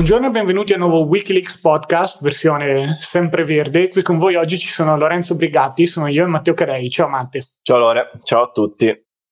Buongiorno 0.00 0.28
e 0.28 0.30
benvenuti 0.30 0.72
al 0.72 0.78
nuovo 0.78 1.04
Wikileaks 1.04 1.60
podcast, 1.60 2.22
versione 2.22 2.96
sempre 3.00 3.44
verde. 3.44 3.90
Qui 3.90 4.00
con 4.00 4.16
voi 4.16 4.34
oggi 4.34 4.56
ci 4.56 4.68
sono 4.68 4.96
Lorenzo 4.96 5.34
Brigatti, 5.34 5.84
sono 5.84 6.06
io 6.06 6.24
e 6.24 6.26
Matteo 6.26 6.54
Carei. 6.54 6.88
Ciao 6.88 7.06
Matte. 7.06 7.42
Ciao 7.60 7.76
Lore, 7.76 8.10
ciao 8.24 8.44
a 8.44 8.50
tutti. 8.50 8.86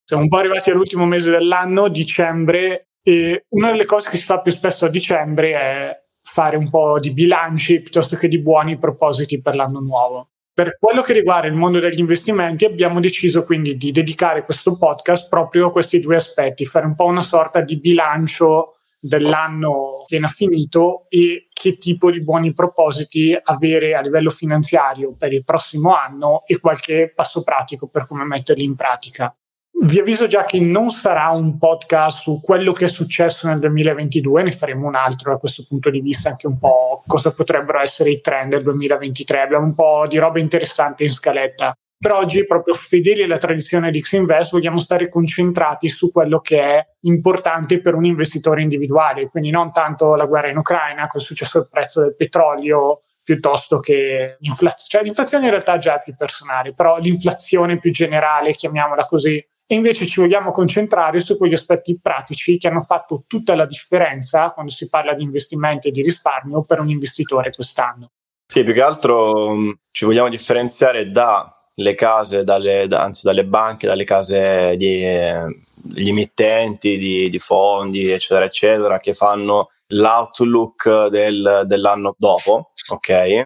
Siamo 0.04 0.24
un 0.24 0.28
po' 0.28 0.36
arrivati 0.36 0.68
all'ultimo 0.68 1.06
mese 1.06 1.30
dell'anno, 1.30 1.88
dicembre, 1.88 2.90
e 3.02 3.46
una 3.48 3.70
delle 3.70 3.86
cose 3.86 4.10
che 4.10 4.18
si 4.18 4.24
fa 4.24 4.42
più 4.42 4.52
spesso 4.52 4.84
a 4.84 4.90
dicembre 4.90 5.52
è 5.52 6.02
fare 6.22 6.58
un 6.58 6.68
po' 6.68 7.00
di 7.00 7.14
bilanci 7.14 7.80
piuttosto 7.80 8.16
che 8.16 8.28
di 8.28 8.38
buoni 8.38 8.76
propositi 8.76 9.40
per 9.40 9.54
l'anno 9.54 9.80
nuovo. 9.80 10.32
Per 10.52 10.76
quello 10.78 11.00
che 11.00 11.14
riguarda 11.14 11.46
il 11.46 11.54
mondo 11.54 11.80
degli 11.80 11.98
investimenti 11.98 12.66
abbiamo 12.66 13.00
deciso 13.00 13.42
quindi 13.42 13.78
di 13.78 13.90
dedicare 13.90 14.44
questo 14.44 14.76
podcast 14.76 15.30
proprio 15.30 15.68
a 15.68 15.72
questi 15.72 15.98
due 15.98 16.16
aspetti, 16.16 16.66
fare 16.66 16.84
un 16.84 16.94
po' 16.94 17.06
una 17.06 17.22
sorta 17.22 17.62
di 17.62 17.78
bilancio 17.78 18.74
dell'anno 19.00 20.02
appena 20.02 20.28
finito 20.28 21.06
e 21.08 21.48
che 21.52 21.76
tipo 21.76 22.10
di 22.10 22.22
buoni 22.22 22.52
propositi 22.52 23.36
avere 23.40 23.94
a 23.94 24.00
livello 24.00 24.30
finanziario 24.30 25.14
per 25.16 25.32
il 25.32 25.44
prossimo 25.44 25.94
anno 25.94 26.42
e 26.46 26.58
qualche 26.60 27.12
passo 27.14 27.42
pratico 27.42 27.88
per 27.88 28.06
come 28.06 28.24
metterli 28.24 28.64
in 28.64 28.74
pratica. 28.74 29.34
Vi 29.80 30.00
avviso 30.00 30.26
già 30.26 30.44
che 30.44 30.58
non 30.58 30.90
sarà 30.90 31.28
un 31.28 31.56
podcast 31.56 32.18
su 32.18 32.40
quello 32.40 32.72
che 32.72 32.86
è 32.86 32.88
successo 32.88 33.46
nel 33.46 33.60
2022, 33.60 34.42
ne 34.42 34.50
faremo 34.50 34.88
un 34.88 34.96
altro 34.96 35.32
da 35.32 35.38
questo 35.38 35.64
punto 35.68 35.88
di 35.88 36.00
vista, 36.00 36.30
anche 36.30 36.48
un 36.48 36.58
po' 36.58 37.04
cosa 37.06 37.30
potrebbero 37.30 37.78
essere 37.78 38.10
i 38.10 38.20
trend 38.20 38.50
del 38.50 38.64
2023. 38.64 39.40
Abbiamo 39.40 39.66
un 39.66 39.74
po' 39.74 40.06
di 40.08 40.18
roba 40.18 40.40
interessante 40.40 41.04
in 41.04 41.10
scaletta. 41.10 41.72
Per 42.00 42.12
oggi, 42.12 42.46
proprio 42.46 42.74
fedeli 42.74 43.24
alla 43.24 43.38
tradizione 43.38 43.90
di 43.90 44.00
X-Invest, 44.00 44.52
vogliamo 44.52 44.78
stare 44.78 45.08
concentrati 45.08 45.88
su 45.88 46.12
quello 46.12 46.38
che 46.38 46.60
è 46.60 46.86
importante 47.00 47.80
per 47.80 47.94
un 47.94 48.04
investitore 48.04 48.62
individuale, 48.62 49.28
quindi 49.28 49.50
non 49.50 49.72
tanto 49.72 50.14
la 50.14 50.26
guerra 50.26 50.48
in 50.48 50.58
Ucraina, 50.58 51.08
cosa 51.08 51.24
è 51.24 51.26
successo 51.26 51.58
al 51.58 51.68
prezzo 51.68 52.00
del 52.00 52.14
petrolio, 52.14 53.02
piuttosto 53.20 53.80
che 53.80 54.36
l'inflazione. 54.38 54.88
Cioè, 54.88 55.02
l'inflazione 55.02 55.44
in 55.46 55.50
realtà 55.50 55.76
già 55.78 55.98
è 55.98 56.02
più 56.04 56.14
personale, 56.14 56.72
però 56.72 56.98
l'inflazione 56.98 57.80
più 57.80 57.90
generale, 57.90 58.54
chiamiamola 58.54 59.04
così, 59.04 59.44
e 59.70 59.74
invece 59.74 60.06
ci 60.06 60.20
vogliamo 60.20 60.52
concentrare 60.52 61.18
su 61.18 61.36
quegli 61.36 61.52
aspetti 61.52 61.98
pratici 62.00 62.58
che 62.58 62.68
hanno 62.68 62.80
fatto 62.80 63.24
tutta 63.26 63.56
la 63.56 63.66
differenza 63.66 64.50
quando 64.52 64.70
si 64.70 64.88
parla 64.88 65.14
di 65.14 65.24
investimenti 65.24 65.88
e 65.88 65.90
di 65.90 66.02
risparmio 66.02 66.62
per 66.62 66.78
un 66.78 66.88
investitore 66.88 67.50
quest'anno. 67.50 68.12
Sì, 68.46 68.62
più 68.62 68.72
che 68.72 68.82
altro 68.82 69.76
ci 69.90 70.06
vogliamo 70.06 70.30
differenziare 70.30 71.10
da 71.10 71.52
le 71.78 71.94
case, 71.94 72.44
dalle, 72.44 72.86
anzi 72.90 73.22
dalle 73.24 73.44
banche, 73.44 73.86
dalle 73.86 74.04
case 74.04 74.74
degli 74.76 76.08
emittenti 76.08 76.96
di, 76.96 77.28
di, 77.28 77.38
fondi, 77.38 78.10
eccetera, 78.10 78.44
eccetera, 78.46 78.98
che 78.98 79.14
fanno 79.14 79.68
l'outlook 79.88 81.06
del, 81.06 81.62
dell'anno 81.66 82.14
dopo, 82.18 82.72
ok? 82.88 83.42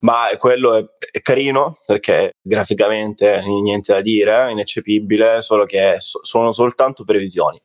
Ma 0.00 0.28
quello 0.38 0.74
è, 0.74 0.84
è, 1.10 1.20
carino 1.20 1.76
perché 1.86 2.32
graficamente 2.42 3.42
niente 3.44 3.92
da 3.92 4.00
dire, 4.00 4.50
ineccepibile, 4.50 5.40
solo 5.42 5.64
che 5.66 5.96
so, 5.98 6.20
sono 6.22 6.52
soltanto 6.52 7.04
previsioni 7.04 7.60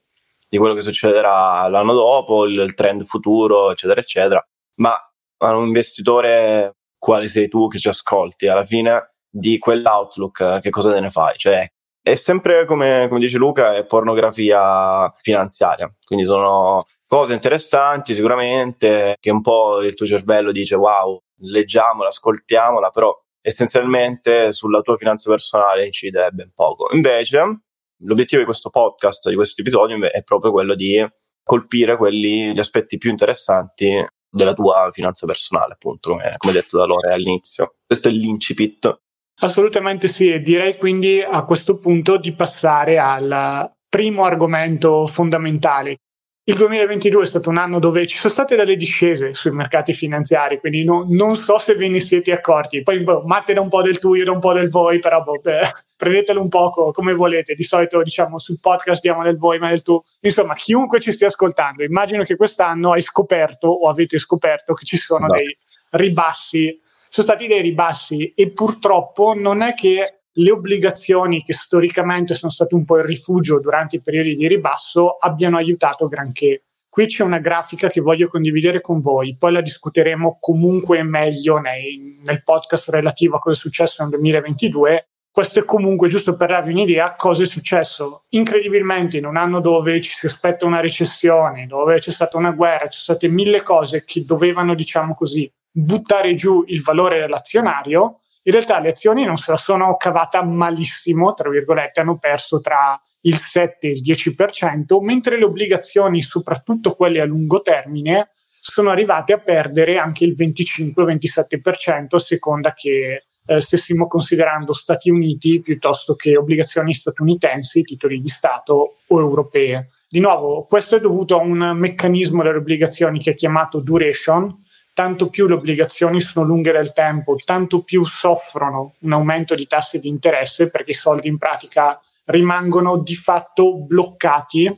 di 0.50 0.58
quello 0.58 0.74
che 0.74 0.82
succederà 0.82 1.68
l'anno 1.68 1.94
dopo, 1.94 2.46
il, 2.46 2.60
il 2.60 2.74
trend 2.74 3.04
futuro, 3.04 3.72
eccetera, 3.72 4.00
eccetera. 4.02 4.46
Ma 4.78 4.94
a 5.42 5.56
un 5.56 5.68
investitore 5.68 6.76
quale 6.98 7.30
sei 7.30 7.48
tu 7.48 7.68
che 7.68 7.80
ci 7.80 7.88
ascolti, 7.88 8.48
alla 8.48 8.66
fine 8.66 9.09
di 9.30 9.58
quell'outlook, 9.58 10.60
che 10.60 10.70
cosa 10.70 10.94
te 10.94 11.00
ne 11.00 11.12
fai? 11.12 11.38
Cioè, 11.38 11.68
è 12.02 12.16
sempre 12.16 12.66
come, 12.66 13.06
come 13.08 13.20
dice 13.20 13.38
Luca, 13.38 13.76
è 13.76 13.86
pornografia 13.86 15.14
finanziaria. 15.18 15.94
Quindi 16.04 16.26
sono 16.26 16.84
cose 17.06 17.34
interessanti 17.34 18.14
sicuramente, 18.14 19.16
che 19.20 19.32
un 19.32 19.42
po' 19.42 19.82
il 19.82 19.96
tuo 19.96 20.06
cervello 20.06 20.52
dice 20.52 20.76
wow, 20.76 21.22
leggiamola, 21.42 22.10
ascoltiamola, 22.10 22.90
però 22.90 23.16
essenzialmente 23.42 24.52
sulla 24.52 24.82
tua 24.82 24.98
finanza 24.98 25.30
personale 25.30 25.86
incide 25.86 26.30
ben 26.32 26.52
poco. 26.54 26.90
Invece, 26.94 27.62
l'obiettivo 28.04 28.42
di 28.42 28.48
questo 28.48 28.70
podcast, 28.70 29.30
di 29.30 29.36
questo 29.36 29.62
episodio, 29.62 29.98
è 30.10 30.24
proprio 30.24 30.52
quello 30.52 30.76
di 30.76 31.06
colpire 31.44 31.98
quelli, 31.98 32.54
gli 32.54 32.60
aspetti 32.60 32.98
più 32.98 33.10
interessanti 33.10 34.06
della 34.32 34.54
tua 34.54 34.90
finanza 34.92 35.26
personale, 35.26 35.74
appunto, 35.74 36.12
come, 36.12 36.36
come 36.38 36.54
detto 36.54 36.78
da 36.78 36.86
Lore 36.86 37.14
all'inizio. 37.14 37.78
Questo 37.86 38.08
è 38.08 38.12
l'incipit 38.12 39.02
Assolutamente 39.42 40.08
sì, 40.08 40.30
e 40.30 40.42
direi 40.42 40.78
quindi 40.78 41.22
a 41.22 41.46
questo 41.46 41.78
punto 41.78 42.18
di 42.18 42.34
passare 42.34 42.98
al 43.00 43.72
primo 43.88 44.26
argomento 44.26 45.08
fondamentale. 45.08 45.98
Il 46.44 46.56
2022 46.56 47.22
è 47.22 47.26
stato 47.26 47.50
un 47.50 47.58
anno 47.58 47.78
dove 47.78 48.08
ci 48.08 48.18
sono 48.18 48.34
state 48.34 48.56
delle 48.56 48.76
discese 48.76 49.36
sui 49.36 49.52
mercati 49.52 49.94
finanziari, 49.94 50.60
quindi 50.60 50.84
no, 50.84 51.06
non 51.08 51.36
so 51.36 51.60
se 51.60 51.76
ve 51.76 51.88
ne 51.88 52.00
siete 52.00 52.32
accorti. 52.32 52.82
Poi 52.82 53.02
boh, 53.02 53.22
Matte 53.26 53.54
da 53.54 53.62
un 53.62 53.70
po' 53.70 53.84
del 53.84 54.00
tu, 54.00 54.16
io 54.16 54.26
da 54.26 54.32
un 54.32 54.40
po' 54.40 54.54
del 54.54 54.70
voi, 54.70 54.98
però 54.98 55.22
boh, 55.22 55.40
beh, 55.40 55.72
prendetelo 55.96 56.42
un 56.42 56.50
po' 56.50 56.72
come 56.92 57.14
volete. 57.14 57.54
Di 57.54 57.64
solito 57.64 58.02
diciamo 58.02 58.40
sul 58.40 58.60
podcast 58.60 59.00
diamo 59.00 59.22
del 59.22 59.38
voi, 59.38 59.60
ma 59.60 59.70
del 59.70 59.84
tu. 59.84 60.02
Insomma, 60.22 60.56
chiunque 60.56 61.00
ci 61.00 61.12
stia 61.12 61.28
ascoltando, 61.28 61.84
immagino 61.84 62.24
che 62.24 62.36
quest'anno 62.36 62.94
hai 62.94 63.02
scoperto 63.02 63.68
o 63.68 63.88
avete 63.88 64.18
scoperto 64.18 64.74
che 64.74 64.86
ci 64.86 64.98
sono 64.98 65.28
no. 65.28 65.34
dei 65.34 65.56
ribassi 65.92 66.78
sono 67.10 67.26
stati 67.26 67.48
dei 67.48 67.62
ribassi 67.62 68.34
e 68.36 68.52
purtroppo 68.52 69.34
non 69.36 69.62
è 69.62 69.74
che 69.74 70.22
le 70.32 70.52
obbligazioni 70.52 71.44
che 71.44 71.54
storicamente 71.54 72.36
sono 72.36 72.52
state 72.52 72.76
un 72.76 72.86
po' 72.86 72.98
il 72.98 73.04
rifugio 73.04 73.60
durante 73.60 73.98
i 73.98 74.02
periodi 74.02 74.36
di 74.36 74.48
ribasso 74.48 75.18
abbiano 75.20 75.58
aiutato 75.58 76.08
granché. 76.08 76.66
Qui 76.88 77.08
c'è 77.08 77.24
una 77.24 77.40
grafica 77.40 77.90
che 77.90 78.00
voglio 78.00 78.28
condividere 78.28 78.80
con 78.80 79.00
voi, 79.00 79.36
poi 79.38 79.52
la 79.52 79.62
discuteremo 79.62 80.38
comunque 80.40 81.02
meglio 81.04 81.58
nei, 81.58 82.20
nel 82.24 82.44
podcast 82.44 82.90
relativo 82.90 83.36
a 83.36 83.40
cosa 83.40 83.58
è 83.58 83.60
successo 83.60 84.02
nel 84.02 84.12
2022. 84.12 85.08
Questo 85.32 85.60
è 85.60 85.66
comunque 85.66 86.10
giusto 86.10 86.36
per 86.36 86.50
darvi 86.50 86.72
un'idea 86.72 87.14
cosa 87.16 87.44
è 87.44 87.46
successo. 87.46 88.26
Incredibilmente 88.30 89.18
in 89.18 89.26
un 89.26 89.38
anno 89.38 89.62
dove 89.62 90.00
ci 90.02 90.12
si 90.12 90.26
aspetta 90.26 90.66
una 90.66 90.80
recessione, 90.80 91.68
dove 91.68 92.00
c'è 92.00 92.12
stata 92.12 92.38
una 92.38 92.52
guerra, 92.52 92.88
ci 92.88 93.00
sono 93.00 93.18
state 93.18 93.28
mille 93.32 93.62
cose 93.62 94.04
che 94.04 94.24
dovevano, 94.24 94.74
diciamo 94.74 95.14
così, 95.14 95.52
buttare 95.72 96.34
giù 96.36 96.64
il 96.68 96.82
valore 96.82 97.20
dell'azionario, 97.20 98.22
in 98.44 98.54
realtà 98.54 98.80
le 98.80 98.90
azioni 98.90 99.26
non 99.26 99.38
se 99.38 99.52
la 99.52 99.58
sono 99.58 99.96
cavata 99.96 100.44
malissimo, 100.44 101.34
tra 101.34 101.50
virgolette, 101.50 102.00
hanno 102.00 102.18
perso 102.18 102.62
tra 102.62 103.00
il 103.22 103.36
7 103.36 103.88
e 103.88 103.92
il 103.92 104.02
10%, 104.02 105.02
mentre 105.04 105.38
le 105.38 105.46
obbligazioni, 105.46 106.22
soprattutto 106.22 106.94
quelle 106.94 107.22
a 107.22 107.26
lungo 107.26 107.62
termine, 107.62 108.30
sono 108.62 108.90
arrivate 108.92 109.34
a 109.34 109.40
perdere 109.40 109.98
anche 109.98 110.26
il 110.26 110.34
25-27% 110.38 112.08
a 112.12 112.20
seconda 112.20 112.74
che 112.74 113.24
eh, 113.46 113.60
stessimo 113.60 114.08
considerando 114.08 114.74
Stati 114.74 115.10
Uniti 115.10 115.60
piuttosto 115.60 116.16
che 116.16 116.38
obbligazioni 116.38 116.94
statunitensi, 116.94 117.82
titoli 117.82 118.22
di 118.22 118.28
Stato 118.28 118.98
o 119.08 119.20
europee. 119.20 119.90
Di 120.08 120.20
nuovo, 120.20 120.66
questo 120.66 120.96
è 120.96 121.00
dovuto 121.00 121.40
a 121.40 121.44
un 121.44 121.74
meccanismo 121.76 122.44
delle 122.44 122.58
obbligazioni 122.58 123.20
che 123.20 123.32
è 123.32 123.36
chiamato 123.36 123.80
duration, 123.80 124.64
tanto 125.00 125.30
più 125.30 125.48
le 125.48 125.54
obbligazioni 125.54 126.20
sono 126.20 126.46
lunghe 126.46 126.74
nel 126.74 126.92
tempo, 126.92 127.38
tanto 127.38 127.84
più 127.84 128.04
soffrono 128.04 128.96
un 129.00 129.14
aumento 129.14 129.56
di 129.56 129.66
tassi 129.66 129.98
di 129.98 130.10
interesse 130.10 130.70
perché 130.70 130.92
i 130.92 130.94
soldi 130.94 131.30
in 131.30 131.38
pratica 131.38 131.98
rimangono 132.26 132.98
di 132.98 133.16
fatto 133.16 133.78
bloccati 133.78 134.70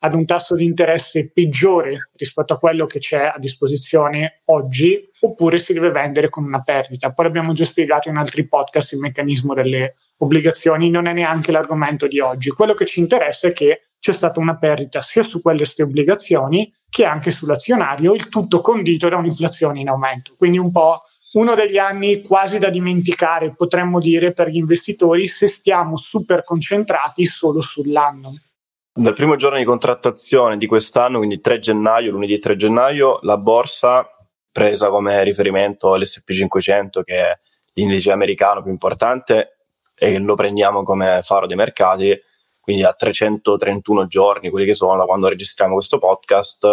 ad 0.00 0.14
un 0.14 0.24
tasso 0.24 0.56
di 0.56 0.64
interesse 0.64 1.30
peggiore 1.32 2.10
rispetto 2.16 2.54
a 2.54 2.58
quello 2.58 2.86
che 2.86 2.98
c'è 2.98 3.30
a 3.32 3.38
disposizione 3.38 4.42
oggi, 4.46 5.00
oppure 5.20 5.60
si 5.60 5.72
deve 5.72 5.92
vendere 5.92 6.28
con 6.28 6.42
una 6.42 6.62
perdita. 6.62 7.12
Poi 7.12 7.26
abbiamo 7.26 7.52
già 7.52 7.64
spiegato 7.64 8.08
in 8.08 8.16
altri 8.16 8.48
podcast 8.48 8.94
il 8.94 8.98
meccanismo 8.98 9.54
delle 9.54 9.94
obbligazioni, 10.16 10.90
non 10.90 11.06
è 11.06 11.12
neanche 11.12 11.52
l'argomento 11.52 12.08
di 12.08 12.18
oggi. 12.18 12.50
Quello 12.50 12.74
che 12.74 12.84
ci 12.84 12.98
interessa 12.98 13.46
è 13.46 13.52
che 13.52 13.90
c'è 14.00 14.12
stata 14.12 14.40
una 14.40 14.56
perdita 14.56 15.00
sia 15.00 15.22
su 15.22 15.40
queste 15.40 15.84
obbligazioni 15.84 16.72
che 16.90 17.04
anche 17.04 17.30
sull'azionario, 17.30 18.14
il 18.14 18.28
tutto 18.28 18.60
condito 18.60 19.08
da 19.08 19.16
un'inflazione 19.16 19.80
in 19.80 19.88
aumento. 19.88 20.34
Quindi 20.36 20.58
un 20.58 20.72
po' 20.72 21.02
uno 21.32 21.54
degli 21.54 21.78
anni 21.78 22.22
quasi 22.22 22.58
da 22.58 22.70
dimenticare, 22.70 23.54
potremmo 23.54 24.00
dire, 24.00 24.32
per 24.32 24.48
gli 24.48 24.56
investitori 24.56 25.26
se 25.26 25.46
stiamo 25.46 25.96
super 25.96 26.42
concentrati 26.42 27.24
solo 27.26 27.60
sull'anno. 27.60 28.34
Dal 28.92 29.14
primo 29.14 29.36
giorno 29.36 29.58
di 29.58 29.64
contrattazione 29.64 30.56
di 30.56 30.66
quest'anno, 30.66 31.18
quindi 31.18 31.40
3 31.40 31.60
gennaio, 31.60 32.10
lunedì 32.10 32.38
3 32.38 32.56
gennaio, 32.56 33.18
la 33.22 33.36
borsa 33.36 34.08
presa 34.50 34.88
come 34.88 35.22
riferimento 35.22 35.94
l'SP 35.94 36.32
500, 36.32 37.02
che 37.02 37.14
è 37.14 37.38
l'indice 37.74 38.10
americano 38.10 38.62
più 38.62 38.72
importante 38.72 39.58
e 39.94 40.18
lo 40.18 40.34
prendiamo 40.34 40.82
come 40.82 41.20
faro 41.22 41.46
dei 41.46 41.56
mercati, 41.56 42.18
quindi 42.68 42.84
a 42.84 42.92
331 42.92 44.06
giorni, 44.08 44.50
quelli 44.50 44.66
che 44.66 44.74
sono 44.74 44.94
da 44.98 45.06
quando 45.06 45.26
registriamo 45.28 45.72
questo 45.72 45.96
podcast, 45.96 46.66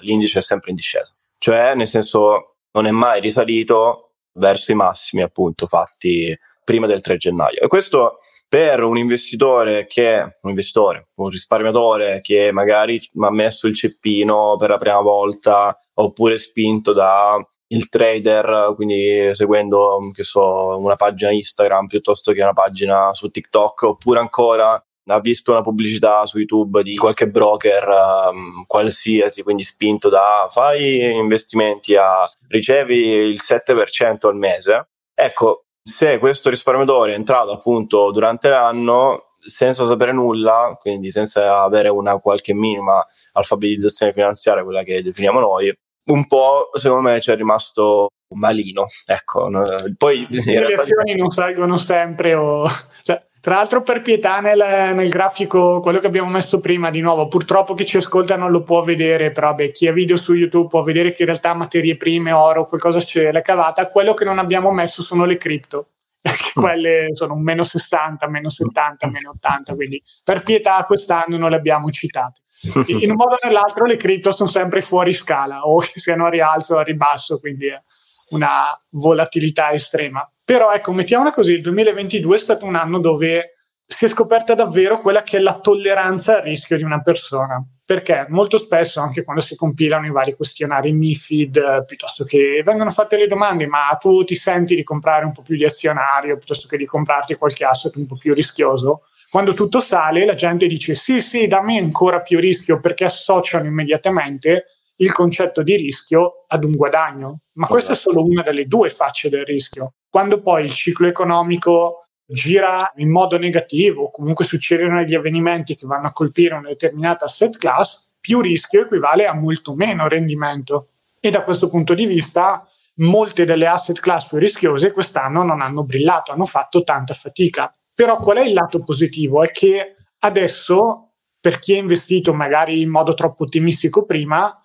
l'indice 0.00 0.38
è 0.38 0.40
sempre 0.40 0.70
in 0.70 0.76
discesa. 0.76 1.14
Cioè, 1.36 1.74
nel 1.74 1.88
senso, 1.88 2.54
non 2.70 2.86
è 2.86 2.90
mai 2.90 3.20
risalito 3.20 4.12
verso 4.38 4.72
i 4.72 4.74
massimi 4.74 5.20
appunto 5.20 5.66
fatti 5.66 6.34
prima 6.64 6.86
del 6.86 7.02
3 7.02 7.18
gennaio. 7.18 7.60
E 7.60 7.66
questo 7.66 8.20
per 8.48 8.82
un 8.82 8.96
investitore 8.96 9.84
che, 9.86 10.38
un 10.40 10.48
investitore, 10.48 11.08
un 11.16 11.28
risparmiatore 11.28 12.20
che 12.22 12.50
magari 12.50 12.98
ha 13.20 13.30
messo 13.30 13.66
il 13.66 13.74
ceppino 13.74 14.56
per 14.56 14.70
la 14.70 14.78
prima 14.78 15.02
volta 15.02 15.78
oppure 15.92 16.38
spinto 16.38 16.94
da 16.94 17.46
il 17.66 17.90
trader, 17.90 18.72
quindi 18.74 19.34
seguendo 19.34 19.98
che 20.14 20.22
so, 20.22 20.78
una 20.78 20.96
pagina 20.96 21.30
Instagram 21.30 21.88
piuttosto 21.88 22.32
che 22.32 22.42
una 22.42 22.54
pagina 22.54 23.12
su 23.12 23.28
TikTok, 23.28 23.82
oppure 23.82 24.18
ancora 24.18 24.82
ha 25.06 25.20
visto 25.20 25.50
una 25.50 25.62
pubblicità 25.62 26.24
su 26.26 26.38
YouTube 26.38 26.82
di 26.82 26.96
qualche 26.96 27.28
broker 27.28 27.88
um, 28.30 28.64
qualsiasi, 28.66 29.42
quindi 29.42 29.62
spinto 29.62 30.08
da 30.08 30.48
fai 30.50 31.14
investimenti 31.14 31.96
a 31.96 32.28
ricevi 32.48 32.98
il 32.98 33.40
7% 33.42 34.26
al 34.26 34.36
mese. 34.36 34.88
Ecco, 35.14 35.64
se 35.82 36.18
questo 36.18 36.50
risparmiatore 36.50 37.12
è 37.12 37.16
entrato 37.16 37.52
appunto 37.52 38.10
durante 38.12 38.48
l'anno 38.48 39.32
senza 39.34 39.84
sapere 39.86 40.12
nulla, 40.12 40.76
quindi 40.78 41.10
senza 41.10 41.62
avere 41.62 41.88
una 41.88 42.18
qualche 42.18 42.54
minima 42.54 43.04
alfabetizzazione 43.32 44.12
finanziaria, 44.12 44.62
quella 44.62 44.84
che 44.84 45.02
definiamo 45.02 45.40
noi, 45.40 45.72
un 46.04 46.26
po' 46.26 46.70
secondo 46.74 47.10
me 47.10 47.20
ci 47.20 47.32
è 47.32 47.36
rimasto 47.36 48.10
malino. 48.34 48.86
Ecco, 49.06 49.50
poi 49.96 50.26
le 50.30 50.74
azioni 50.74 51.16
non 51.16 51.30
salgono 51.30 51.76
sempre 51.76 52.34
o... 52.34 52.68
Cioè, 53.02 53.20
tra 53.42 53.56
l'altro 53.56 53.82
per 53.82 54.02
pietà 54.02 54.38
nel, 54.38 54.94
nel, 54.94 55.08
grafico, 55.08 55.80
quello 55.80 55.98
che 55.98 56.06
abbiamo 56.06 56.30
messo 56.30 56.60
prima, 56.60 56.90
di 56.90 57.00
nuovo, 57.00 57.26
purtroppo 57.26 57.74
chi 57.74 57.84
ci 57.84 57.96
ascolta 57.96 58.36
non 58.36 58.52
lo 58.52 58.62
può 58.62 58.82
vedere, 58.82 59.32
però 59.32 59.52
beh, 59.52 59.72
chi 59.72 59.88
ha 59.88 59.92
video 59.92 60.14
su 60.14 60.32
YouTube 60.32 60.68
può 60.68 60.82
vedere 60.82 61.12
che 61.12 61.22
in 61.22 61.26
realtà 61.26 61.52
materie 61.52 61.96
prime, 61.96 62.30
oro, 62.30 62.66
qualcosa 62.66 63.00
ce 63.00 63.32
l'è 63.32 63.42
cavata. 63.42 63.88
Quello 63.88 64.14
che 64.14 64.24
non 64.24 64.38
abbiamo 64.38 64.70
messo 64.70 65.02
sono 65.02 65.24
le 65.24 65.38
cripto, 65.38 65.88
che 66.22 66.30
mm. 66.56 66.62
quelle 66.62 67.08
sono 67.14 67.34
un 67.34 67.42
meno 67.42 67.64
60, 67.64 68.28
meno 68.28 68.48
70, 68.48 69.08
meno 69.08 69.30
80, 69.30 69.74
quindi 69.74 70.00
per 70.22 70.44
pietà 70.44 70.84
quest'anno 70.84 71.36
non 71.36 71.50
le 71.50 71.56
abbiamo 71.56 71.90
citate. 71.90 72.42
In 73.00 73.10
un 73.10 73.16
modo 73.16 73.34
o 73.34 73.38
nell'altro 73.44 73.86
le 73.86 73.96
cripto 73.96 74.30
sono 74.30 74.48
sempre 74.48 74.82
fuori 74.82 75.12
scala, 75.12 75.62
o 75.66 75.80
che 75.82 75.98
siano 75.98 76.26
a 76.26 76.30
rialzo 76.30 76.76
o 76.76 76.78
a 76.78 76.84
ribasso, 76.84 77.40
quindi 77.40 77.66
è 77.66 77.82
una 78.28 78.66
volatilità 78.90 79.72
estrema. 79.72 80.24
Però 80.52 80.70
ecco, 80.70 80.92
mettiamola 80.92 81.30
così, 81.30 81.52
il 81.54 81.62
2022 81.62 82.36
è 82.36 82.38
stato 82.38 82.66
un 82.66 82.74
anno 82.74 82.98
dove 82.98 83.54
si 83.86 84.04
è 84.04 84.08
scoperta 84.08 84.52
davvero 84.52 85.00
quella 85.00 85.22
che 85.22 85.38
è 85.38 85.40
la 85.40 85.58
tolleranza 85.58 86.36
al 86.36 86.42
rischio 86.42 86.76
di 86.76 86.82
una 86.82 87.00
persona. 87.00 87.58
Perché 87.82 88.26
molto 88.28 88.58
spesso, 88.58 89.00
anche 89.00 89.24
quando 89.24 89.40
si 89.40 89.56
compilano 89.56 90.04
i 90.04 90.10
vari 90.10 90.34
questionari 90.34 90.92
MIFID, 90.92 91.56
eh, 91.56 91.84
piuttosto 91.86 92.24
che 92.24 92.60
vengono 92.62 92.90
fatte 92.90 93.16
le 93.16 93.28
domande, 93.28 93.66
ma 93.66 93.96
tu 93.98 94.24
ti 94.24 94.34
senti 94.34 94.74
di 94.74 94.82
comprare 94.82 95.24
un 95.24 95.32
po' 95.32 95.40
più 95.40 95.56
di 95.56 95.64
azionario 95.64 96.36
piuttosto 96.36 96.68
che 96.68 96.76
di 96.76 96.84
comprarti 96.84 97.34
qualche 97.36 97.64
asset 97.64 97.96
un 97.96 98.04
po' 98.04 98.16
più 98.16 98.34
rischioso? 98.34 99.04
Quando 99.30 99.54
tutto 99.54 99.80
sale, 99.80 100.26
la 100.26 100.34
gente 100.34 100.66
dice 100.66 100.94
sì, 100.94 101.20
sì, 101.20 101.46
dammi 101.46 101.78
ancora 101.78 102.20
più 102.20 102.38
rischio 102.38 102.78
perché 102.78 103.04
associano 103.04 103.64
immediatamente 103.64 104.66
il 105.02 105.12
concetto 105.12 105.62
di 105.62 105.76
rischio 105.76 106.44
ad 106.46 106.64
un 106.64 106.72
guadagno. 106.72 107.40
Ma 107.54 107.66
questa 107.66 107.92
è 107.92 107.96
solo 107.96 108.22
una 108.22 108.42
delle 108.42 108.66
due 108.66 108.88
facce 108.88 109.28
del 109.28 109.44
rischio. 109.44 109.94
Quando 110.08 110.40
poi 110.40 110.64
il 110.64 110.72
ciclo 110.72 111.08
economico 111.08 112.06
gira 112.24 112.90
in 112.96 113.10
modo 113.10 113.36
negativo, 113.36 114.10
comunque 114.10 114.44
succedono 114.44 114.98
degli 114.98 115.14
avvenimenti 115.14 115.74
che 115.74 115.86
vanno 115.86 116.06
a 116.06 116.12
colpire 116.12 116.54
una 116.54 116.68
determinata 116.68 117.24
asset 117.24 117.56
class, 117.56 118.14
più 118.20 118.40
rischio 118.40 118.82
equivale 118.82 119.26
a 119.26 119.34
molto 119.34 119.74
meno 119.74 120.06
rendimento. 120.06 120.90
E 121.18 121.30
da 121.30 121.42
questo 121.42 121.68
punto 121.68 121.94
di 121.94 122.06
vista, 122.06 122.66
molte 122.96 123.44
delle 123.44 123.66
asset 123.66 123.98
class 123.98 124.28
più 124.28 124.38
rischiose 124.38 124.92
quest'anno 124.92 125.42
non 125.42 125.60
hanno 125.60 125.84
brillato, 125.84 126.30
hanno 126.30 126.44
fatto 126.44 126.84
tanta 126.84 127.14
fatica. 127.14 127.74
Però 127.92 128.18
qual 128.18 128.36
è 128.38 128.46
il 128.46 128.52
lato 128.52 128.82
positivo? 128.82 129.42
È 129.42 129.50
che 129.50 129.96
adesso, 130.20 131.14
per 131.40 131.58
chi 131.58 131.74
ha 131.74 131.78
investito 131.78 132.32
magari 132.32 132.80
in 132.80 132.90
modo 132.90 133.14
troppo 133.14 133.44
ottimistico 133.44 134.04
prima, 134.04 134.56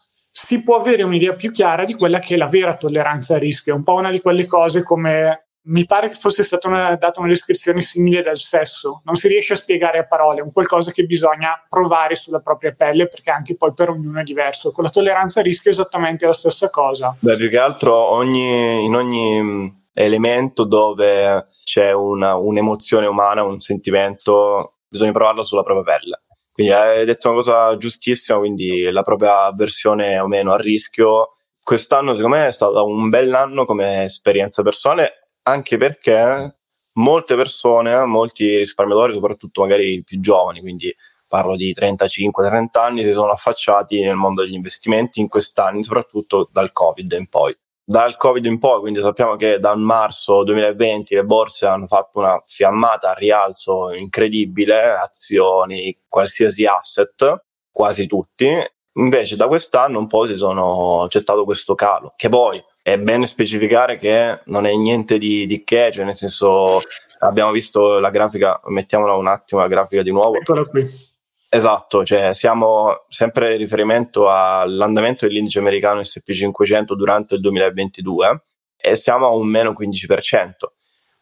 si 0.45 0.61
può 0.61 0.75
avere 0.75 1.03
un'idea 1.03 1.33
più 1.33 1.51
chiara 1.51 1.83
di 1.83 1.95
quella 1.95 2.19
che 2.19 2.35
è 2.35 2.37
la 2.37 2.45
vera 2.45 2.75
tolleranza 2.75 3.33
al 3.33 3.39
rischio. 3.39 3.73
È 3.73 3.75
un 3.75 3.83
po' 3.83 3.93
una 3.93 4.11
di 4.11 4.21
quelle 4.21 4.45
cose 4.45 4.83
come 4.83 5.47
mi 5.69 5.85
pare 5.85 6.07
che 6.07 6.13
fosse 6.13 6.43
stata 6.43 6.67
una, 6.67 6.95
data 6.95 7.19
una 7.19 7.29
descrizione 7.29 7.81
simile 7.81 8.21
del 8.21 8.37
sesso. 8.37 9.01
Non 9.03 9.15
si 9.15 9.27
riesce 9.27 9.53
a 9.53 9.55
spiegare 9.55 9.97
a 9.97 10.05
parole, 10.05 10.39
è 10.39 10.43
un 10.43 10.51
qualcosa 10.51 10.91
che 10.91 11.05
bisogna 11.05 11.61
provare 11.67 12.15
sulla 12.15 12.39
propria 12.39 12.71
pelle 12.73 13.07
perché 13.07 13.31
anche 13.31 13.55
poi 13.55 13.73
per 13.73 13.89
ognuno 13.89 14.19
è 14.19 14.23
diverso. 14.23 14.71
Con 14.71 14.83
la 14.83 14.89
tolleranza 14.89 15.39
al 15.39 15.45
rischio 15.45 15.71
è 15.71 15.73
esattamente 15.73 16.25
la 16.25 16.33
stessa 16.33 16.69
cosa. 16.69 17.15
Beh, 17.19 17.35
più 17.35 17.49
che 17.49 17.57
altro 17.57 17.95
ogni, 17.95 18.85
in 18.85 18.95
ogni 18.95 19.41
mm, 19.41 19.67
elemento 19.93 20.65
dove 20.65 21.45
c'è 21.65 21.91
una, 21.91 22.35
un'emozione 22.35 23.07
umana, 23.07 23.43
un 23.43 23.59
sentimento, 23.59 24.77
bisogna 24.87 25.11
provarlo 25.11 25.43
sulla 25.43 25.63
propria 25.63 25.97
pelle. 25.97 26.21
Quindi 26.57 26.73
hai 26.73 27.05
detto 27.05 27.27
una 27.29 27.37
cosa 27.37 27.77
giustissima, 27.77 28.39
quindi 28.39 28.89
la 28.89 29.03
propria 29.03 29.43
avversione 29.43 30.17
o 30.17 30.25
meno 30.25 30.53
a 30.53 30.57
rischio. 30.57 31.33
Quest'anno 31.61 32.15
secondo 32.15 32.35
me 32.35 32.47
è 32.47 32.51
stato 32.51 32.83
un 32.83 33.09
bell'anno 33.09 33.63
come 33.63 34.05
esperienza 34.05 34.63
personale, 34.63 35.33
anche 35.43 35.77
perché 35.77 36.57
molte 36.93 37.35
persone, 37.35 38.03
molti 38.05 38.57
risparmiatori, 38.57 39.13
soprattutto 39.13 39.61
magari 39.61 40.01
più 40.03 40.19
giovani, 40.19 40.61
quindi 40.61 40.91
parlo 41.27 41.55
di 41.55 41.75
35-30 41.77 42.79
anni, 42.79 43.03
si 43.03 43.11
sono 43.11 43.31
affacciati 43.31 44.01
nel 44.01 44.15
mondo 44.15 44.41
degli 44.41 44.55
investimenti 44.55 45.19
in 45.19 45.27
quest'anno, 45.27 45.83
soprattutto 45.83 46.49
dal 46.51 46.71
Covid 46.71 47.11
in 47.11 47.27
poi 47.27 47.55
dal 47.89 48.17
Covid 48.17 48.43
in 48.43 48.59
poi, 48.59 48.81
quindi 48.81 48.99
sappiamo 48.99 49.37
che 49.37 49.59
da 49.59 49.73
marzo 49.73 50.43
2020 50.43 51.15
le 51.15 51.23
borse 51.23 51.67
hanno 51.67 51.87
fatto 51.87 52.19
una 52.19 52.43
fiammata 52.45 53.11
a 53.11 53.13
rialzo 53.13 53.93
incredibile, 53.93 54.91
azioni, 54.91 55.97
qualsiasi 56.09 56.65
asset, 56.65 57.43
quasi 57.71 58.05
tutti. 58.05 58.51
Invece 58.95 59.37
da 59.37 59.47
quest'anno 59.47 59.99
un 59.99 60.07
po' 60.07 60.25
sono, 60.35 61.05
c'è 61.07 61.19
stato 61.19 61.45
questo 61.45 61.75
calo, 61.75 62.11
che 62.17 62.27
poi 62.27 62.61
è 62.83 62.99
bene 62.99 63.25
specificare 63.25 63.95
che 63.95 64.41
non 64.47 64.65
è 64.65 64.75
niente 64.75 65.17
di, 65.17 65.45
di 65.45 65.63
che, 65.63 65.89
cioè 65.93 66.03
nel 66.03 66.17
senso 66.17 66.81
abbiamo 67.19 67.51
visto 67.51 67.99
la 67.99 68.09
grafica, 68.09 68.59
mettiamola 68.65 69.13
un 69.13 69.27
attimo 69.27 69.61
la 69.61 69.67
grafica 69.67 70.01
di 70.01 70.11
nuovo. 70.11 70.35
Eccola 70.35 70.65
qui 70.65 71.15
Esatto, 71.49 72.03
cioè 72.03 72.33
siamo 72.33 73.05
sempre 73.07 73.53
in 73.53 73.57
riferimento 73.57 74.29
all'andamento 74.29 75.25
dell'indice 75.25 75.59
americano 75.59 76.01
SP500 76.01 76.93
durante 76.93 77.35
il 77.35 77.41
2022 77.41 78.43
e 78.75 78.95
siamo 78.97 79.27
a 79.27 79.33
un 79.33 79.47
meno 79.47 79.71
15%, 79.71 80.49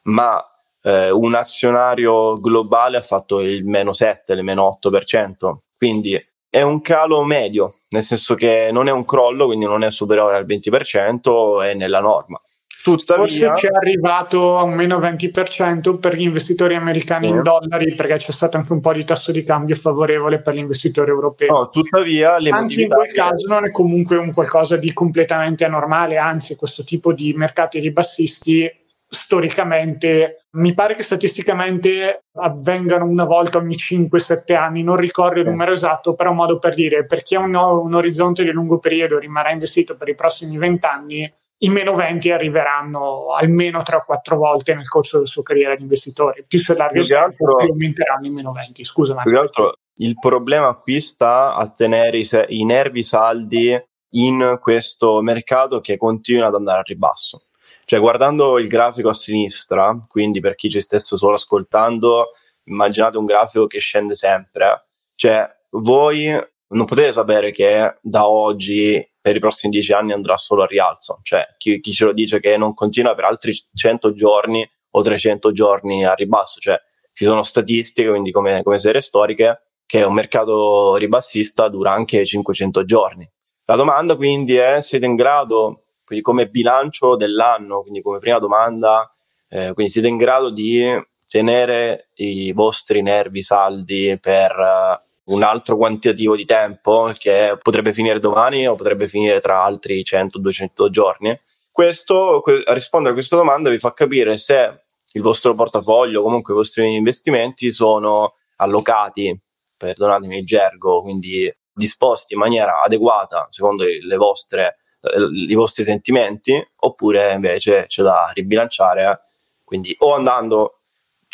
ma 0.03 0.44
eh, 0.82 1.12
un 1.12 1.36
azionario 1.36 2.39
globale 2.39 2.98
ha 2.98 3.01
fatto 3.01 3.39
il 3.39 3.65
meno 3.65 3.94
7, 3.94 4.34
il 4.34 4.44
meno 4.44 4.79
8%, 4.82 5.58
quindi 5.77 6.20
è 6.50 6.62
un 6.62 6.82
calo 6.82 7.24
medio, 7.24 7.74
nel 7.89 8.03
senso 8.03 8.34
che 8.34 8.70
non 8.72 8.88
è 8.88 8.91
un 8.91 9.05
crollo, 9.05 9.46
quindi 9.46 9.65
non 9.65 9.84
è 9.84 9.91
superiore 9.91 10.38
al 10.38 10.46
20%, 10.46 11.63
è 11.63 11.74
nella 11.75 12.00
norma. 12.00 12.41
Tuttavia, 12.85 13.25
Forse 13.25 13.51
ci 13.55 13.65
è 13.65 13.71
arrivato 13.73 14.59
a 14.59 14.61
un 14.61 14.75
meno 14.75 14.99
20% 14.99 15.97
per 15.97 16.15
gli 16.15 16.21
investitori 16.21 16.75
americani 16.75 17.29
in 17.29 17.41
dollari 17.41 17.95
perché 17.95 18.17
c'è 18.17 18.31
stato 18.31 18.57
anche 18.57 18.73
un 18.73 18.79
po' 18.79 18.93
di 18.93 19.03
tasso 19.03 19.31
di 19.31 19.41
cambio 19.41 19.73
favorevole 19.73 20.39
per 20.39 20.53
gli 20.53 20.59
investitori 20.59 21.09
europei. 21.09 21.47
No, 21.47 21.67
tuttavia, 21.69 22.35
anche 22.35 22.81
in 22.81 22.87
quel 22.87 23.11
caso 23.11 23.51
non 23.51 23.65
è 23.65 23.71
comunque 23.71 24.17
un 24.17 24.31
qualcosa 24.31 24.77
di 24.77 24.93
completamente 24.93 25.65
anormale, 25.65 26.17
anzi 26.17 26.55
questo 26.55 26.83
tipo 26.83 27.11
di 27.11 27.33
mercati 27.33 27.79
ribassisti 27.79 28.71
storicamente 29.07 30.45
mi 30.51 30.75
pare 30.75 30.93
che 30.93 31.01
statisticamente 31.01 32.25
avvengano 32.35 33.05
una 33.05 33.25
volta 33.25 33.57
ogni 33.57 33.75
5-7 33.75 34.53
anni, 34.53 34.83
non 34.83 34.97
ricordo 34.97 35.39
il 35.39 35.47
numero 35.47 35.71
esatto, 35.71 36.13
però 36.13 36.29
un 36.29 36.35
modo 36.35 36.59
per 36.59 36.75
dire 36.75 37.03
per 37.07 37.23
chi 37.23 37.33
ha 37.33 37.39
un, 37.39 37.55
un 37.55 37.93
orizzonte 37.95 38.43
di 38.43 38.51
lungo 38.51 38.77
periodo 38.77 39.17
rimarrà 39.17 39.49
investito 39.49 39.95
per 39.95 40.09
i 40.09 40.13
prossimi 40.13 40.55
20 40.59 40.85
anni 40.85 41.33
i 41.59 41.69
meno 41.69 41.93
20 41.93 42.31
arriveranno 42.31 43.33
almeno 43.33 43.81
3 43.81 43.95
o 43.95 44.03
4 44.05 44.35
volte 44.35 44.74
nel 44.74 44.88
corso 44.88 45.17
della 45.17 45.29
sua 45.29 45.43
carriera 45.43 45.75
di 45.75 45.83
investitore. 45.83 46.45
Più 46.47 46.59
si 46.59 46.71
allarga 46.71 47.00
il 47.00 47.07
tempo, 47.07 47.55
più 47.55 47.67
aumenteranno 47.69 48.25
i 48.25 48.29
meno 48.29 48.51
20. 48.51 48.83
Scusa, 48.83 49.13
Marco. 49.13 49.74
Il 49.97 50.15
problema 50.19 50.75
qui 50.75 51.00
sta 51.00 51.55
a 51.55 51.69
tenere 51.69 52.17
i, 52.17 52.25
se- 52.25 52.45
i 52.50 52.65
nervi 52.65 53.01
saldi 53.01 53.81
in 54.15 54.57
questo 54.62 55.21
mercato 55.21 55.79
che 55.79 55.95
continua 55.95 56.47
ad 56.47 56.55
andare 56.55 56.79
a 56.79 56.83
ribasso. 56.83 57.43
Cioè, 57.85 58.00
guardando 58.00 58.57
il 58.59 58.67
grafico 58.67 59.09
a 59.09 59.13
sinistra, 59.13 59.97
quindi 60.07 60.41
per 60.41 60.55
chi 60.55 60.69
ci 60.69 60.81
stesse 60.81 61.17
solo 61.17 61.35
ascoltando, 61.35 62.31
immaginate 62.65 63.17
un 63.17 63.25
grafico 63.25 63.67
che 63.67 63.79
scende 63.79 64.15
sempre. 64.15 64.88
Cioè, 65.15 65.50
voi 65.71 66.38
non 66.67 66.85
potete 66.85 67.12
sapere 67.12 67.51
che 67.51 67.97
da 68.01 68.27
oggi 68.27 69.01
per 69.25 69.36
i 69.36 69.39
prossimi 69.39 69.72
dieci 69.72 69.91
anni 69.91 70.13
andrà 70.13 70.38
solo 70.38 70.62
a 70.62 70.67
rialzo. 70.67 71.20
Cioè, 71.24 71.55
chi, 71.58 71.79
chi, 71.79 71.91
ce 71.94 72.05
lo 72.05 72.13
dice 72.13 72.39
che 72.39 72.58
non 72.58 72.75
continua 72.75 73.15
per 73.15 73.24
altri 73.24 73.53
100 73.74 74.13
giorni 74.13 74.63
o 74.91 75.01
300 75.01 75.51
giorni 75.51 76.05
a 76.05 76.13
ribasso. 76.13 76.60
Cioè, 76.60 76.79
ci 77.12 77.25
sono 77.25 77.41
statistiche, 77.41 78.08
quindi 78.08 78.29
come, 78.29 78.62
come 78.62 78.77
serie 78.77 79.01
storiche, 79.01 79.63
che 79.88 80.03
un 80.03 80.13
mercato 80.13 80.96
ribassista 80.98 81.70
dura 81.70 81.91
anche 81.91 82.24
500 82.24 82.86
giorni. 82.86 83.27
La 83.65 83.75
domanda 83.75 84.15
quindi 84.15 84.58
è, 84.58 84.79
siete 84.79 85.08
in 85.08 85.15
grado, 85.15 85.86
quindi 86.05 86.24
come 86.24 86.48
bilancio 86.48 87.15
dell'anno, 87.15 87.82
quindi 87.82 88.03
come 88.03 88.20
prima 88.20 88.38
domanda, 88.38 89.12
eh, 89.50 89.74
quindi 89.74 89.91
siete 89.91 90.08
in 90.08 90.17
grado 90.17 90.51
di 90.51 90.86
tenere 91.27 92.12
i 92.17 92.53
vostri 92.53 93.01
nervi 93.01 93.41
saldi 93.41 94.20
per 94.22 95.03
un 95.25 95.44
altro 95.44 95.77
quantitativo 95.77 96.36
di 96.36 96.46
tempo 96.46 97.12
che 97.17 97.58
potrebbe 97.62 97.94
finire 97.94 98.20
domani 98.20 98.67
o 98.67 98.75
potrebbe 98.75 99.08
finire 99.08 99.39
tra 99.39 99.63
altri 99.63 100.03
100-200 100.03 100.89
giorni. 100.89 101.39
Questo, 101.72 102.41
que- 102.44 102.63
a 102.65 102.74
rispondere 102.74 103.12
a 103.12 103.15
questa 103.15 103.36
domanda 103.36 103.70
vi 103.70 103.79
fa 103.79 103.94
capire 103.94 104.38
se 104.38 104.86
il 105.12 105.22
vostro 105.22 105.55
portafoglio, 105.55 106.22
comunque 106.22 106.53
i 106.53 106.58
vostri 106.58 106.94
investimenti 106.96 107.72
sono 107.72 108.34
allocati, 108.58 109.38
perdonatemi 109.75 110.38
il 110.38 110.46
gergo, 110.46 111.01
quindi 111.01 111.51
disposti 111.74 112.34
in 112.34 112.39
maniera 112.39 112.82
adeguata 112.82 113.48
secondo 113.50 113.84
le 113.84 114.15
vostre, 114.15 114.77
eh, 115.01 115.50
i 115.50 115.53
vostri 115.53 115.84
sentimenti, 115.84 116.65
oppure 116.77 117.34
invece 117.34 117.86
c'è 117.88 118.03
da 118.03 118.32
ribilanciare, 118.34 119.22
quindi 119.63 119.94
o 120.00 120.13
andando, 120.13 120.75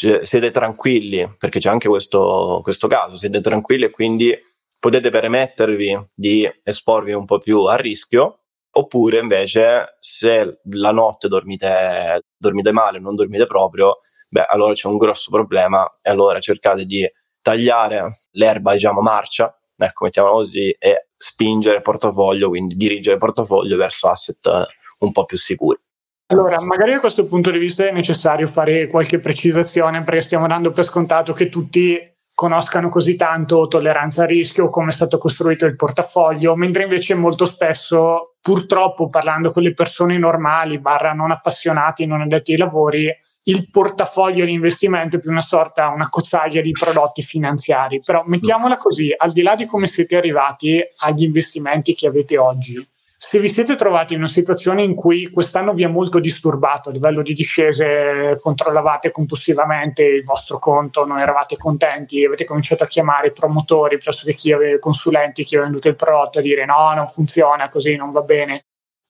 cioè, 0.02 0.26
siete 0.26 0.50
tranquilli, 0.50 1.32
perché 1.38 1.60
c'è 1.60 1.70
anche 1.70 1.88
questo, 1.88 2.62
questo 2.64 2.88
caso, 2.88 3.18
siete 3.18 3.40
tranquilli 3.40 3.84
e 3.84 3.92
quindi 3.92 4.36
potete 4.80 5.12
permettervi 5.12 6.08
di 6.16 6.50
esporvi 6.64 7.14
un 7.14 7.26
po' 7.26 7.38
più 7.38 7.66
a 7.66 7.76
rischio, 7.76 8.40
oppure 8.72 9.20
invece 9.20 9.98
se 10.00 10.62
la 10.72 10.92
notte 10.92 11.28
dormite, 11.28 12.22
dormite 12.36 12.72
male, 12.72 13.00
non 13.00 13.16
dormite 13.16 13.46
proprio, 13.46 14.00
beh 14.28 14.46
allora 14.50 14.74
c'è 14.74 14.88
un 14.88 14.98
grosso 14.98 15.30
problema 15.30 15.86
e 16.02 16.10
allora 16.10 16.40
cercate 16.40 16.86
di 16.86 17.08
tagliare 17.40 18.10
l'erba, 18.32 18.74
diciamo, 18.74 19.02
marcia, 19.02 19.56
ecco, 19.78 20.06
mettiamola 20.06 20.34
così, 20.34 20.72
e 20.80 21.10
spingere 21.16 21.76
il 21.76 21.84
portafoglio, 21.84 22.50
quindi 22.50 22.76
dirigere 22.76 23.14
il 23.14 23.22
portafoglio 23.22 23.78
verso 23.78 24.10
asset 24.10 24.50
un 25.00 25.12
po' 25.12 25.26
più 25.26 25.38
sicuri. 25.38 25.78
Allora, 26.32 26.62
magari 26.62 26.94
da 26.94 27.02
questo 27.02 27.26
punto 27.26 27.52
di 27.52 27.60
vista 27.60 27.86
è 27.86 27.92
necessario 27.92 28.48
fare 28.48 28.88
qualche 28.88 29.20
precisazione 29.20 30.02
perché 30.02 30.22
stiamo 30.22 30.48
dando 30.48 30.72
per 30.72 30.86
scontato 30.86 31.34
che 31.34 31.50
tutti 31.50 32.00
conoscano 32.34 32.88
così 32.88 33.18
tanto 33.18 33.68
tolleranza 33.68 34.24
a 34.24 34.28
rischio, 34.28 34.70
come 34.70 34.92
è 34.92 34.94
stato 34.94 35.18
costruito 35.18 35.66
il 35.66 35.76
portafoglio, 35.76 36.56
mentre 36.56 36.84
invece 36.84 37.16
molto 37.16 37.44
spesso, 37.44 38.36
purtroppo 38.40 39.10
parlando 39.10 39.52
con 39.52 39.62
le 39.62 39.74
persone 39.74 40.18
normali, 40.18 40.80
barra 40.80 41.12
non 41.12 41.32
appassionati, 41.32 42.06
non 42.06 42.22
addetti 42.22 42.54
ai 42.54 42.60
lavori, 42.60 43.14
il 43.44 43.70
portafoglio 43.70 44.46
di 44.46 44.54
investimento 44.54 45.18
è 45.18 45.20
più 45.20 45.32
una 45.32 45.42
sorta, 45.42 45.90
una 45.90 46.08
cozzaglia 46.08 46.62
di 46.62 46.72
prodotti 46.72 47.22
finanziari. 47.24 48.02
Però 48.02 48.24
mettiamola 48.26 48.78
così, 48.78 49.14
al 49.16 49.34
di 49.34 49.42
là 49.42 49.56
di 49.56 49.66
come 49.66 49.86
siete 49.86 50.16
arrivati 50.16 50.82
agli 51.00 51.24
investimenti 51.24 51.94
che 51.94 52.08
avete 52.08 52.38
oggi, 52.38 52.88
se 53.24 53.40
vi 53.40 53.50
siete 53.50 53.76
trovati 53.76 54.14
in 54.14 54.20
una 54.20 54.28
situazione 54.28 54.82
in 54.82 54.96
cui 54.96 55.30
quest'anno 55.30 55.74
vi 55.74 55.84
è 55.84 55.88
molto 55.88 56.20
disturbato 56.20 56.90
a 56.90 56.92
livello 56.92 57.22
di 57.22 57.36
discese, 57.36 58.36
controllavate 58.42 59.12
compulsivamente 59.12 60.04
il 60.04 60.24
vostro 60.24 60.58
conto, 60.58 61.06
non 61.06 61.20
eravate 61.20 61.56
contenti, 61.56 62.26
avete 62.26 62.46
cominciato 62.46 62.84
a 62.84 62.88
chiamare 62.88 63.28
i 63.28 63.32
promotori 63.32 63.98
piuttosto 63.98 64.26
che 64.26 64.34
chi 64.34 64.52
aveva 64.52 64.80
consulenti, 64.80 65.44
chi 65.44 65.54
aveva 65.54 65.70
venduto 65.70 65.88
il 65.88 65.96
prodotto 65.96 66.40
a 66.40 66.42
dire 66.42 66.66
no, 66.66 66.94
non 66.96 67.06
funziona 67.06 67.70
così, 67.70 67.96
non 67.96 68.10
va 68.10 68.22
bene. 68.22 68.64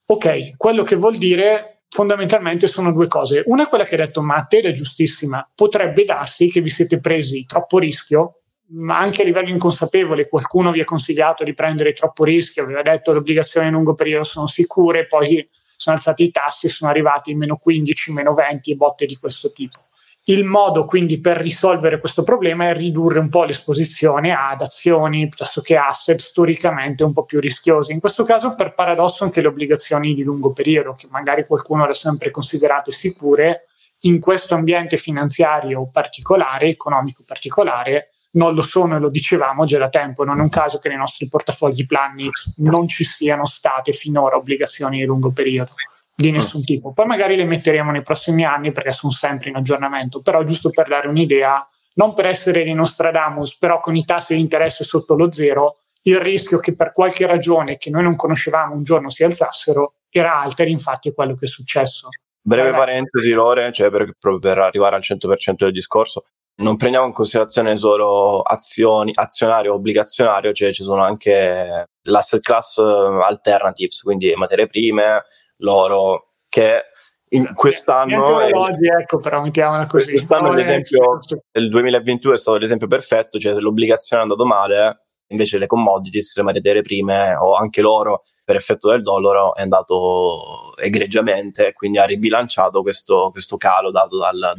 Ok, 0.06 0.56
quello 0.58 0.82
che 0.82 0.96
vuol 0.96 1.16
dire 1.16 1.84
fondamentalmente 1.88 2.68
sono 2.68 2.92
due 2.92 3.06
cose. 3.06 3.42
Una 3.46 3.62
è 3.62 3.66
quella 3.66 3.84
che 3.84 3.94
ha 3.94 4.04
detto 4.04 4.20
Matte 4.20 4.58
ed 4.58 4.66
è 4.66 4.72
giustissima. 4.72 5.50
Potrebbe 5.54 6.04
darsi 6.04 6.50
che 6.50 6.60
vi 6.60 6.68
siete 6.68 7.00
presi 7.00 7.46
troppo 7.46 7.78
rischio, 7.78 8.41
ma 8.72 8.98
anche 8.98 9.22
a 9.22 9.24
livello 9.24 9.48
inconsapevole 9.48 10.28
qualcuno 10.28 10.70
vi 10.70 10.80
ha 10.80 10.84
consigliato 10.84 11.44
di 11.44 11.54
prendere 11.54 11.92
troppo 11.92 12.24
rischio, 12.24 12.62
aveva 12.62 12.82
detto 12.82 13.10
che 13.10 13.12
le 13.12 13.18
obbligazioni 13.18 13.66
a 13.66 13.70
lungo 13.70 13.94
periodo 13.94 14.24
sono 14.24 14.46
sicure, 14.46 15.06
poi 15.06 15.48
sono 15.76 15.96
alzati 15.96 16.24
i 16.24 16.30
tassi, 16.30 16.68
sono 16.68 16.90
arrivati 16.90 17.32
in 17.32 17.38
meno 17.38 17.56
15, 17.56 18.12
meno 18.12 18.32
20 18.32 18.70
e 18.70 18.76
botte 18.76 19.06
di 19.06 19.16
questo 19.16 19.52
tipo. 19.52 19.80
Il 20.26 20.44
modo 20.44 20.84
quindi 20.84 21.18
per 21.18 21.36
risolvere 21.36 21.98
questo 21.98 22.22
problema 22.22 22.68
è 22.68 22.74
ridurre 22.74 23.18
un 23.18 23.28
po' 23.28 23.42
l'esposizione 23.42 24.32
ad 24.32 24.60
azioni 24.60 25.26
piuttosto 25.26 25.60
che 25.60 25.76
asset 25.76 26.20
storicamente 26.20 27.02
un 27.02 27.12
po' 27.12 27.24
più 27.24 27.40
rischiosi. 27.40 27.92
In 27.92 27.98
questo 27.98 28.22
caso, 28.22 28.54
per 28.54 28.72
paradosso, 28.72 29.24
anche 29.24 29.40
le 29.40 29.48
obbligazioni 29.48 30.14
di 30.14 30.22
lungo 30.22 30.52
periodo, 30.52 30.92
che 30.92 31.08
magari 31.10 31.44
qualcuno 31.44 31.84
le 31.84 31.90
ha 31.90 31.94
sempre 31.94 32.30
considerate 32.30 32.92
sicure, 32.92 33.66
in 34.02 34.20
questo 34.20 34.54
ambiente 34.54 34.96
finanziario 34.96 35.88
particolare, 35.90 36.68
economico 36.68 37.24
particolare, 37.26 38.10
non 38.32 38.54
lo 38.54 38.62
sono 38.62 38.96
e 38.96 38.98
lo 38.98 39.10
dicevamo 39.10 39.64
già 39.64 39.78
da 39.78 39.88
tempo. 39.88 40.24
Non 40.24 40.38
è 40.38 40.42
un 40.42 40.48
caso 40.48 40.78
che 40.78 40.88
nei 40.88 40.96
nostri 40.96 41.28
portafogli 41.28 41.86
Plannix 41.86 42.52
non 42.56 42.88
ci 42.88 43.04
siano 43.04 43.44
state 43.46 43.92
finora 43.92 44.36
obbligazioni 44.36 44.98
di 44.98 45.04
lungo 45.04 45.32
periodo 45.32 45.72
di 46.14 46.30
nessun 46.30 46.64
tipo. 46.64 46.92
Poi 46.92 47.06
magari 47.06 47.36
le 47.36 47.44
metteremo 47.44 47.90
nei 47.90 48.02
prossimi 48.02 48.44
anni 48.44 48.70
perché 48.70 48.92
sono 48.92 49.12
sempre 49.12 49.50
in 49.50 49.56
aggiornamento, 49.56 50.20
però 50.20 50.44
giusto 50.44 50.70
per 50.70 50.88
dare 50.88 51.08
un'idea, 51.08 51.66
non 51.94 52.14
per 52.14 52.26
essere 52.26 52.62
di 52.62 52.72
Nostradamus, 52.72 53.56
però 53.56 53.80
con 53.80 53.96
i 53.96 54.04
tassi 54.04 54.34
di 54.34 54.40
interesse 54.40 54.84
sotto 54.84 55.14
lo 55.14 55.30
zero, 55.32 55.78
il 56.02 56.18
rischio 56.18 56.58
che 56.58 56.74
per 56.74 56.92
qualche 56.92 57.26
ragione 57.26 57.76
che 57.76 57.90
noi 57.90 58.02
non 58.02 58.16
conoscevamo 58.16 58.74
un 58.74 58.82
giorno 58.82 59.08
si 59.08 59.24
alzassero 59.24 59.94
era 60.10 60.40
alto 60.40 60.62
ed 60.62 60.68
infatti 60.68 61.08
è 61.08 61.14
quello 61.14 61.34
che 61.34 61.46
è 61.46 61.48
successo. 61.48 62.08
Breve 62.44 62.72
parentesi, 62.72 63.30
Lore, 63.30 63.70
cioè 63.70 63.88
per, 63.88 64.14
per 64.18 64.58
arrivare 64.58 64.96
al 64.96 65.02
100% 65.02 65.54
del 65.56 65.72
discorso, 65.72 66.24
non 66.56 66.76
prendiamo 66.76 67.06
in 67.06 67.12
considerazione 67.12 67.76
solo 67.76 68.40
azioni, 68.40 69.12
azionario 69.14 69.72
o 69.72 69.76
obbligazionario, 69.76 70.52
cioè 70.52 70.72
ci 70.72 70.84
sono 70.84 71.02
anche 71.02 71.86
l'asset 72.02 72.40
class 72.40 72.78
alternatives, 72.78 74.02
quindi 74.02 74.32
materie 74.34 74.66
prime, 74.66 75.24
l'oro, 75.58 76.34
che 76.48 76.84
in 77.32 77.54
quest'anno 77.54 78.26
orologi, 78.26 78.88
ecco 78.88 79.18
però 79.18 79.40
mettiamola 79.40 79.86
così. 79.86 80.10
quest'anno 80.10 80.50
ad 80.50 80.58
esempio 80.58 81.18
il 81.52 81.70
2022 81.70 82.34
è 82.34 82.36
stato 82.36 82.58
l'esempio 82.58 82.88
perfetto 82.88 83.38
cioè 83.38 83.58
l'obbligazione 83.58 84.20
è 84.22 84.24
andata 84.26 84.44
male 84.44 85.06
invece 85.28 85.56
le 85.56 85.66
commodities 85.66 86.36
le 86.36 86.42
materie 86.42 86.82
prime 86.82 87.34
o 87.34 87.54
anche 87.54 87.80
l'oro 87.80 88.20
per 88.44 88.56
effetto 88.56 88.90
del 88.90 89.02
dollaro 89.02 89.54
è 89.54 89.62
andato 89.62 90.76
egregiamente 90.76 91.72
quindi 91.72 91.96
ha 91.96 92.04
ribilanciato 92.04 92.82
questo, 92.82 93.30
questo 93.30 93.56
calo 93.56 93.90
dato 93.90 94.18
dal, 94.18 94.54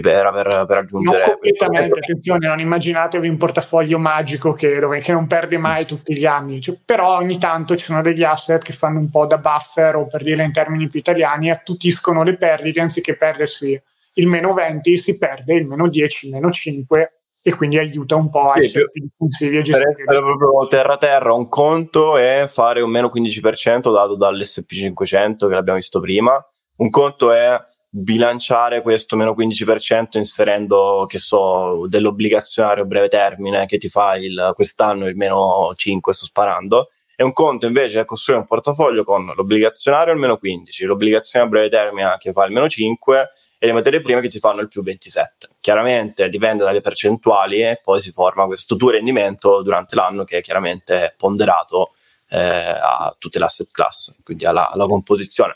per, 0.00 0.30
per, 0.32 0.64
per 0.66 0.76
aggiungere. 0.76 1.18
Non 1.18 1.28
completamente, 1.28 1.98
attenzione, 1.98 2.46
non 2.46 2.60
immaginatevi 2.60 3.26
un 3.26 3.38
portafoglio 3.38 3.98
magico 3.98 4.52
che, 4.52 4.78
dove, 4.78 5.00
che 5.00 5.12
non 5.12 5.26
perde 5.26 5.56
mai 5.56 5.86
tutti 5.86 6.14
gli 6.14 6.26
anni, 6.26 6.60
cioè, 6.60 6.76
però 6.84 7.16
ogni 7.16 7.38
tanto 7.38 7.74
ci 7.74 7.86
sono 7.86 8.02
degli 8.02 8.22
asset 8.22 8.62
che 8.62 8.72
fanno 8.72 8.98
un 8.98 9.08
po' 9.08 9.26
da 9.26 9.38
buffer 9.38 9.96
o 9.96 10.06
per 10.06 10.22
dire 10.22 10.44
in 10.44 10.52
termini 10.52 10.88
più 10.88 11.00
italiani, 11.00 11.50
attutiscono 11.50 12.22
le 12.22 12.36
perdite 12.36 12.80
anziché 12.80 13.16
perdersi 13.16 13.80
il 14.14 14.26
meno 14.26 14.52
20 14.52 14.96
si 14.96 15.16
perde 15.16 15.54
il 15.54 15.66
meno 15.66 15.88
10, 15.88 16.26
il 16.26 16.32
meno 16.32 16.50
5 16.50 17.12
e 17.40 17.54
quindi 17.54 17.78
aiuta 17.78 18.16
un 18.16 18.28
po' 18.28 18.48
a 18.48 18.54
sì, 18.54 18.66
essere 18.66 18.90
più 18.90 19.02
diffusivi 19.02 19.56
a 19.56 19.62
gestire. 19.62 20.04
proprio 20.04 20.66
terra 20.68 20.98
terra, 20.98 21.32
un 21.32 21.48
conto 21.48 22.18
è 22.18 22.46
fare 22.48 22.82
un 22.82 22.90
meno 22.90 23.10
15% 23.14 23.92
dato 23.92 24.16
dall'SP500 24.16 25.48
che 25.48 25.54
l'abbiamo 25.54 25.78
visto 25.78 26.00
prima, 26.00 26.44
un 26.76 26.90
conto 26.90 27.32
è 27.32 27.58
bilanciare 27.98 28.82
questo 28.82 29.16
meno 29.16 29.34
15% 29.36 30.16
inserendo, 30.16 31.04
che 31.08 31.18
so, 31.18 31.86
dell'obbligazionario 31.88 32.84
a 32.84 32.86
breve 32.86 33.08
termine 33.08 33.66
che 33.66 33.78
ti 33.78 33.88
fa 33.88 34.16
il, 34.16 34.52
quest'anno 34.54 35.06
il 35.06 35.16
meno 35.16 35.72
5, 35.74 36.14
sto 36.14 36.24
sparando, 36.24 36.88
e 37.16 37.24
un 37.24 37.32
conto 37.32 37.66
invece 37.66 38.00
è 38.00 38.04
costruire 38.04 38.40
un 38.40 38.46
portafoglio 38.46 39.02
con 39.02 39.32
l'obbligazionario 39.34 40.12
al 40.12 40.18
meno 40.18 40.36
15, 40.36 40.84
l'obbligazione 40.84 41.46
a 41.46 41.48
breve 41.48 41.68
termine 41.68 42.16
che 42.18 42.32
fa 42.32 42.44
il 42.44 42.52
meno 42.52 42.68
5 42.68 43.28
e 43.58 43.66
le 43.66 43.72
materie 43.72 44.00
prime 44.00 44.20
che 44.20 44.28
ti 44.28 44.38
fanno 44.38 44.60
il 44.60 44.68
più 44.68 44.84
27. 44.84 45.48
Chiaramente 45.58 46.28
dipende 46.28 46.62
dalle 46.62 46.80
percentuali 46.80 47.60
e 47.60 47.80
poi 47.82 48.00
si 48.00 48.12
forma 48.12 48.46
questo 48.46 48.76
tuo 48.76 48.90
rendimento 48.90 49.62
durante 49.62 49.96
l'anno 49.96 50.22
che 50.22 50.38
è 50.38 50.40
chiaramente 50.40 51.14
ponderato 51.16 51.94
eh, 52.30 52.38
a 52.38 53.14
tutte 53.18 53.40
le 53.40 53.46
asset 53.46 53.68
class, 53.72 54.22
quindi 54.22 54.44
alla, 54.44 54.70
alla 54.70 54.86
composizione. 54.86 55.54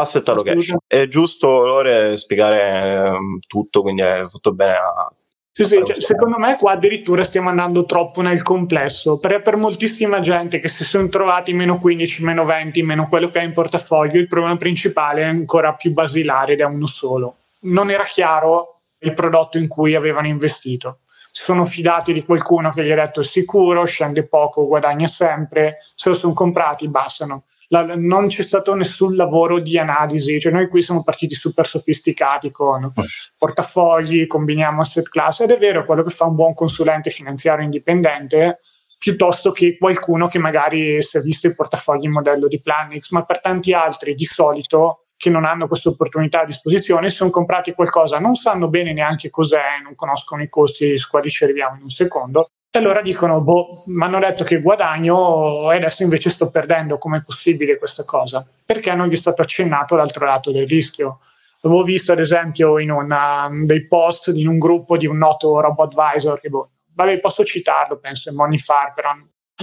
Asset 0.00 0.28
allocation. 0.28 0.78
È 0.86 1.06
giusto 1.06 1.64
Lore 1.64 2.16
spiegare 2.16 3.10
um, 3.10 3.38
tutto, 3.46 3.82
quindi 3.82 4.02
hai 4.02 4.24
fatto 4.24 4.52
bene 4.54 4.72
a 4.72 5.12
sì, 5.52 5.64
sì, 5.64 5.82
cioè, 5.84 6.00
secondo 6.00 6.38
me 6.38 6.56
qua 6.56 6.72
addirittura 6.72 7.24
stiamo 7.24 7.48
andando 7.48 7.84
troppo 7.84 8.22
nel 8.22 8.40
complesso, 8.40 9.18
perché 9.18 9.40
per 9.40 9.56
moltissima 9.56 10.20
gente 10.20 10.60
che 10.60 10.68
si 10.68 10.84
sono 10.84 11.08
trovati 11.08 11.52
meno 11.52 11.76
15, 11.76 12.22
meno 12.22 12.44
20, 12.44 12.82
meno 12.82 13.08
quello 13.08 13.28
che 13.28 13.40
ha 13.40 13.42
in 13.42 13.52
portafoglio, 13.52 14.18
il 14.18 14.28
problema 14.28 14.56
principale 14.56 15.22
è 15.22 15.26
ancora 15.26 15.74
più 15.74 15.92
basilare 15.92 16.52
ed 16.52 16.60
è 16.60 16.64
uno 16.64 16.86
solo. 16.86 17.36
Non 17.62 17.90
era 17.90 18.04
chiaro 18.04 18.80
il 19.00 19.12
prodotto 19.12 19.58
in 19.58 19.66
cui 19.66 19.94
avevano 19.94 20.28
investito. 20.28 21.00
Si 21.32 21.42
sono 21.42 21.64
fidati 21.64 22.12
di 22.12 22.24
qualcuno 22.24 22.70
che 22.70 22.84
gli 22.84 22.90
ha 22.90 22.96
detto 22.96 23.20
è 23.20 23.24
sicuro, 23.24 23.84
scende 23.84 24.26
poco, 24.26 24.66
guadagna 24.66 25.08
sempre, 25.08 25.78
se 25.94 26.08
lo 26.08 26.14
sono 26.14 26.32
comprati, 26.32 26.88
bastano 26.88 27.44
la, 27.72 27.94
non 27.94 28.26
c'è 28.26 28.42
stato 28.42 28.74
nessun 28.74 29.14
lavoro 29.14 29.60
di 29.60 29.78
analisi, 29.78 30.38
cioè 30.40 30.52
noi 30.52 30.68
qui 30.68 30.82
siamo 30.82 31.02
partiti 31.02 31.34
super 31.34 31.66
sofisticati 31.66 32.50
con 32.50 32.86
mm. 32.86 33.04
portafogli, 33.36 34.26
combiniamo 34.26 34.80
asset 34.80 35.08
class 35.08 35.40
ed 35.40 35.50
è 35.50 35.58
vero 35.58 35.84
quello 35.84 36.02
che 36.02 36.10
fa 36.10 36.24
un 36.24 36.34
buon 36.34 36.54
consulente 36.54 37.10
finanziario 37.10 37.64
indipendente 37.64 38.60
piuttosto 38.98 39.52
che 39.52 39.78
qualcuno 39.78 40.26
che 40.26 40.38
magari 40.38 41.00
si 41.02 41.16
è 41.16 41.20
visto 41.20 41.46
i 41.46 41.54
portafogli 41.54 42.04
in 42.04 42.10
modello 42.10 42.48
di 42.48 42.60
Planix, 42.60 43.10
ma 43.10 43.24
per 43.24 43.40
tanti 43.40 43.72
altri 43.72 44.14
di 44.14 44.24
solito 44.24 45.06
che 45.16 45.30
non 45.30 45.44
hanno 45.44 45.66
questa 45.66 45.90
opportunità 45.90 46.42
a 46.42 46.44
disposizione, 46.44 47.08
si 47.08 47.16
sono 47.16 47.30
comprati 47.30 47.72
qualcosa, 47.72 48.18
non 48.18 48.34
sanno 48.34 48.68
bene 48.68 48.92
neanche 48.92 49.30
cos'è, 49.30 49.80
non 49.82 49.94
conoscono 49.94 50.42
i 50.42 50.48
costi, 50.48 50.98
su 50.98 51.08
quali 51.08 51.30
ci 51.30 51.44
arriviamo 51.44 51.76
in 51.76 51.82
un 51.82 51.88
secondo, 51.88 52.46
e 52.72 52.78
allora 52.78 53.02
dicono, 53.02 53.42
boh, 53.42 53.82
mi 53.86 54.04
hanno 54.04 54.20
detto 54.20 54.44
che 54.44 54.60
guadagno 54.60 55.72
e 55.72 55.76
adesso 55.76 56.04
invece 56.04 56.30
sto 56.30 56.50
perdendo, 56.50 56.98
com'è 56.98 57.20
possibile 57.20 57.76
questa 57.76 58.04
cosa? 58.04 58.46
Perché 58.64 58.94
non 58.94 59.08
gli 59.08 59.12
è 59.14 59.16
stato 59.16 59.42
accennato 59.42 59.96
l'altro 59.96 60.24
lato 60.24 60.52
del 60.52 60.68
rischio. 60.68 61.18
Avevo 61.62 61.82
visto 61.82 62.12
ad 62.12 62.20
esempio 62.20 62.78
in 62.78 62.92
una, 62.92 63.50
dei 63.64 63.88
post 63.88 64.28
in 64.28 64.46
un 64.46 64.58
gruppo 64.58 64.96
di 64.96 65.06
un 65.06 65.18
noto 65.18 65.58
robot 65.58 65.98
advisor 65.98 66.38
che, 66.38 66.48
boh, 66.48 66.70
vabbè, 66.94 67.18
posso 67.18 67.44
citarlo, 67.44 67.98
penso, 67.98 68.30
è 68.30 68.32
Moneyfar, 68.32 68.94
però 68.94 69.10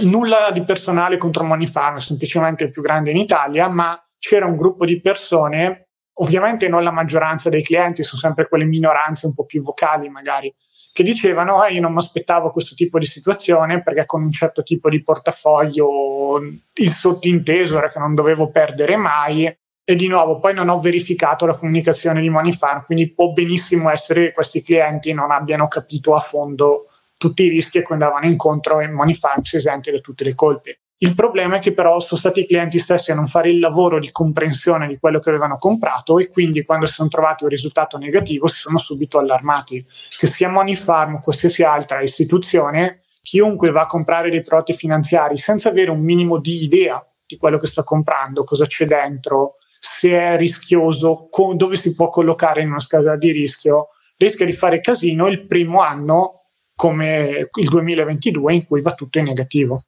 nulla 0.04 0.50
di 0.52 0.62
personale 0.64 1.16
contro 1.16 1.44
Moneyfarm, 1.44 1.96
è 1.96 2.00
semplicemente 2.00 2.64
il 2.64 2.70
più 2.70 2.82
grande 2.82 3.10
in 3.10 3.16
Italia, 3.16 3.68
ma 3.68 3.98
c'era 4.18 4.44
un 4.44 4.54
gruppo 4.54 4.84
di 4.84 5.00
persone, 5.00 5.88
ovviamente 6.20 6.68
non 6.68 6.82
la 6.82 6.92
maggioranza 6.92 7.48
dei 7.48 7.62
clienti, 7.62 8.02
sono 8.02 8.20
sempre 8.20 8.48
quelle 8.48 8.64
minoranze 8.64 9.26
un 9.26 9.32
po' 9.32 9.46
più 9.46 9.62
vocali 9.62 10.10
magari, 10.10 10.54
che 10.92 11.02
dicevano 11.02 11.64
eh, 11.64 11.74
io 11.74 11.80
non 11.80 11.92
mi 11.92 11.98
aspettavo 11.98 12.50
questo 12.50 12.74
tipo 12.74 12.98
di 12.98 13.04
situazione 13.04 13.82
perché 13.82 14.06
con 14.06 14.22
un 14.22 14.32
certo 14.32 14.62
tipo 14.62 14.88
di 14.88 15.02
portafoglio 15.02 16.40
il 16.74 16.90
sottinteso 16.90 17.78
era 17.78 17.88
che 17.88 17.98
non 17.98 18.14
dovevo 18.14 18.50
perdere 18.50 18.96
mai 18.96 19.46
e 19.90 19.94
di 19.94 20.06
nuovo 20.06 20.38
poi 20.38 20.52
non 20.52 20.68
ho 20.68 20.78
verificato 20.78 21.46
la 21.46 21.56
comunicazione 21.56 22.20
di 22.20 22.28
Money 22.28 22.52
Farm, 22.52 22.84
quindi 22.84 23.10
può 23.10 23.32
benissimo 23.32 23.88
essere 23.90 24.26
che 24.26 24.32
questi 24.32 24.62
clienti 24.62 25.14
non 25.14 25.30
abbiano 25.30 25.66
capito 25.66 26.14
a 26.14 26.18
fondo 26.18 26.88
tutti 27.16 27.44
i 27.44 27.48
rischi 27.48 27.78
a 27.78 27.82
cui 27.82 27.94
andavano 27.94 28.26
incontro 28.26 28.80
e 28.80 28.88
Money 28.88 29.14
Farm 29.14 29.42
si 29.42 29.56
esente 29.56 29.90
da 29.90 29.98
tutte 29.98 30.24
le 30.24 30.34
colpe. 30.34 30.80
Il 31.00 31.14
problema 31.14 31.56
è 31.56 31.60
che 31.60 31.72
però 31.72 32.00
sono 32.00 32.18
stati 32.18 32.40
i 32.40 32.46
clienti 32.46 32.80
stessi 32.80 33.12
a 33.12 33.14
non 33.14 33.28
fare 33.28 33.50
il 33.50 33.60
lavoro 33.60 34.00
di 34.00 34.10
comprensione 34.10 34.88
di 34.88 34.98
quello 34.98 35.20
che 35.20 35.28
avevano 35.28 35.56
comprato 35.56 36.18
e 36.18 36.28
quindi 36.28 36.64
quando 36.64 36.86
si 36.86 36.94
sono 36.94 37.08
trovati 37.08 37.44
un 37.44 37.50
risultato 37.50 37.98
negativo 37.98 38.48
si 38.48 38.56
sono 38.56 38.78
subito 38.78 39.18
allarmati. 39.18 39.86
Che 40.08 40.26
sia 40.26 40.48
Money 40.48 40.74
Farm 40.74 41.14
o 41.14 41.20
qualsiasi 41.20 41.62
altra 41.62 42.02
istituzione, 42.02 43.02
chiunque 43.22 43.70
va 43.70 43.82
a 43.82 43.86
comprare 43.86 44.28
dei 44.28 44.42
prodotti 44.42 44.72
finanziari 44.72 45.36
senza 45.36 45.68
avere 45.68 45.92
un 45.92 46.00
minimo 46.00 46.38
di 46.38 46.64
idea 46.64 47.00
di 47.24 47.36
quello 47.36 47.58
che 47.58 47.66
sta 47.68 47.84
comprando, 47.84 48.42
cosa 48.42 48.66
c'è 48.66 48.84
dentro, 48.84 49.58
se 49.78 50.10
è 50.10 50.36
rischioso, 50.36 51.28
co- 51.30 51.54
dove 51.54 51.76
si 51.76 51.94
può 51.94 52.08
collocare 52.08 52.62
in 52.62 52.70
una 52.70 52.80
scala 52.80 53.16
di 53.16 53.30
rischio, 53.30 53.90
rischia 54.16 54.46
di 54.46 54.52
fare 54.52 54.80
casino 54.80 55.28
il 55.28 55.46
primo 55.46 55.80
anno 55.80 56.46
come 56.74 57.48
il 57.52 57.68
2022 57.68 58.54
in 58.54 58.64
cui 58.64 58.80
va 58.80 58.94
tutto 58.94 59.18
in 59.18 59.26
negativo. 59.26 59.82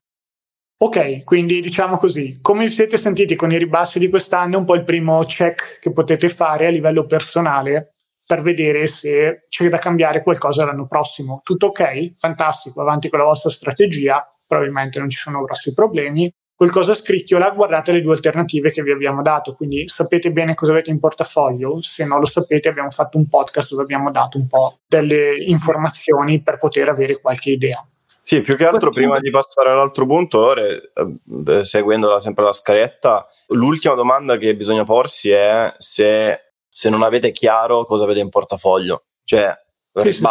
Ok, 0.82 1.24
quindi 1.24 1.60
diciamo 1.60 1.98
così, 1.98 2.38
come 2.40 2.64
vi 2.64 2.70
siete 2.70 2.96
sentiti 2.96 3.36
con 3.36 3.52
i 3.52 3.58
ribassi 3.58 3.98
di 3.98 4.08
quest'anno, 4.08 4.56
un 4.56 4.64
po' 4.64 4.76
il 4.76 4.84
primo 4.84 5.22
check 5.24 5.78
che 5.78 5.90
potete 5.90 6.30
fare 6.30 6.68
a 6.68 6.70
livello 6.70 7.04
personale 7.04 7.96
per 8.24 8.40
vedere 8.40 8.86
se 8.86 9.44
c'è 9.50 9.68
da 9.68 9.76
cambiare 9.76 10.22
qualcosa 10.22 10.64
l'anno 10.64 10.86
prossimo. 10.86 11.42
Tutto 11.44 11.66
ok? 11.66 12.12
Fantastico, 12.14 12.80
avanti 12.80 13.10
con 13.10 13.18
la 13.18 13.26
vostra 13.26 13.50
strategia, 13.50 14.26
probabilmente 14.46 14.98
non 14.98 15.10
ci 15.10 15.18
sono 15.18 15.42
grossi 15.42 15.74
problemi. 15.74 16.32
Qualcosa 16.54 16.94
scricchiola, 16.94 17.50
guardate 17.50 17.92
le 17.92 18.00
due 18.00 18.14
alternative 18.14 18.70
che 18.70 18.82
vi 18.82 18.92
abbiamo 18.92 19.20
dato, 19.20 19.52
quindi 19.52 19.86
sapete 19.86 20.32
bene 20.32 20.54
cosa 20.54 20.72
avete 20.72 20.90
in 20.90 20.98
portafoglio, 20.98 21.82
se 21.82 22.06
non 22.06 22.20
lo 22.20 22.26
sapete 22.26 22.70
abbiamo 22.70 22.88
fatto 22.88 23.18
un 23.18 23.28
podcast 23.28 23.68
dove 23.68 23.82
abbiamo 23.82 24.10
dato 24.10 24.38
un 24.38 24.46
po' 24.46 24.78
delle 24.88 25.34
informazioni 25.44 26.40
per 26.40 26.56
poter 26.56 26.88
avere 26.88 27.20
qualche 27.20 27.50
idea. 27.50 27.86
Sì, 28.30 28.42
più 28.42 28.54
che 28.54 28.64
altro 28.64 28.90
prima 28.90 29.18
di 29.18 29.28
passare 29.28 29.70
all'altro 29.70 30.06
punto, 30.06 30.38
ora, 30.38 30.62
eh, 30.64 31.64
seguendo 31.64 32.16
sempre 32.20 32.44
la 32.44 32.52
scaletta, 32.52 33.26
l'ultima 33.48 33.96
domanda 33.96 34.36
che 34.36 34.54
bisogna 34.54 34.84
porsi 34.84 35.30
è 35.30 35.72
se, 35.78 36.52
se 36.68 36.90
non 36.90 37.02
avete 37.02 37.32
chiaro 37.32 37.82
cosa 37.82 38.04
avete 38.04 38.20
in 38.20 38.28
portafoglio. 38.28 39.06
Cioè, 39.24 39.52
sì, 40.12 40.22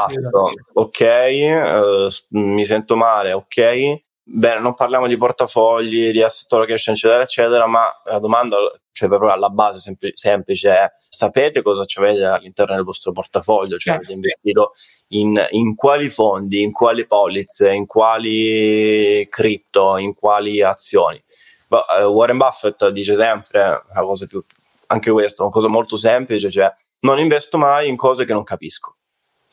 ok, 0.71 1.01
eh, 1.01 2.07
mi 2.29 2.63
sento 2.63 2.95
male, 2.95 3.33
ok, 3.33 4.01
bene, 4.31 4.59
non 4.59 4.75
parliamo 4.75 5.07
di 5.07 5.17
portafogli, 5.17 6.11
di 6.11 6.21
asset 6.21 6.51
allocation, 6.53 6.93
eccetera, 6.93 7.23
eccetera, 7.23 7.65
ma 7.67 7.85
la 8.05 8.19
domanda 8.19 8.57
cioè 8.99 9.07
proprio 9.07 9.31
alla 9.31 9.49
base 9.49 9.79
sempl- 9.79 10.11
semplice 10.13 10.69
è 10.71 10.91
sapete 10.97 11.61
cosa 11.61 11.85
avete 11.95 12.25
all'interno 12.25 12.75
del 12.75 12.83
vostro 12.83 13.13
portafoglio, 13.13 13.77
cioè 13.77 13.93
avete 13.93 14.11
certo. 14.11 14.27
investito 14.27 14.71
in, 15.09 15.47
in, 15.51 15.75
quali 15.75 16.09
fondi, 16.09 16.61
in 16.61 16.73
quali 16.73 17.07
polizze, 17.07 17.71
in 17.71 17.85
quali 17.85 19.25
cripto, 19.29 19.95
in 19.95 20.13
quali 20.13 20.61
azioni. 20.61 21.23
Uh, 21.69 22.07
Warren 22.07 22.37
Buffett 22.37 22.89
dice 22.89 23.15
sempre 23.15 23.83
una 23.89 24.01
cosa 24.01 24.25
più, 24.25 24.43
anche 24.87 25.11
questa, 25.11 25.43
una 25.43 25.51
cosa 25.51 25.69
molto 25.69 25.95
semplice, 25.95 26.51
cioè 26.51 26.69
non 27.01 27.19
investo 27.19 27.57
mai 27.57 27.87
in 27.87 27.95
cose 27.95 28.25
che 28.25 28.33
non 28.33 28.43
capisco. 28.43 28.97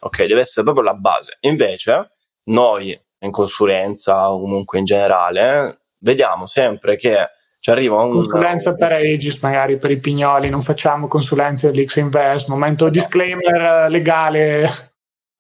Ok, 0.00 0.24
deve 0.24 0.40
essere 0.40 0.64
proprio 0.64 0.84
la 0.84 0.94
base. 0.94 1.36
Invece, 1.42 2.10
noi 2.44 2.98
in 3.20 3.31
consulenza 3.31 4.31
o 4.31 4.40
comunque 4.40 4.79
in 4.79 4.85
generale, 4.85 5.81
vediamo 5.98 6.46
sempre 6.46 6.96
che 6.96 7.29
ci 7.59 7.70
arriva 7.70 8.02
un... 8.02 8.11
Consulenza 8.11 8.74
per 8.74 8.92
Aegis, 8.92 9.40
magari 9.40 9.76
per 9.76 9.90
i 9.90 9.98
pignoli, 9.98 10.48
non 10.48 10.62
facciamo 10.62 11.09
consulenze 11.09 11.70
dell'X 11.70 11.96
Invest, 11.96 12.48
momento 12.48 12.88
disclaimer 12.88 13.90
legale. 13.90 14.68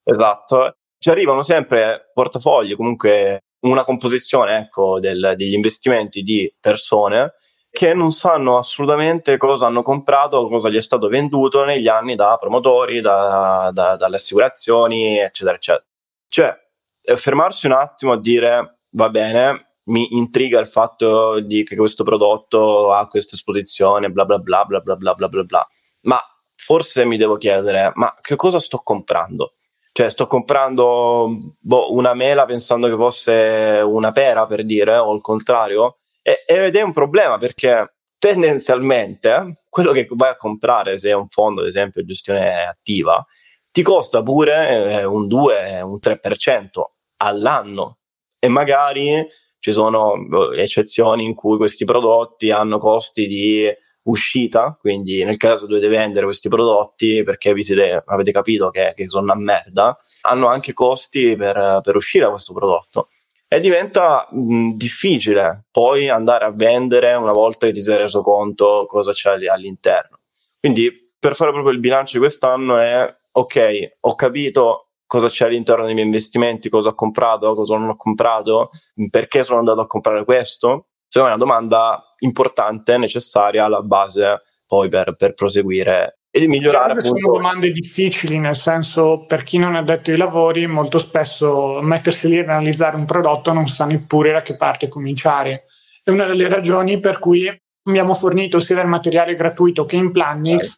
Esatto, 0.02 0.76
ci 0.98 1.10
arrivano 1.10 1.42
sempre 1.42 2.10
portafogli, 2.12 2.74
comunque 2.74 3.40
una 3.60 3.84
composizione 3.84 4.58
ecco, 4.58 4.98
del, 4.98 5.34
degli 5.36 5.54
investimenti 5.54 6.22
di 6.22 6.52
persone 6.60 7.34
che 7.70 7.92
non 7.92 8.10
sanno 8.10 8.56
assolutamente 8.56 9.36
cosa 9.36 9.66
hanno 9.66 9.82
comprato, 9.82 10.48
cosa 10.48 10.70
gli 10.70 10.76
è 10.76 10.82
stato 10.82 11.08
venduto 11.08 11.62
negli 11.62 11.88
anni 11.88 12.14
da 12.14 12.36
promotori, 12.40 13.02
da, 13.02 13.70
da, 13.72 13.96
dalle 13.96 14.16
assicurazioni, 14.16 15.18
eccetera, 15.18 15.56
eccetera. 15.56 15.84
Cioè, 16.26 16.65
fermarsi 17.14 17.66
un 17.66 17.72
attimo 17.72 18.12
a 18.12 18.20
dire, 18.20 18.80
va 18.90 19.08
bene, 19.10 19.66
mi 19.84 20.16
intriga 20.16 20.58
il 20.58 20.66
fatto 20.66 21.40
di 21.40 21.62
che 21.64 21.76
questo 21.76 22.02
prodotto 22.02 22.92
ha 22.92 23.06
questa 23.08 23.36
esposizione, 23.36 24.10
bla 24.10 24.24
bla 24.24 24.38
bla 24.38 24.64
bla 24.64 24.80
bla 24.80 24.96
bla 24.96 25.14
bla 25.14 25.28
bla 25.28 25.42
bla. 25.44 25.68
Ma 26.02 26.18
forse 26.54 27.04
mi 27.04 27.16
devo 27.16 27.36
chiedere, 27.36 27.92
ma 27.94 28.12
che 28.20 28.36
cosa 28.36 28.58
sto 28.58 28.78
comprando? 28.78 29.54
Cioè, 29.92 30.10
sto 30.10 30.26
comprando 30.26 31.54
boh, 31.58 31.94
una 31.94 32.12
mela 32.14 32.44
pensando 32.44 32.88
che 32.88 32.96
fosse 32.96 33.80
una 33.84 34.12
pera, 34.12 34.46
per 34.46 34.64
dire, 34.64 34.96
o 34.98 35.14
il 35.14 35.22
contrario? 35.22 35.96
E, 36.22 36.44
ed 36.46 36.76
è 36.76 36.82
un 36.82 36.92
problema 36.92 37.38
perché 37.38 37.94
tendenzialmente 38.18 39.62
quello 39.70 39.92
che 39.92 40.06
vai 40.10 40.30
a 40.30 40.36
comprare, 40.36 40.98
se 40.98 41.10
è 41.10 41.14
un 41.14 41.26
fondo, 41.26 41.62
ad 41.62 41.68
esempio, 41.68 42.04
gestione 42.04 42.66
attiva, 42.66 43.24
ti 43.70 43.82
costa 43.82 44.22
pure 44.22 45.00
eh, 45.00 45.04
un 45.04 45.28
2, 45.28 45.80
un 45.82 45.98
3% 46.02 46.66
all'anno 47.18 47.98
e 48.38 48.48
magari 48.48 49.26
ci 49.58 49.72
sono 49.72 50.14
boh, 50.16 50.52
eccezioni 50.52 51.24
in 51.24 51.34
cui 51.34 51.56
questi 51.56 51.84
prodotti 51.84 52.50
hanno 52.50 52.78
costi 52.78 53.26
di 53.26 53.68
uscita, 54.02 54.76
quindi 54.80 55.24
nel 55.24 55.36
caso 55.36 55.66
dovete 55.66 55.88
vendere 55.88 56.26
questi 56.26 56.48
prodotti 56.48 57.22
perché 57.24 57.52
vi 57.52 57.64
siete, 57.64 58.02
avete 58.06 58.30
capito 58.30 58.70
che, 58.70 58.92
che 58.94 59.08
sono 59.08 59.24
una 59.24 59.34
merda, 59.34 59.96
hanno 60.22 60.46
anche 60.46 60.72
costi 60.72 61.34
per, 61.36 61.80
per 61.82 61.96
uscire 61.96 62.24
da 62.24 62.30
questo 62.30 62.52
prodotto. 62.52 63.08
E 63.48 63.60
diventa 63.60 64.28
mh, 64.30 64.72
difficile 64.74 65.66
poi 65.70 66.08
andare 66.08 66.44
a 66.44 66.52
vendere 66.52 67.14
una 67.14 67.32
volta 67.32 67.66
che 67.66 67.72
ti 67.72 67.82
sei 67.82 67.96
reso 67.96 68.20
conto 68.20 68.86
cosa 68.86 69.12
c'è 69.12 69.30
all'interno. 69.30 70.20
Quindi 70.58 71.12
per 71.18 71.34
fare 71.34 71.52
proprio 71.52 71.72
il 71.72 71.80
bilancio 71.80 72.14
di 72.14 72.18
quest'anno 72.18 72.76
è 72.78 73.16
ok, 73.32 73.96
ho 74.00 74.14
capito 74.14 74.85
cosa 75.06 75.28
c'è 75.28 75.46
all'interno 75.46 75.84
dei 75.84 75.94
miei 75.94 76.06
investimenti, 76.06 76.68
cosa 76.68 76.90
ho 76.90 76.94
comprato, 76.94 77.54
cosa 77.54 77.76
non 77.76 77.88
ho 77.88 77.96
comprato, 77.96 78.70
perché 79.10 79.44
sono 79.44 79.60
andato 79.60 79.80
a 79.80 79.86
comprare 79.86 80.24
questo? 80.24 80.88
Secondo 81.06 81.28
me 81.28 81.34
è 81.34 81.44
una 81.44 81.52
domanda 81.52 82.14
importante, 82.18 82.98
necessaria 82.98 83.64
alla 83.64 83.82
base 83.82 84.42
poi 84.66 84.88
per, 84.88 85.14
per 85.16 85.34
proseguire 85.34 86.18
e 86.30 86.46
migliorare. 86.48 86.92
Appunto. 86.92 87.18
Sono 87.18 87.32
domande 87.32 87.70
difficili, 87.70 88.38
nel 88.38 88.56
senso 88.56 89.24
per 89.26 89.42
chi 89.42 89.58
non 89.58 89.76
ha 89.76 89.82
detto 89.82 90.10
i 90.10 90.16
lavori, 90.16 90.66
molto 90.66 90.98
spesso 90.98 91.80
mettersi 91.80 92.28
lì 92.28 92.38
ad 92.38 92.48
analizzare 92.48 92.96
un 92.96 93.04
prodotto 93.04 93.52
non 93.52 93.66
sa 93.66 93.84
neppure 93.84 94.32
da 94.32 94.42
che 94.42 94.56
parte 94.56 94.88
cominciare. 94.88 95.64
È 96.02 96.10
una 96.10 96.24
delle 96.24 96.48
ragioni 96.48 96.98
per 96.98 97.18
cui 97.18 97.48
abbiamo 97.88 98.14
fornito 98.14 98.58
sia 98.58 98.74
del 98.74 98.86
materiale 98.86 99.34
gratuito 99.34 99.84
che 99.84 99.96
in 99.96 100.10
Planix 100.10 100.64
in 100.64 100.70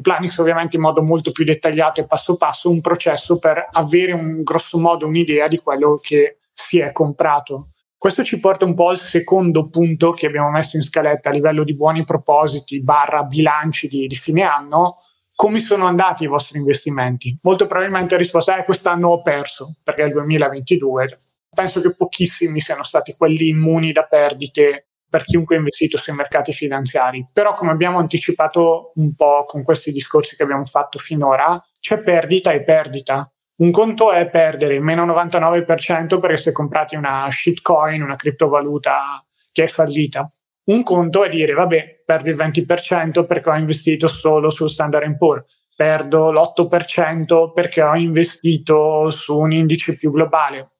Planix 0.00 0.38
ovviamente 0.38 0.76
in 0.76 0.82
modo 0.82 1.02
molto 1.02 1.30
più 1.30 1.44
dettagliato 1.44 2.00
e 2.00 2.06
passo 2.06 2.36
passo 2.36 2.70
un 2.70 2.80
processo 2.80 3.38
per 3.38 3.66
avere 3.72 4.12
un 4.12 4.42
grosso 4.42 4.78
modo 4.78 5.06
un'idea 5.06 5.46
di 5.46 5.58
quello 5.58 5.98
che 6.02 6.38
si 6.52 6.78
è 6.78 6.92
comprato. 6.92 7.70
Questo 8.04 8.22
ci 8.22 8.38
porta 8.38 8.64
un 8.64 8.74
po' 8.74 8.88
al 8.90 8.98
secondo 8.98 9.68
punto 9.68 10.10
che 10.10 10.26
abbiamo 10.26 10.50
messo 10.50 10.76
in 10.76 10.82
scaletta 10.82 11.30
a 11.30 11.32
livello 11.32 11.64
di 11.64 11.74
buoni 11.74 12.04
propositi 12.04 12.82
barra 12.82 13.22
bilanci 13.24 13.88
di, 13.88 14.06
di 14.06 14.14
fine 14.14 14.42
anno. 14.42 14.98
Come 15.34 15.58
sono 15.58 15.86
andati 15.86 16.24
i 16.24 16.28
vostri 16.28 16.58
investimenti? 16.58 17.36
Molto 17.42 17.66
probabilmente 17.66 18.14
la 18.14 18.20
risposta 18.20 18.56
è 18.56 18.64
quest'anno 18.64 19.08
ho 19.08 19.22
perso 19.22 19.76
perché 19.82 20.02
è 20.02 20.06
il 20.06 20.12
2022. 20.12 21.18
Penso 21.50 21.80
che 21.80 21.94
pochissimi 21.94 22.60
siano 22.60 22.82
stati 22.82 23.14
quelli 23.16 23.48
immuni 23.48 23.92
da 23.92 24.04
perdite 24.04 24.88
per 25.14 25.22
chiunque 25.22 25.54
ha 25.54 25.58
investito 25.58 25.96
sui 25.96 26.12
mercati 26.12 26.52
finanziari. 26.52 27.24
Però 27.32 27.54
come 27.54 27.70
abbiamo 27.70 27.98
anticipato 27.98 28.90
un 28.96 29.14
po' 29.14 29.44
con 29.44 29.62
questi 29.62 29.92
discorsi 29.92 30.34
che 30.34 30.42
abbiamo 30.42 30.64
fatto 30.64 30.98
finora, 30.98 31.62
c'è 31.78 32.02
perdita 32.02 32.50
e 32.50 32.64
perdita. 32.64 33.30
Un 33.58 33.70
conto 33.70 34.10
è 34.10 34.28
perdere 34.28 34.74
il 34.74 34.80
meno 34.80 35.06
99% 35.06 36.18
perché 36.18 36.50
è 36.50 36.52
comprati 36.52 36.96
una 36.96 37.28
shitcoin, 37.30 38.02
una 38.02 38.16
criptovaluta 38.16 39.24
che 39.52 39.62
è 39.62 39.66
fallita. 39.68 40.26
Un 40.64 40.82
conto 40.82 41.22
è 41.22 41.28
dire, 41.28 41.52
vabbè, 41.52 42.02
perdo 42.04 42.30
il 42.30 42.36
20% 42.36 43.24
perché 43.24 43.50
ho 43.50 43.56
investito 43.56 44.08
solo 44.08 44.50
su 44.50 44.66
Standard 44.66 45.16
Poor's 45.16 45.62
perdo 45.76 46.30
l'8% 46.30 47.52
perché 47.52 47.82
ho 47.82 47.96
investito 47.96 49.10
su 49.10 49.36
un 49.36 49.52
indice 49.52 49.96
più 49.96 50.10
globale. 50.10 50.73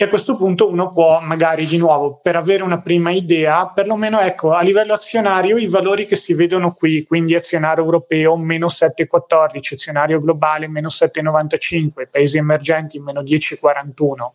E 0.00 0.04
a 0.04 0.08
questo 0.08 0.34
punto 0.34 0.66
uno 0.66 0.88
può 0.88 1.20
magari 1.20 1.66
di 1.66 1.76
nuovo, 1.76 2.20
per 2.22 2.34
avere 2.34 2.62
una 2.62 2.80
prima 2.80 3.10
idea, 3.10 3.68
perlomeno 3.68 4.18
ecco, 4.18 4.52
a 4.52 4.62
livello 4.62 4.94
azionario 4.94 5.58
i 5.58 5.66
valori 5.66 6.06
che 6.06 6.16
si 6.16 6.32
vedono 6.32 6.72
qui, 6.72 7.04
quindi 7.04 7.34
azionario 7.34 7.84
europeo 7.84 8.34
meno 8.38 8.68
7,14, 8.68 9.74
azionario 9.74 10.18
globale 10.18 10.68
meno 10.68 10.88
7,95, 10.88 12.08
paesi 12.10 12.38
emergenti 12.38 12.98
meno 12.98 13.20
10,41. 13.20 14.30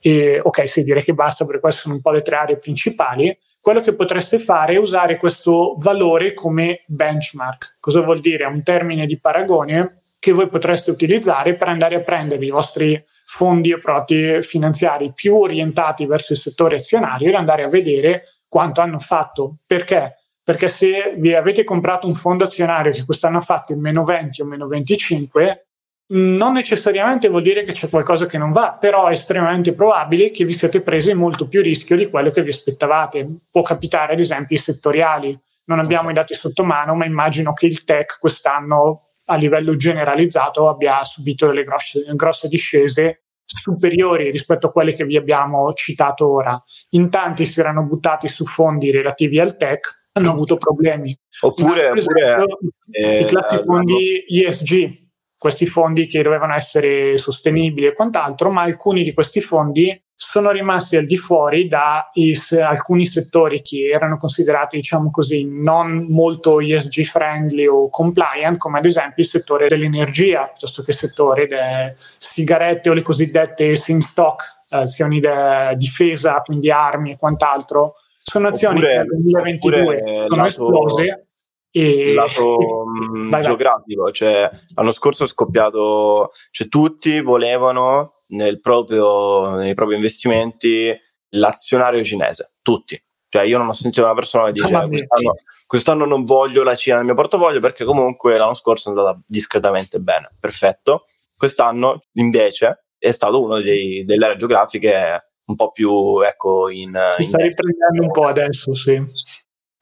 E, 0.00 0.38
ok, 0.40 0.68
sì, 0.68 0.84
direi 0.84 1.02
che 1.02 1.12
basta 1.12 1.44
perché 1.44 1.60
queste 1.60 1.80
sono 1.80 1.94
un 1.94 2.00
po' 2.02 2.12
le 2.12 2.22
tre 2.22 2.36
aree 2.36 2.56
principali 2.56 3.36
quello 3.60 3.80
che 3.80 3.94
potreste 3.94 4.38
fare 4.38 4.74
è 4.74 4.78
usare 4.78 5.16
questo 5.16 5.74
valore 5.78 6.34
come 6.34 6.82
benchmark. 6.86 7.78
Cosa 7.80 8.00
vuol 8.00 8.20
dire? 8.20 8.44
È 8.44 8.46
un 8.46 8.62
termine 8.62 9.06
di 9.06 9.18
paragone 9.18 10.02
che 10.20 10.32
voi 10.32 10.48
potreste 10.48 10.90
utilizzare 10.90 11.56
per 11.56 11.68
andare 11.68 11.96
a 11.96 12.00
prendere 12.00 12.44
i 12.44 12.50
vostri 12.50 13.02
fondi 13.30 13.70
e 13.70 13.78
prodotti 13.78 14.40
finanziari 14.42 15.12
più 15.14 15.36
orientati 15.36 16.06
verso 16.06 16.32
il 16.32 16.38
settore 16.38 16.76
azionario 16.76 17.30
e 17.30 17.34
andare 17.34 17.62
a 17.62 17.68
vedere 17.68 18.24
quanto 18.48 18.80
hanno 18.80 18.98
fatto. 18.98 19.58
Perché? 19.64 20.16
Perché 20.42 20.68
se 20.68 21.14
vi 21.16 21.34
avete 21.34 21.64
comprato 21.64 22.06
un 22.06 22.14
fondo 22.14 22.44
azionario 22.44 22.92
che 22.92 23.04
quest'anno 23.04 23.38
ha 23.38 23.42
fatto 23.42 23.72
il 23.72 23.78
meno 23.78 24.02
20 24.02 24.42
o 24.42 24.44
meno 24.44 24.66
25, 24.66 25.66
non 26.12 26.54
necessariamente 26.54 27.28
vuol 27.28 27.42
dire 27.42 27.62
che 27.62 27.72
c'è 27.72 27.88
qualcosa 27.88 28.26
che 28.26 28.36
non 28.36 28.50
va, 28.50 28.76
però 28.78 29.06
è 29.06 29.12
estremamente 29.12 29.72
probabile 29.72 30.30
che 30.30 30.44
vi 30.44 30.52
siate 30.52 30.80
presi 30.80 31.14
molto 31.14 31.46
più 31.46 31.62
rischio 31.62 31.96
di 31.96 32.10
quello 32.10 32.30
che 32.30 32.42
vi 32.42 32.50
aspettavate. 32.50 33.28
Può 33.48 33.62
capitare 33.62 34.14
ad 34.14 34.18
esempio 34.18 34.56
i 34.56 34.60
settoriali. 34.60 35.38
Non 35.66 35.78
abbiamo 35.78 36.10
i 36.10 36.12
dati 36.12 36.34
sotto 36.34 36.64
mano, 36.64 36.96
ma 36.96 37.04
immagino 37.04 37.52
che 37.52 37.66
il 37.66 37.84
tech 37.84 38.18
quest'anno 38.18 39.09
a 39.30 39.36
livello 39.36 39.76
generalizzato 39.76 40.68
abbia 40.68 41.04
subito 41.04 41.46
delle 41.46 41.62
grosse, 41.62 42.04
grosse 42.14 42.48
discese 42.48 43.22
superiori 43.44 44.30
rispetto 44.30 44.68
a 44.68 44.72
quelle 44.72 44.94
che 44.94 45.04
vi 45.04 45.16
abbiamo 45.16 45.72
citato 45.72 46.28
ora. 46.28 46.60
In 46.90 47.10
tanti 47.10 47.46
si 47.46 47.58
erano 47.60 47.84
buttati 47.84 48.28
su 48.28 48.44
fondi 48.44 48.90
relativi 48.90 49.38
al 49.38 49.56
tech, 49.56 50.08
hanno 50.12 50.30
avuto 50.30 50.56
problemi. 50.56 51.16
Oppure, 51.42 51.90
oppure 51.90 52.44
eh, 52.90 53.20
i 53.20 53.24
classici 53.24 53.62
fondi 53.62 54.24
ESG, 54.26 55.09
questi 55.40 55.64
fondi 55.64 56.06
che 56.06 56.20
dovevano 56.20 56.52
essere 56.52 57.16
sostenibili 57.16 57.86
e 57.86 57.94
quant'altro, 57.94 58.50
ma 58.50 58.60
alcuni 58.60 59.02
di 59.02 59.14
questi 59.14 59.40
fondi 59.40 59.98
sono 60.14 60.50
rimasti 60.50 60.96
al 60.96 61.06
di 61.06 61.16
fuori 61.16 61.66
da 61.66 62.10
is, 62.12 62.52
alcuni 62.52 63.06
settori 63.06 63.62
che 63.62 63.88
erano 63.90 64.18
considerati, 64.18 64.76
diciamo 64.76 65.10
così, 65.10 65.48
non 65.50 66.08
molto 66.10 66.60
ESG 66.60 67.04
friendly 67.04 67.66
o 67.66 67.88
compliant, 67.88 68.58
come 68.58 68.80
ad 68.80 68.84
esempio 68.84 69.22
il 69.22 69.30
settore 69.30 69.66
dell'energia, 69.66 70.44
piuttosto 70.44 70.82
che 70.82 70.90
il 70.90 70.98
settore 70.98 71.46
delle 71.46 71.94
sigarette 71.96 72.90
o 72.90 72.92
le 72.92 73.00
cosiddette 73.00 73.74
sin 73.76 74.02
stock, 74.02 74.64
eh, 74.68 74.76
azioni 74.76 75.20
di 75.20 75.28
difesa, 75.76 76.34
quindi 76.44 76.70
armi 76.70 77.12
e 77.12 77.16
quant'altro. 77.16 77.94
Sono 78.22 78.48
azioni 78.48 78.76
oppure, 78.76 78.92
che 78.92 78.98
nel 78.98 79.06
2022 79.06 80.26
sono 80.28 80.44
esplose 80.44 81.29
e... 81.70 82.10
il 82.10 82.14
lato 82.14 82.56
mm, 82.86 83.30
vai, 83.30 83.42
geografico, 83.42 84.02
vai. 84.04 84.12
cioè 84.12 84.50
l'anno 84.74 84.92
scorso 84.92 85.24
è 85.24 85.28
scoppiato, 85.28 86.32
cioè 86.50 86.68
tutti 86.68 87.20
volevano 87.20 88.22
nel 88.28 88.60
proprio, 88.60 89.54
nei 89.56 89.74
propri 89.74 89.96
investimenti 89.96 90.96
l'azionario 91.30 92.04
cinese, 92.04 92.58
tutti. 92.62 93.00
Cioè 93.28 93.44
io 93.44 93.58
non 93.58 93.68
ho 93.68 93.72
sentito 93.72 94.02
una 94.02 94.14
persona 94.14 94.46
che 94.46 94.52
dice 94.52 94.68
quest'anno, 94.68 95.34
quest'anno, 95.66 96.04
non 96.04 96.24
voglio 96.24 96.64
la 96.64 96.74
Cina 96.74 96.96
nel 96.96 97.04
mio 97.04 97.14
portafoglio 97.14 97.60
perché 97.60 97.84
comunque 97.84 98.36
l'anno 98.36 98.54
scorso 98.54 98.88
è 98.88 98.96
andata 98.96 99.20
discretamente 99.24 100.00
bene, 100.00 100.30
perfetto. 100.38 101.04
Quest'anno 101.36 102.02
invece 102.14 102.86
è 102.98 103.12
stato 103.12 103.40
uno 103.40 103.60
dei, 103.60 104.04
delle 104.04 104.24
aree 104.24 104.36
geografiche 104.36 105.30
un 105.46 105.54
po' 105.54 105.70
più 105.70 106.20
ecco 106.22 106.68
in... 106.70 106.98
Si 107.16 107.22
sta 107.22 107.38
riprendendo 107.38 108.02
un 108.02 108.10
po' 108.10 108.26
adesso, 108.26 108.74
sì. 108.74 109.02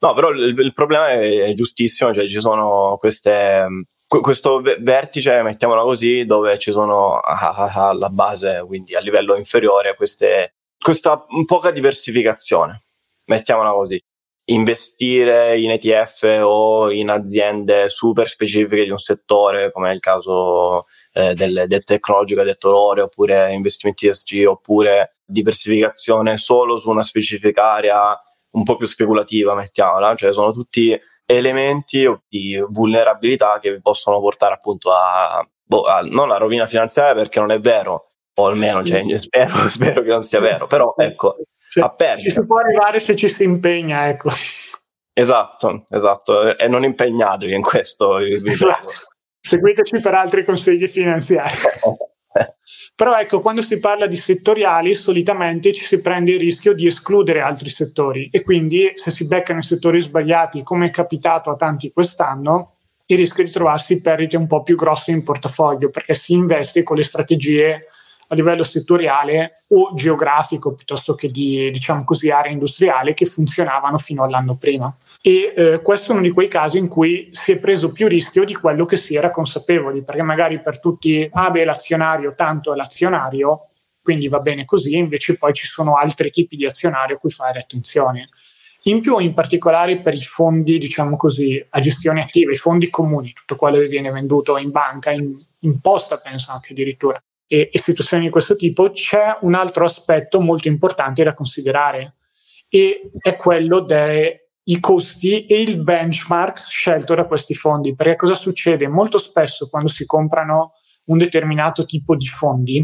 No, 0.01 0.15
però 0.15 0.31
il, 0.31 0.57
il 0.57 0.73
problema 0.73 1.09
è, 1.09 1.41
è, 1.41 1.55
giustissimo, 1.55 2.15
cioè 2.15 2.29
ci 2.29 2.41
sono 2.41 2.97
queste, 2.99 3.67
questo 4.07 4.61
vertice, 4.61 5.43
mettiamolo 5.43 5.83
così, 5.83 6.25
dove 6.25 6.57
ci 6.59 6.71
sono 6.71 7.21
alla 7.21 8.09
base, 8.09 8.63
quindi 8.65 8.95
a 8.95 9.01
livello 9.01 9.37
inferiore, 9.37 9.97
queste, 9.97 10.55
questa 10.79 11.25
poca 11.47 11.73
diversificazione, 11.73 12.83
mettiamola 13.27 13.73
così. 13.73 14.01
Investire 14.51 15.59
in 15.61 15.73
ETF 15.73 16.41
o 16.43 16.91
in 16.91 17.11
aziende 17.11 17.91
super 17.91 18.27
specifiche 18.29 18.85
di 18.85 18.91
un 18.91 18.99
settore, 18.99 19.71
come 19.73 19.91
è 19.91 19.95
il 19.95 20.01
caso 20.01 20.87
eh, 21.13 21.35
del, 21.35 21.65
del 21.67 21.85
tecnologico 21.85 22.43
detto 22.45 22.71
loro, 22.71 23.03
oppure 23.05 23.53
investimenti 23.53 24.07
ESG, 24.07 24.47
oppure 24.47 25.17
diversificazione 25.27 26.39
solo 26.39 26.79
su 26.79 26.89
una 26.89 27.03
specifica 27.03 27.73
area 27.73 28.19
un 28.51 28.65
po' 28.65 28.77
più 28.77 28.87
speculativa, 28.87 29.55
mettiamola, 29.55 30.15
cioè 30.15 30.33
sono 30.33 30.53
tutti 30.53 30.99
elementi 31.27 32.09
di 32.27 32.59
vulnerabilità 32.69 33.59
che 33.61 33.81
possono 33.81 34.19
portare 34.21 34.55
appunto 34.55 34.91
a, 34.91 35.47
boh, 35.63 35.83
a 35.83 36.01
non 36.01 36.29
la 36.29 36.39
rovina 36.39 36.65
finanziaria 36.67 37.15
perché 37.15 37.39
non 37.39 37.51
è 37.51 37.61
vero, 37.61 38.07
o 38.35 38.47
almeno 38.47 38.83
cioè, 38.83 39.05
spero, 39.19 39.53
spero, 39.69 40.03
che 40.03 40.09
non 40.09 40.23
sia 40.23 40.41
vero, 40.41 40.67
però 40.67 40.95
ecco, 40.97 41.37
cioè, 41.69 41.85
a 41.85 41.91
perdita. 41.91 42.31
Ci 42.31 42.35
si 42.35 42.47
può 42.47 42.59
arrivare 42.59 43.01
se 43.01 43.15
ci 43.15 43.29
si 43.29 43.43
impegna, 43.43 44.09
ecco. 44.09 44.31
Esatto, 45.13 45.83
esatto, 45.89 46.57
e 46.57 46.69
non 46.69 46.85
impegnatevi 46.85 47.53
in 47.53 47.63
questo. 47.63 48.19
Esatto. 48.19 48.93
Seguiteci 49.41 50.01
per 50.01 50.15
altri 50.15 50.45
consigli 50.45 50.87
finanziari. 50.87 51.55
Però 52.95 53.17
ecco, 53.17 53.41
quando 53.41 53.63
si 53.63 53.79
parla 53.79 54.07
di 54.07 54.17
settoriali, 54.17 54.95
solitamente 54.95 55.73
ci 55.73 55.85
si 55.85 56.01
prende 56.01 56.33
il 56.33 56.41
rischio 56.41 56.75
di 56.75 56.87
escludere 56.87 57.41
altri 57.41 57.71
settori. 57.71 58.29
E 58.33 58.43
quindi 58.43 58.91
se 58.95 59.11
si 59.11 59.27
beccano 59.27 59.61
i 59.61 59.63
settori 59.63 60.01
sbagliati, 60.01 60.63
come 60.63 60.87
è 60.87 60.91
capitato 60.91 61.51
a 61.51 61.57
tanti 61.57 61.93
quest'anno, 61.93 62.75
il 63.07 63.17
rischio 63.17 63.45
di 63.45 63.51
trovarsi 63.51 64.01
perdite 64.01 64.37
un 64.37 64.47
po' 64.47 64.63
più 64.63 64.77
grosse 64.77 65.13
in 65.13 65.23
portafoglio 65.23 65.89
perché 65.89 66.13
si 66.15 66.33
investe 66.33 66.83
con 66.83 66.97
le 66.97 67.05
strategie 67.05 67.87
a 68.29 68.35
livello 68.35 68.63
settoriale 68.63 69.53
o 69.69 69.95
geografico 69.95 70.75
piuttosto 70.75 71.15
che 71.15 71.31
di, 71.31 71.71
diciamo 71.71 72.05
così, 72.05 72.29
area 72.31 72.53
industriale 72.53 73.15
che 73.15 73.25
funzionavano 73.25 73.97
fino 73.97 74.25
all'anno 74.25 74.57
prima 74.57 74.95
e 75.21 75.53
eh, 75.55 75.81
questo 75.83 76.11
è 76.11 76.15
uno 76.15 76.23
di 76.23 76.31
quei 76.31 76.49
casi 76.49 76.79
in 76.79 76.89
cui 76.89 77.29
si 77.33 77.53
è 77.53 77.59
preso 77.59 77.91
più 77.91 78.07
rischio 78.07 78.45
di 78.45 78.55
quello 78.55 78.85
che 78.85 78.97
si 78.97 79.17
era 79.17 79.31
consapevoli, 79.31 80.03
perché 80.05 80.23
magari 80.23 80.61
per 80.61 80.81
tutti, 80.81 81.29
ah 81.31 81.51
beh, 81.51 81.65
l'azionario 81.65 82.35
tanto 82.35 82.73
è 82.73 82.77
l'azionario, 82.77 83.71
quindi 84.01 84.29
va 84.29 84.39
bene 84.39 84.65
così, 84.65 84.95
invece 84.95 85.37
poi 85.37 85.53
ci 85.53 85.67
sono 85.67 85.97
altri 85.97 86.31
tipi 86.31 86.57
di 86.57 86.65
azionario 86.65 87.17
a 87.17 87.19
cui 87.19 87.31
fare 87.31 87.59
attenzione. 87.59 88.25
In 88.85 89.01
più, 89.01 89.19
in 89.19 89.35
particolare 89.35 89.99
per 90.01 90.15
i 90.15 90.23
fondi, 90.23 90.79
diciamo 90.79 91.17
così, 91.17 91.63
a 91.69 91.81
gestione 91.81 92.23
attiva, 92.23 92.53
i 92.53 92.57
fondi 92.57 92.89
comuni, 92.89 93.33
tutto 93.33 93.57
quello 93.57 93.79
che 93.79 93.89
viene 93.89 94.11
venduto 94.11 94.57
in 94.57 94.71
banca, 94.71 95.11
in, 95.11 95.37
in 95.61 95.81
posta, 95.81 96.19
penso 96.19 96.53
anche 96.53 96.73
addirittura, 96.73 97.21
e 97.47 97.69
istituzioni 97.73 98.25
di 98.25 98.31
questo 98.31 98.55
tipo, 98.55 98.91
c'è 98.91 99.39
un 99.41 99.55
altro 99.55 99.85
aspetto 99.85 100.41
molto 100.41 100.69
importante 100.69 101.25
da 101.25 101.35
considerare 101.35 102.15
e 102.69 103.11
è 103.19 103.37
quello 103.37 103.81
dei 103.81 104.48
i 104.69 104.81
costi 104.81 105.47
e 105.47 105.61
il 105.61 105.83
benchmark 105.83 106.67
scelto 106.67 107.15
da 107.15 107.25
questi 107.25 107.55
fondi. 107.55 107.95
Perché 107.95 108.17
cosa 108.17 108.35
succede? 108.35 108.89
Molto 108.89 109.19
spesso 109.19 109.69
quando 109.69 109.89
si 109.89 110.05
comprano 110.05 110.73
un 111.07 111.19
determinato 111.19 111.85
tipo 111.85 112.17
di 112.17 112.27
fondi, 112.27 112.83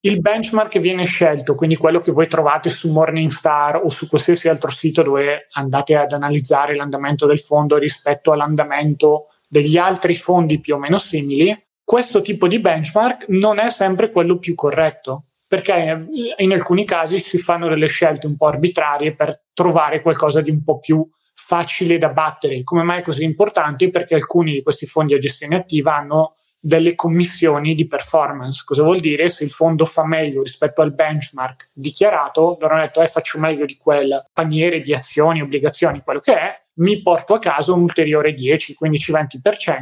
il 0.00 0.20
benchmark 0.20 0.78
viene 0.78 1.04
scelto, 1.04 1.54
quindi 1.54 1.76
quello 1.76 2.00
che 2.00 2.12
voi 2.12 2.28
trovate 2.28 2.70
su 2.70 2.90
Morningstar 2.90 3.82
o 3.82 3.88
su 3.88 4.08
qualsiasi 4.08 4.48
altro 4.48 4.70
sito 4.70 5.02
dove 5.02 5.48
andate 5.52 5.96
ad 5.96 6.12
analizzare 6.12 6.76
l'andamento 6.76 7.26
del 7.26 7.40
fondo 7.40 7.76
rispetto 7.76 8.32
all'andamento 8.32 9.28
degli 9.48 9.76
altri 9.76 10.14
fondi 10.14 10.60
più 10.60 10.74
o 10.74 10.78
meno 10.78 10.98
simili, 10.98 11.54
questo 11.82 12.22
tipo 12.22 12.46
di 12.46 12.60
benchmark 12.60 13.26
non 13.28 13.58
è 13.58 13.68
sempre 13.68 14.10
quello 14.10 14.38
più 14.38 14.54
corretto 14.54 15.24
perché 15.48 16.06
in 16.38 16.52
alcuni 16.52 16.84
casi 16.84 17.18
si 17.18 17.38
fanno 17.38 17.68
delle 17.68 17.86
scelte 17.86 18.26
un 18.26 18.36
po' 18.36 18.46
arbitrarie 18.46 19.14
per 19.14 19.44
trovare 19.52 20.02
qualcosa 20.02 20.40
di 20.40 20.50
un 20.50 20.64
po' 20.64 20.78
più 20.78 21.08
facile 21.46 21.96
da 21.96 22.08
battere. 22.08 22.64
Come 22.64 22.82
mai 22.82 22.98
è 22.98 23.02
così 23.02 23.22
importante? 23.22 23.88
Perché 23.88 24.16
alcuni 24.16 24.52
di 24.52 24.62
questi 24.62 24.86
fondi 24.86 25.14
a 25.14 25.18
gestione 25.18 25.54
attiva 25.54 25.94
hanno 25.94 26.34
delle 26.58 26.96
commissioni 26.96 27.76
di 27.76 27.86
performance. 27.86 28.62
Cosa 28.64 28.82
vuol 28.82 28.98
dire? 28.98 29.28
Se 29.28 29.44
il 29.44 29.52
fondo 29.52 29.84
fa 29.84 30.04
meglio 30.04 30.42
rispetto 30.42 30.82
al 30.82 30.92
benchmark 30.92 31.70
dichiarato, 31.72 32.56
loro 32.60 32.74
hanno 32.74 32.82
detto 32.82 33.00
eh, 33.00 33.06
faccio 33.06 33.38
meglio 33.38 33.64
di 33.64 33.76
quel 33.76 34.28
paniere 34.32 34.80
di 34.80 34.92
azioni, 34.92 35.40
obbligazioni, 35.40 36.02
quello 36.02 36.18
che 36.18 36.36
è, 36.36 36.52
mi 36.78 37.00
porto 37.00 37.34
a 37.34 37.38
casa 37.38 37.72
un 37.72 37.82
ulteriore 37.82 38.32
10, 38.32 38.76
15-20% 38.82 39.80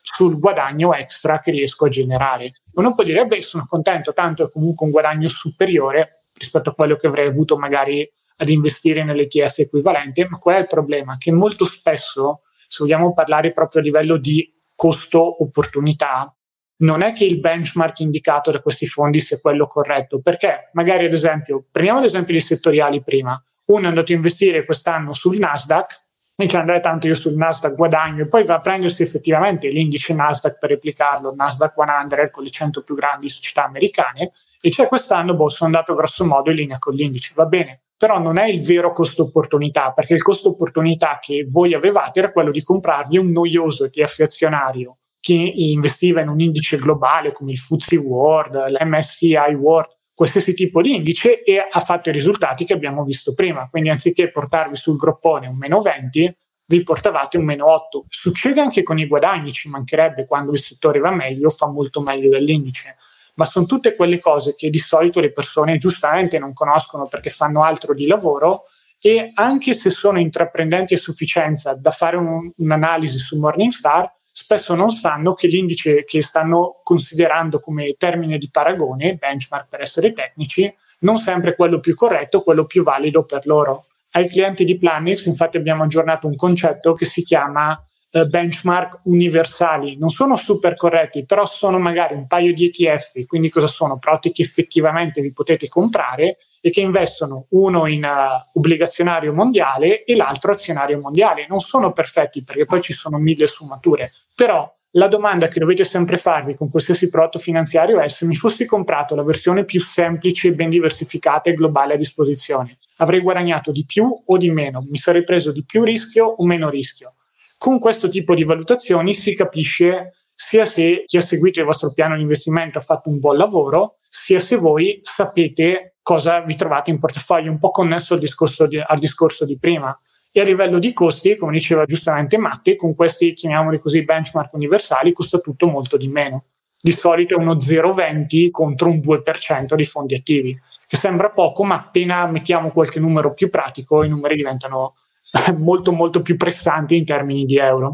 sul 0.00 0.38
guadagno 0.38 0.94
extra 0.94 1.38
che 1.40 1.50
riesco 1.50 1.84
a 1.84 1.88
generare. 1.88 2.62
Uno 2.72 2.94
può 2.94 3.04
dire, 3.04 3.26
beh, 3.26 3.42
sono 3.42 3.66
contento, 3.68 4.14
tanto 4.14 4.46
è 4.46 4.50
comunque 4.50 4.86
un 4.86 4.92
guadagno 4.92 5.28
superiore 5.28 6.24
rispetto 6.38 6.70
a 6.70 6.74
quello 6.74 6.96
che 6.96 7.06
avrei 7.06 7.28
avuto 7.28 7.58
magari 7.58 8.10
ad 8.36 8.48
investire 8.48 9.04
nell'ETF 9.04 9.58
equivalente, 9.58 10.26
ma 10.28 10.38
qual 10.38 10.56
è 10.56 10.58
il 10.60 10.66
problema? 10.66 11.16
Che 11.18 11.32
molto 11.32 11.64
spesso, 11.64 12.42
se 12.68 12.78
vogliamo 12.80 13.12
parlare 13.12 13.52
proprio 13.52 13.80
a 13.80 13.84
livello 13.84 14.16
di 14.16 14.52
costo-opportunità, 14.74 16.34
non 16.78 17.02
è 17.02 17.12
che 17.12 17.24
il 17.24 17.40
benchmark 17.40 18.00
indicato 18.00 18.50
da 18.50 18.60
questi 18.60 18.86
fondi 18.86 19.20
sia 19.20 19.38
quello 19.38 19.66
corretto, 19.66 20.20
perché 20.20 20.70
magari 20.72 21.04
ad 21.04 21.12
esempio, 21.12 21.64
prendiamo 21.70 22.00
l'esempio 22.00 22.32
dei 22.32 22.42
settoriali 22.42 23.02
prima, 23.02 23.40
uno 23.66 23.84
è 23.84 23.88
andato 23.88 24.12
a 24.12 24.16
investire 24.16 24.64
quest'anno 24.64 25.12
sul 25.12 25.38
Nasdaq, 25.38 26.04
dice 26.34 26.56
andare 26.56 26.80
tanto 26.80 27.06
io 27.06 27.14
sul 27.14 27.34
Nasdaq 27.34 27.74
guadagno 27.74 28.22
e 28.22 28.28
poi 28.28 28.44
va 28.44 28.54
a 28.54 28.60
prendersi 28.60 29.02
effettivamente 29.02 29.68
l'indice 29.68 30.14
Nasdaq 30.14 30.58
per 30.58 30.70
replicarlo, 30.70 31.34
Nasdaq 31.34 31.72
100 31.76 32.30
con 32.30 32.42
le 32.42 32.50
100 32.50 32.82
più 32.82 32.94
grandi 32.96 33.28
società 33.28 33.64
americane 33.64 34.32
e 34.60 34.70
cioè 34.70 34.88
quest'anno 34.88 35.34
boh, 35.34 35.48
sono 35.48 35.70
andato 35.70 35.94
grosso 35.94 36.24
modo 36.24 36.50
in 36.50 36.56
linea 36.56 36.78
con 36.78 36.94
l'indice, 36.94 37.32
va 37.36 37.46
bene, 37.46 37.81
però 38.02 38.18
non 38.18 38.36
è 38.36 38.48
il 38.48 38.60
vero 38.62 38.90
costo 38.90 39.22
opportunità, 39.22 39.92
perché 39.92 40.14
il 40.14 40.22
costo 40.22 40.48
opportunità 40.48 41.20
che 41.20 41.46
voi 41.48 41.72
avevate 41.72 42.18
era 42.18 42.32
quello 42.32 42.50
di 42.50 42.60
comprarvi 42.60 43.16
un 43.16 43.30
noioso 43.30 43.84
ETF 43.84 44.22
azionario 44.22 44.96
che 45.20 45.34
investiva 45.34 46.20
in 46.20 46.26
un 46.26 46.40
indice 46.40 46.78
globale 46.78 47.30
come 47.30 47.52
il 47.52 47.58
FTSE 47.58 47.94
World, 47.98 48.56
l'MSCI 48.70 49.54
World, 49.54 49.90
qualsiasi 50.12 50.52
tipo 50.52 50.82
di 50.82 50.96
indice 50.96 51.44
e 51.44 51.58
ha 51.58 51.78
fatto 51.78 52.08
i 52.08 52.12
risultati 52.12 52.64
che 52.64 52.72
abbiamo 52.72 53.04
visto 53.04 53.34
prima. 53.34 53.68
Quindi 53.70 53.90
anziché 53.90 54.32
portarvi 54.32 54.74
sul 54.74 54.96
groppone 54.96 55.46
un 55.46 55.56
meno 55.56 55.78
20, 55.78 56.36
vi 56.66 56.82
portavate 56.82 57.36
un 57.36 57.44
meno 57.44 57.70
8. 57.70 58.06
Succede 58.08 58.60
anche 58.60 58.82
con 58.82 58.98
i 58.98 59.06
guadagni, 59.06 59.52
ci 59.52 59.68
mancherebbe 59.68 60.26
quando 60.26 60.50
il 60.50 60.58
settore 60.58 60.98
va 60.98 61.12
meglio, 61.12 61.50
fa 61.50 61.68
molto 61.68 62.00
meglio 62.00 62.30
dell'indice 62.30 62.96
ma 63.34 63.44
sono 63.44 63.66
tutte 63.66 63.94
quelle 63.94 64.18
cose 64.18 64.54
che 64.54 64.70
di 64.70 64.78
solito 64.78 65.20
le 65.20 65.32
persone 65.32 65.78
giustamente 65.78 66.38
non 66.38 66.52
conoscono 66.52 67.06
perché 67.06 67.30
fanno 67.30 67.62
altro 67.62 67.94
di 67.94 68.06
lavoro 68.06 68.64
e 69.00 69.32
anche 69.34 69.74
se 69.74 69.90
sono 69.90 70.20
intraprendenti 70.20 70.94
a 70.94 70.98
sufficienza 70.98 71.74
da 71.74 71.90
fare 71.90 72.16
un, 72.16 72.52
un'analisi 72.56 73.18
su 73.18 73.36
Morningstar, 73.36 74.08
spesso 74.30 74.74
non 74.74 74.90
sanno 74.90 75.34
che 75.34 75.48
l'indice 75.48 76.04
che 76.04 76.22
stanno 76.22 76.80
considerando 76.84 77.58
come 77.58 77.94
termine 77.98 78.38
di 78.38 78.48
paragone, 78.48 79.16
benchmark 79.16 79.68
per 79.68 79.80
essere 79.80 80.12
tecnici, 80.12 80.72
non 81.00 81.16
sempre 81.16 81.56
quello 81.56 81.80
più 81.80 81.96
corretto, 81.96 82.42
quello 82.42 82.64
più 82.64 82.84
valido 82.84 83.24
per 83.24 83.44
loro. 83.46 83.86
Ai 84.12 84.28
clienti 84.28 84.64
di 84.64 84.76
Planix 84.76 85.24
infatti 85.24 85.56
abbiamo 85.56 85.82
aggiornato 85.82 86.28
un 86.28 86.36
concetto 86.36 86.92
che 86.92 87.06
si 87.06 87.22
chiama 87.22 87.76
eh, 88.14 88.26
benchmark 88.26 89.00
universali, 89.04 89.96
non 89.96 90.10
sono 90.10 90.36
super 90.36 90.74
corretti, 90.74 91.24
però 91.24 91.46
sono 91.46 91.78
magari 91.78 92.14
un 92.14 92.26
paio 92.26 92.52
di 92.52 92.66
ETF, 92.66 93.24
quindi 93.24 93.48
cosa 93.48 93.66
sono? 93.66 93.98
Prodotti 93.98 94.32
che 94.32 94.42
effettivamente 94.42 95.22
vi 95.22 95.32
potete 95.32 95.66
comprare 95.66 96.36
e 96.60 96.70
che 96.70 96.82
investono 96.82 97.46
uno 97.50 97.88
in 97.88 98.04
uh, 98.04 98.58
obbligazionario 98.58 99.32
mondiale 99.32 100.04
e 100.04 100.14
l'altro 100.14 100.52
azionario 100.52 101.00
mondiale. 101.00 101.46
Non 101.48 101.60
sono 101.60 101.92
perfetti 101.92 102.44
perché 102.44 102.66
poi 102.66 102.82
ci 102.82 102.92
sono 102.92 103.16
mille 103.16 103.46
sfumature, 103.46 104.12
però 104.34 104.70
la 104.96 105.08
domanda 105.08 105.48
che 105.48 105.58
dovete 105.58 105.84
sempre 105.84 106.18
farvi 106.18 106.54
con 106.54 106.68
qualsiasi 106.68 107.08
prodotto 107.08 107.38
finanziario 107.38 107.98
è 107.98 108.08
se 108.08 108.26
mi 108.26 108.36
fossi 108.36 108.66
comprato 108.66 109.14
la 109.14 109.22
versione 109.22 109.64
più 109.64 109.80
semplice, 109.80 110.52
ben 110.52 110.68
diversificata 110.68 111.48
e 111.48 111.54
globale 111.54 111.94
a 111.94 111.96
disposizione, 111.96 112.76
avrei 112.98 113.20
guadagnato 113.20 113.72
di 113.72 113.86
più 113.86 114.22
o 114.26 114.36
di 114.36 114.50
meno? 114.50 114.84
Mi 114.86 114.98
sarei 114.98 115.24
preso 115.24 115.50
di 115.50 115.64
più 115.64 115.82
rischio 115.82 116.26
o 116.26 116.44
meno 116.44 116.68
rischio? 116.68 117.14
Con 117.62 117.78
questo 117.78 118.08
tipo 118.08 118.34
di 118.34 118.42
valutazioni 118.42 119.14
si 119.14 119.36
capisce 119.36 120.14
sia 120.34 120.64
se 120.64 121.04
chi 121.06 121.16
ha 121.16 121.20
seguito 121.20 121.60
il 121.60 121.64
vostro 121.64 121.92
piano 121.92 122.16
di 122.16 122.22
investimento 122.22 122.78
ha 122.78 122.80
fatto 122.80 123.08
un 123.08 123.20
buon 123.20 123.36
lavoro, 123.36 123.98
sia 124.08 124.40
se 124.40 124.56
voi 124.56 124.98
sapete 125.00 125.94
cosa 126.02 126.40
vi 126.40 126.56
trovate 126.56 126.90
in 126.90 126.98
portafoglio, 126.98 127.52
un 127.52 127.58
po' 127.58 127.70
connesso 127.70 128.14
al 128.14 128.18
discorso 128.18 128.66
di, 128.66 128.82
al 128.84 128.98
discorso 128.98 129.44
di 129.44 129.56
prima. 129.60 129.96
E 130.32 130.40
a 130.40 130.42
livello 130.42 130.80
di 130.80 130.92
costi, 130.92 131.36
come 131.36 131.52
diceva 131.52 131.84
giustamente 131.84 132.36
Matti, 132.36 132.74
con 132.74 132.96
questi, 132.96 133.32
chiamiamoli 133.32 133.78
così, 133.78 134.02
benchmark 134.02 134.52
universali, 134.54 135.12
costa 135.12 135.38
tutto 135.38 135.68
molto 135.68 135.96
di 135.96 136.08
meno. 136.08 136.46
Di 136.80 136.90
solito 136.90 137.36
è 137.36 137.38
uno 137.38 137.54
0,20 137.54 138.50
contro 138.50 138.88
un 138.88 138.96
2% 138.96 139.74
di 139.76 139.84
fondi 139.84 140.16
attivi, 140.16 140.60
che 140.88 140.96
sembra 140.96 141.30
poco, 141.30 141.62
ma 141.62 141.76
appena 141.76 142.26
mettiamo 142.26 142.72
qualche 142.72 142.98
numero 142.98 143.32
più 143.34 143.50
pratico, 143.50 144.02
i 144.02 144.08
numeri 144.08 144.34
diventano 144.34 144.96
molto 145.56 145.92
molto 145.92 146.22
più 146.22 146.36
pressanti 146.36 146.96
in 146.96 147.04
termini 147.04 147.44
di 147.44 147.56
euro. 147.56 147.92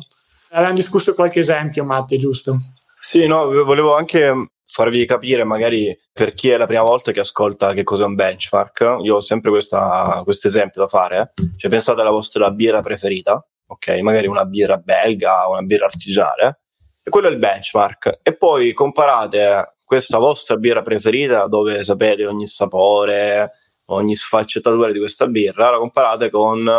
Avevamo 0.51 0.77
discusso 0.77 1.15
qualche 1.15 1.41
esempio, 1.41 1.85
Matti, 1.85 2.19
giusto? 2.19 2.57
Sì, 2.99 3.27
no, 3.27 3.49
volevo 3.65 3.97
anche 3.97 4.33
farvi 4.71 5.05
capire 5.07 5.45
magari 5.45 5.97
per 6.13 6.35
chi 6.35 6.51
è 6.51 6.57
la 6.57 6.67
prima 6.67 6.83
volta 6.83 7.11
che 7.11 7.21
ascolta 7.21 7.73
che 7.73 7.85
cos'è 7.85 8.05
un 8.05 8.15
benchmark. 8.15 8.99
Io 9.03 9.17
ho 9.17 9.21
sempre 9.21 9.51
questo 9.51 10.47
esempio 10.47 10.83
da 10.83 10.89
fare. 10.89 11.33
Cioè, 11.57 11.71
pensate 11.71 12.01
alla 12.01 12.11
vostra 12.11 12.51
birra 12.51 12.81
preferita, 12.81 13.45
ok? 13.67 13.99
Magari 14.01 14.27
una 14.27 14.45
birra 14.45 14.77
belga, 14.77 15.49
una 15.49 15.63
birra 15.63 15.87
artigianale. 15.87 16.61
E 17.03 17.11
quello 17.11 17.29
è 17.29 17.31
il 17.31 17.39
benchmark. 17.39 18.21
E 18.23 18.37
poi 18.37 18.73
comparate 18.73 19.77
questa 19.85 20.19
vostra 20.19 20.57
birra 20.57 20.83
preferita, 20.83 21.47
dove 21.47 21.83
sapete 21.83 22.27
ogni 22.27 22.47
sapore, 22.47 23.51
ogni 23.87 24.15
sfaccettatura 24.15 24.93
di 24.93 24.99
questa 24.99 25.27
birra, 25.27 25.71
la 25.71 25.79
comparate 25.79 26.31
con 26.31 26.71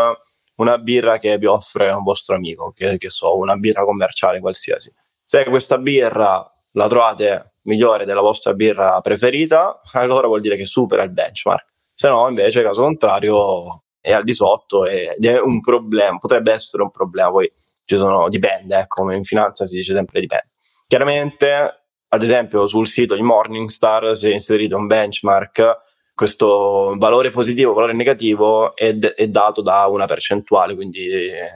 una 0.60 0.78
birra 0.78 1.18
che 1.18 1.38
vi 1.38 1.46
offre 1.46 1.92
un 1.92 2.04
vostro 2.04 2.36
amico, 2.36 2.72
che, 2.72 2.98
che 2.98 3.10
so, 3.10 3.38
una 3.38 3.56
birra 3.56 3.84
commerciale 3.84 4.40
qualsiasi. 4.40 4.94
Se 5.26 5.44
questa 5.46 5.78
birra 5.78 6.46
la 6.74 6.88
trovate 6.88 7.56
migliore 7.64 8.06
della 8.06 8.22
vostra 8.22 8.54
birra 8.54 9.00
preferita, 9.02 9.80
allora 9.94 10.28
vuol 10.28 10.42
dire 10.42 10.56
che 10.56 10.66
supera 10.66 11.04
il 11.04 11.12
benchmark. 11.12 11.66
Se 11.94 12.08
no, 12.08 12.28
invece, 12.28 12.62
caso 12.62 12.82
contrario, 12.82 13.84
è 14.00 14.12
al 14.14 14.24
di 14.24 14.34
sotto 14.34 14.86
ed 14.86 15.24
è 15.24 15.40
un 15.40 15.60
problema, 15.60 16.18
potrebbe 16.18 16.52
essere 16.54 16.84
un 16.84 16.92
problema. 16.92 17.30
Poi 17.30 17.52
ci 17.86 17.96
sono, 17.96 18.28
dipende, 18.30 18.78
ecco, 18.78 19.02
come 19.02 19.16
in 19.16 19.24
finanza 19.24 19.66
si 19.66 19.76
dice 19.76 19.94
sempre 19.94 20.20
dipende. 20.20 20.50
Chiaramente, 20.88 21.84
ad 22.08 22.22
esempio, 22.22 22.68
sul 22.68 22.88
sito 22.88 23.16
di 23.16 23.22
Morningstar, 23.22 24.16
se 24.16 24.32
inserite 24.32 24.76
un 24.76 24.88
benchmark, 24.88 25.78
questo 26.20 26.96
valore 26.98 27.30
positivo, 27.30 27.72
valore 27.72 27.94
negativo 27.94 28.76
è, 28.76 28.94
d- 28.94 29.14
è, 29.14 29.30
dato 29.30 29.62
da 29.62 29.86
una 29.86 30.06
percentuale, 30.06 30.76
quindi 30.76 31.08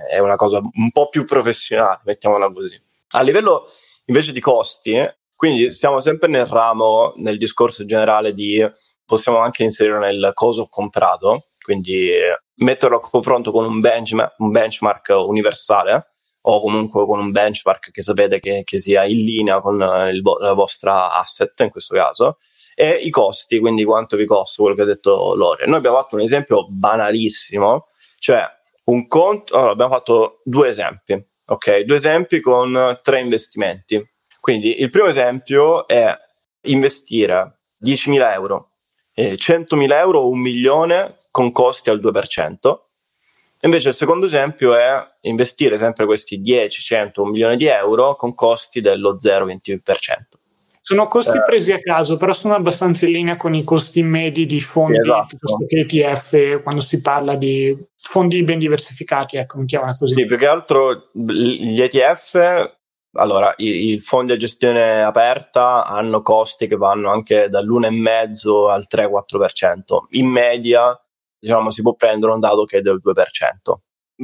è 0.09 0.19
una 0.19 0.37
cosa 0.37 0.59
un 0.59 0.89
po' 0.89 1.09
più 1.09 1.25
professionale, 1.25 1.99
mettiamola 2.05 2.49
così. 2.49 2.81
A 3.09 3.21
livello 3.23 3.67
invece 4.05 4.31
di 4.31 4.39
costi, 4.39 4.97
quindi 5.35 5.73
stiamo 5.73 5.99
sempre 5.99 6.29
nel 6.29 6.45
ramo, 6.45 7.11
nel 7.17 7.37
discorso 7.37 7.83
generale 7.83 8.33
di 8.33 8.65
possiamo 9.05 9.39
anche 9.39 9.63
inserire 9.65 9.99
nel 9.99 10.31
coso 10.33 10.67
comprato, 10.69 11.47
quindi 11.61 12.11
metterlo 12.59 12.95
a 12.95 13.01
confronto 13.01 13.51
con 13.51 13.65
un 13.65 13.81
benchmark, 13.81 14.35
un 14.37 14.51
benchmark 14.51 15.09
universale 15.27 16.13
o 16.43 16.61
comunque 16.61 17.05
con 17.05 17.19
un 17.19 17.31
benchmark 17.31 17.91
che 17.91 18.01
sapete 18.01 18.39
che, 18.39 18.61
che 18.63 18.79
sia 18.79 19.03
in 19.03 19.25
linea 19.25 19.59
con 19.59 19.75
il, 20.09 20.21
la 20.39 20.53
vostra 20.53 21.11
asset 21.15 21.59
in 21.59 21.69
questo 21.69 21.95
caso 21.95 22.37
e 22.75 22.89
i 22.89 23.09
costi, 23.09 23.59
quindi 23.59 23.83
quanto 23.83 24.17
vi 24.17 24.25
costa 24.25 24.61
quello 24.61 24.75
che 24.75 24.81
ha 24.81 24.85
detto 24.85 25.35
Lore. 25.35 25.65
Noi 25.65 25.77
abbiamo 25.77 25.97
fatto 25.97 26.15
un 26.15 26.21
esempio 26.21 26.65
banalissimo, 26.67 27.87
cioè 28.19 28.41
un 28.85 29.07
conto, 29.07 29.55
allora 29.55 29.71
abbiamo 29.71 29.93
fatto 29.93 30.41
due 30.43 30.69
esempi, 30.69 31.23
ok? 31.45 31.79
Due 31.81 31.95
esempi 31.95 32.39
con 32.39 32.99
tre 33.01 33.19
investimenti. 33.19 34.05
Quindi 34.39 34.81
il 34.81 34.89
primo 34.89 35.07
esempio 35.07 35.87
è 35.87 36.13
investire 36.63 37.59
10.000 37.83 38.33
euro, 38.33 38.71
eh, 39.13 39.37
100.000 39.37 39.97
euro 39.97 40.19
o 40.19 40.29
un 40.29 40.39
milione 40.39 41.17
con 41.31 41.51
costi 41.51 41.89
al 41.89 42.01
2%. 42.01 42.89
Invece 43.61 43.89
il 43.89 43.93
secondo 43.93 44.25
esempio 44.25 44.75
è 44.75 45.01
investire 45.21 45.77
sempre 45.77 46.05
questi 46.05 46.41
10, 46.41 46.81
100, 46.81 47.21
un 47.21 47.29
milione 47.29 47.55
di 47.55 47.67
euro 47.67 48.17
con 48.17 48.35
costi 48.35 48.81
dello 48.81 49.15
0,20%. 49.15 50.41
Sono 50.85 51.07
costi 51.07 51.37
eh. 51.37 51.43
presi 51.43 51.71
a 51.71 51.79
caso, 51.79 52.17
però 52.17 52.33
sono 52.33 52.55
abbastanza 52.55 53.05
in 53.05 53.13
linea 53.13 53.37
con 53.37 53.53
i 53.53 53.63
costi 53.63 54.03
medi 54.03 54.45
di 54.45 54.59
fondi 54.59 54.97
esatto. 54.97 55.27
piuttosto 55.27 55.65
che 55.65 55.79
ETF 55.79 56.61
quando 56.61 56.81
si 56.81 56.99
parla 56.99 57.35
di 57.35 57.73
fondi 57.95 58.41
ben 58.41 58.59
diversificati, 58.59 59.37
ecco, 59.37 59.59
mettiamola 59.59 59.95
così. 59.97 60.11
Sì, 60.11 60.25
più 60.25 60.37
che 60.37 60.45
altro 60.45 61.09
gli 61.13 61.81
ETF, 61.81 62.79
allora, 63.13 63.53
i, 63.55 63.93
i 63.93 63.99
fondi 64.01 64.33
a 64.33 64.37
gestione 64.37 65.01
aperta 65.03 65.85
hanno 65.85 66.21
costi 66.21 66.67
che 66.67 66.75
vanno 66.75 67.11
anche 67.11 67.47
dall'1,5 67.47 68.69
al 68.69 68.85
3-4%. 68.93 69.79
In 70.17 70.27
media, 70.27 71.01
diciamo, 71.39 71.71
si 71.71 71.81
può 71.81 71.93
prendere 71.93 72.33
un 72.33 72.41
dato 72.41 72.65
che 72.65 72.79
è 72.79 72.81
del 72.81 72.99
2%. 73.01 73.13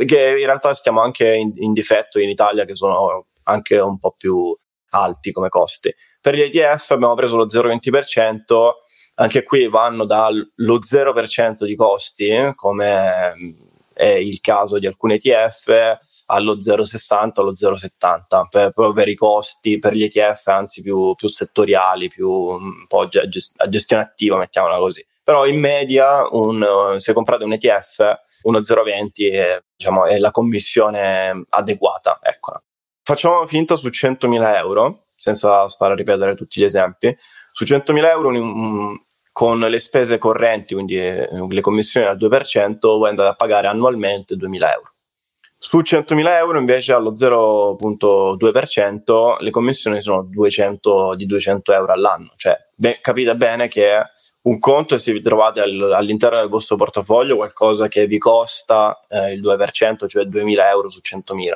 Che 0.06 0.28
in 0.38 0.46
realtà 0.46 0.74
stiamo 0.74 1.00
anche 1.00 1.36
in, 1.36 1.54
in 1.56 1.72
difetto 1.72 2.20
in 2.20 2.28
Italia, 2.28 2.66
che 2.66 2.76
sono 2.76 3.28
anche 3.44 3.80
un 3.80 3.98
po' 3.98 4.12
più 4.12 4.54
alti 4.90 5.32
come 5.32 5.48
costi. 5.48 5.94
Per 6.22 6.36
gli 6.36 6.42
ETF 6.42 6.92
abbiamo 6.92 7.14
preso 7.14 7.38
lo 7.38 7.46
0,20%, 7.46 8.72
anche 9.16 9.44
qui 9.44 9.68
vanno 9.68 10.06
dallo 10.06 10.80
0% 10.80 11.66
di 11.66 11.76
costi, 11.76 12.52
come 12.56 13.34
è 13.94 14.08
il 14.08 14.40
caso 14.40 14.80
di 14.80 14.88
alcuni 14.88 15.16
ETF, 15.16 15.98
allo 16.32 16.56
0,60 16.58 17.32
allo 17.36 17.52
0,70 17.52 18.48
per, 18.50 18.72
proprio 18.72 18.94
per 18.94 19.08
i 19.08 19.16
costi 19.16 19.80
per 19.80 19.94
gli 19.94 20.04
ETF 20.04 20.48
anzi 20.48 20.82
più, 20.82 21.14
più 21.16 21.28
settoriali 21.28 22.08
più 22.08 22.30
un 22.30 22.86
po' 22.88 23.02
a, 23.02 23.68
gestione 23.68 24.04
attiva 24.04 24.38
mettiamola 24.38 24.78
così 24.78 25.06
però 25.24 25.46
in 25.46 25.60
media 25.60 26.28
un, 26.32 26.96
se 26.98 27.14
comprate 27.14 27.44
un 27.44 27.54
ETF 27.54 28.22
1,020 28.44 29.28
è, 29.30 29.62
diciamo, 29.76 30.06
è 30.06 30.18
la 30.18 30.32
commissione 30.32 31.46
adeguata 31.50 32.20
ecco. 32.22 32.62
facciamo 33.04 33.46
finta 33.46 33.76
su 33.76 33.88
100.000 33.88 34.56
euro 34.56 35.06
senza 35.20 35.68
stare 35.68 35.94
a 35.94 35.96
ripetere 35.96 36.34
tutti 36.34 36.60
gli 36.60 36.64
esempi 36.64 37.16
su 37.52 37.66
100.000 37.66 38.06
euro 38.06 38.30
un, 38.30 38.98
con 39.32 39.60
le 39.60 39.78
spese 39.80 40.18
correnti, 40.18 40.74
quindi 40.74 40.98
eh, 40.98 41.30
le 41.48 41.62
commissioni 41.62 42.08
al 42.08 42.18
2%, 42.18 42.80
voi 42.80 43.10
andate 43.10 43.30
a 43.30 43.36
pagare 43.36 43.68
annualmente 43.68 44.34
2.000 44.36 44.72
euro. 44.72 44.94
Su 45.58 45.80
100.000 45.80 46.38
euro 46.38 46.58
invece 46.58 46.94
allo 46.94 47.12
0.2% 47.12 49.42
le 49.42 49.52
commissioni 49.52 50.02
sono 50.02 50.24
200, 50.24 51.16
di 51.16 51.26
200 51.26 51.74
euro 51.74 51.92
all'anno, 51.92 52.32
cioè 52.38 52.58
beh, 52.74 53.00
capite 53.02 53.36
bene 53.36 53.68
che 53.68 54.02
un 54.42 54.58
conto 54.58 54.96
è 54.96 55.00
se 55.00 55.12
vi 55.12 55.20
trovate 55.20 55.60
al, 55.60 55.92
all'interno 55.94 56.40
del 56.40 56.48
vostro 56.48 56.78
portafoglio 56.78 57.36
qualcosa 57.36 57.90
che 57.90 58.08
vi 58.08 58.18
costa 58.18 59.06
eh, 59.10 59.34
il 59.34 59.42
2%, 59.42 60.08
cioè 60.08 60.24
2.000 60.24 60.66
euro 60.70 60.88
su 60.88 61.02
100.000. 61.04 61.56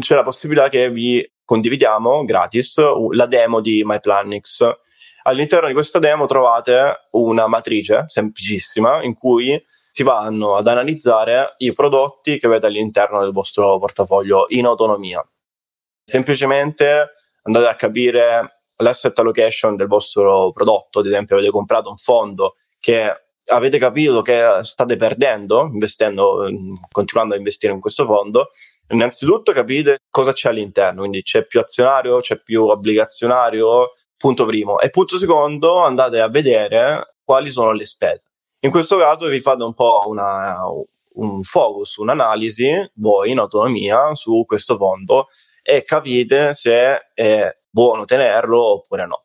c'è 0.00 0.14
la 0.14 0.22
possibilità 0.22 0.68
che 0.68 0.90
vi 0.90 1.28
condividiamo 1.44 2.24
gratis 2.24 2.80
la 3.10 3.26
demo 3.26 3.60
di 3.60 3.82
MyPlanix. 3.84 4.62
All'interno 5.24 5.68
di 5.68 5.74
questa 5.74 5.98
demo 5.98 6.26
trovate 6.26 7.08
una 7.10 7.46
matrice 7.46 8.04
semplicissima 8.06 9.02
in 9.02 9.14
cui 9.14 9.62
si 9.66 10.02
vanno 10.02 10.56
ad 10.56 10.66
analizzare 10.66 11.54
i 11.58 11.72
prodotti 11.72 12.38
che 12.38 12.46
avete 12.46 12.66
all'interno 12.66 13.20
del 13.20 13.32
vostro 13.32 13.78
portafoglio 13.78 14.46
in 14.48 14.64
autonomia. 14.64 15.24
Semplicemente 16.02 17.10
andate 17.42 17.66
a 17.66 17.76
capire 17.76 18.61
l'asset 18.82 19.18
allocation 19.18 19.76
del 19.76 19.86
vostro 19.86 20.50
prodotto, 20.52 20.98
ad 20.98 21.06
esempio 21.06 21.36
avete 21.36 21.50
comprato 21.50 21.88
un 21.88 21.96
fondo 21.96 22.56
che 22.78 23.10
avete 23.46 23.78
capito 23.78 24.22
che 24.22 24.60
state 24.62 24.96
perdendo 24.96 25.68
investendo, 25.72 26.48
continuando 26.90 27.34
a 27.34 27.38
investire 27.38 27.72
in 27.72 27.80
questo 27.80 28.04
fondo, 28.06 28.50
innanzitutto 28.88 29.52
capite 29.52 29.98
cosa 30.10 30.32
c'è 30.32 30.50
all'interno, 30.50 31.00
quindi 31.00 31.22
c'è 31.22 31.46
più 31.46 31.60
azionario, 31.60 32.20
c'è 32.20 32.40
più 32.40 32.64
obbligazionario, 32.64 33.90
punto 34.16 34.44
primo. 34.46 34.78
E 34.80 34.90
punto 34.90 35.16
secondo, 35.16 35.78
andate 35.78 36.20
a 36.20 36.28
vedere 36.28 37.14
quali 37.24 37.50
sono 37.50 37.72
le 37.72 37.84
spese. 37.86 38.28
In 38.60 38.70
questo 38.70 38.96
caso 38.96 39.26
vi 39.26 39.40
fate 39.40 39.62
un 39.64 39.74
po' 39.74 40.04
una, 40.06 40.58
un 41.14 41.42
focus, 41.42 41.96
un'analisi, 41.96 42.90
voi 42.96 43.30
in 43.30 43.38
autonomia, 43.38 44.14
su 44.14 44.44
questo 44.46 44.76
fondo 44.76 45.26
e 45.62 45.84
capite 45.84 46.54
se 46.54 47.10
è 47.14 47.56
buono 47.72 48.04
tenerlo 48.04 48.74
oppure 48.74 49.06
no. 49.06 49.24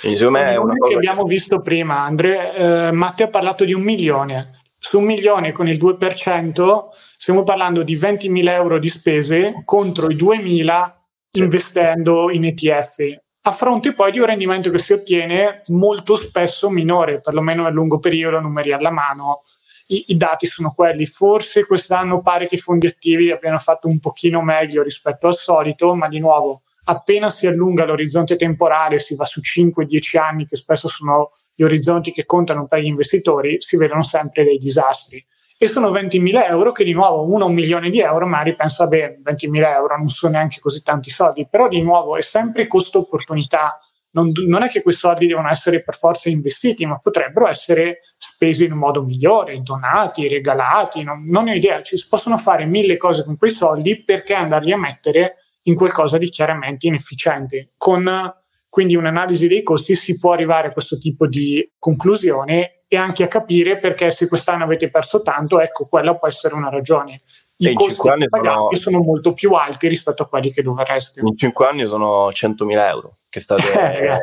Quindi 0.00 0.16
secondo 0.16 0.38
me 0.38 0.52
è 0.52 0.56
una 0.56 0.74
cosa 0.76 0.92
che 0.92 0.96
abbiamo 0.96 1.24
visto 1.24 1.60
prima, 1.60 2.00
Andrea, 2.00 2.88
eh, 2.88 2.92
Matteo 2.92 3.26
ha 3.26 3.30
parlato 3.30 3.64
di 3.64 3.74
un 3.74 3.82
milione. 3.82 4.58
Su 4.78 4.98
un 4.98 5.04
milione 5.04 5.52
con 5.52 5.68
il 5.68 5.76
2% 5.76 6.88
stiamo 6.92 7.42
parlando 7.42 7.82
di 7.82 7.96
20.000 7.96 8.48
euro 8.48 8.78
di 8.78 8.88
spese 8.88 9.62
contro 9.64 10.08
i 10.10 10.14
2.000 10.14 10.92
sì. 11.30 11.42
investendo 11.42 12.30
in 12.30 12.44
ETF 12.46 13.18
a 13.42 13.50
fronte 13.52 13.94
poi 13.94 14.12
di 14.12 14.18
un 14.18 14.26
rendimento 14.26 14.70
che 14.70 14.78
si 14.78 14.92
ottiene 14.92 15.62
molto 15.68 16.14
spesso 16.14 16.68
minore, 16.68 17.20
perlomeno 17.22 17.62
nel 17.62 17.72
lungo 17.72 17.98
periodo, 17.98 18.38
numeri 18.38 18.72
alla 18.72 18.90
mano. 18.90 19.42
I, 19.86 20.04
I, 20.08 20.16
dati 20.16 20.46
sono 20.46 20.72
quelli. 20.72 21.06
Forse 21.06 21.64
quest'anno 21.64 22.20
pare 22.20 22.46
che 22.46 22.56
i 22.56 22.58
fondi 22.58 22.86
attivi 22.86 23.30
abbiano 23.30 23.58
fatto 23.58 23.88
un 23.88 23.98
pochino 23.98 24.42
meglio 24.42 24.82
rispetto 24.82 25.26
al 25.26 25.34
solito, 25.34 25.94
ma 25.94 26.06
di 26.06 26.18
nuovo, 26.18 26.62
appena 26.84 27.28
si 27.28 27.46
allunga 27.46 27.84
l'orizzonte 27.84 28.36
temporale, 28.36 28.98
si 28.98 29.14
va 29.14 29.24
su 29.24 29.40
5-10 29.40 30.18
anni, 30.18 30.46
che 30.46 30.56
spesso 30.56 30.88
sono 30.88 31.30
gli 31.54 31.62
orizzonti 31.62 32.12
che 32.12 32.24
contano 32.24 32.66
per 32.66 32.80
gli 32.80 32.86
investitori, 32.86 33.60
si 33.60 33.76
vedono 33.76 34.02
sempre 34.02 34.44
dei 34.44 34.56
disastri. 34.56 35.24
E 35.62 35.66
sono 35.66 35.90
20.000 35.90 36.46
euro 36.48 36.72
che 36.72 36.84
di 36.84 36.94
nuovo 36.94 37.30
uno 37.30 37.44
un 37.44 37.52
milione 37.52 37.90
di 37.90 38.00
euro 38.00 38.26
magari 38.26 38.56
pensa 38.56 38.86
beh 38.86 39.20
20.000 39.22 39.68
euro 39.74 39.98
non 39.98 40.08
sono 40.08 40.32
neanche 40.32 40.58
così 40.58 40.82
tanti 40.82 41.10
soldi. 41.10 41.46
Però 41.50 41.68
di 41.68 41.82
nuovo 41.82 42.16
è 42.16 42.22
sempre 42.22 42.66
costo 42.66 43.00
opportunità. 43.00 43.78
Non, 44.12 44.32
non, 44.46 44.62
è 44.62 44.68
che 44.68 44.80
quei 44.80 44.94
soldi 44.94 45.26
devono 45.26 45.50
essere 45.50 45.82
per 45.82 45.96
forza 45.96 46.30
investiti 46.30 46.86
ma 46.86 46.98
potrebbero 46.98 47.46
essere 47.46 47.98
spesi 48.16 48.64
in 48.64 48.72
un 48.72 48.78
modo 48.78 49.04
migliore 49.04 49.60
donati, 49.60 50.28
regalati 50.28 51.02
non, 51.02 51.26
non 51.26 51.46
ho 51.46 51.52
idea. 51.52 51.82
Ci 51.82 51.98
si 51.98 52.08
possono 52.08 52.38
fare 52.38 52.64
mille 52.64 52.96
cose 52.96 53.22
con 53.22 53.36
quei 53.36 53.50
soldi 53.50 54.02
perché 54.02 54.32
andarli 54.32 54.72
a 54.72 54.78
mettere 54.78 55.36
in 55.64 55.74
qualcosa 55.74 56.18
di 56.18 56.28
chiaramente 56.28 56.86
inefficiente 56.86 57.72
con 57.76 58.34
quindi 58.70 58.94
un'analisi 58.94 59.48
dei 59.48 59.64
costi 59.64 59.96
si 59.96 60.16
può 60.16 60.32
arrivare 60.32 60.68
a 60.68 60.72
questo 60.72 60.96
tipo 60.96 61.26
di 61.26 61.68
conclusione 61.78 62.84
e 62.86 62.96
anche 62.96 63.24
a 63.24 63.28
capire 63.28 63.78
perché 63.78 64.10
se 64.12 64.28
quest'anno 64.28 64.64
avete 64.64 64.88
perso 64.90 65.22
tanto, 65.22 65.60
ecco, 65.60 65.86
quella 65.88 66.14
può 66.14 66.28
essere 66.28 66.54
una 66.54 66.70
ragione. 66.70 67.22
I 67.56 67.72
costi 67.72 68.08
pagati 68.28 68.76
sono... 68.76 68.96
sono... 68.96 68.98
molto 69.02 69.32
più 69.32 69.52
alti 69.52 69.88
rispetto 69.88 70.22
a 70.22 70.28
quelli 70.28 70.52
che 70.52 70.62
dovreste. 70.62 71.20
In 71.20 71.36
5 71.36 71.66
anni 71.66 71.86
sono 71.86 72.30
100.000 72.30 72.88
euro 72.88 73.16
che 73.28 73.40
state 73.40 73.62
eh, 74.00 74.16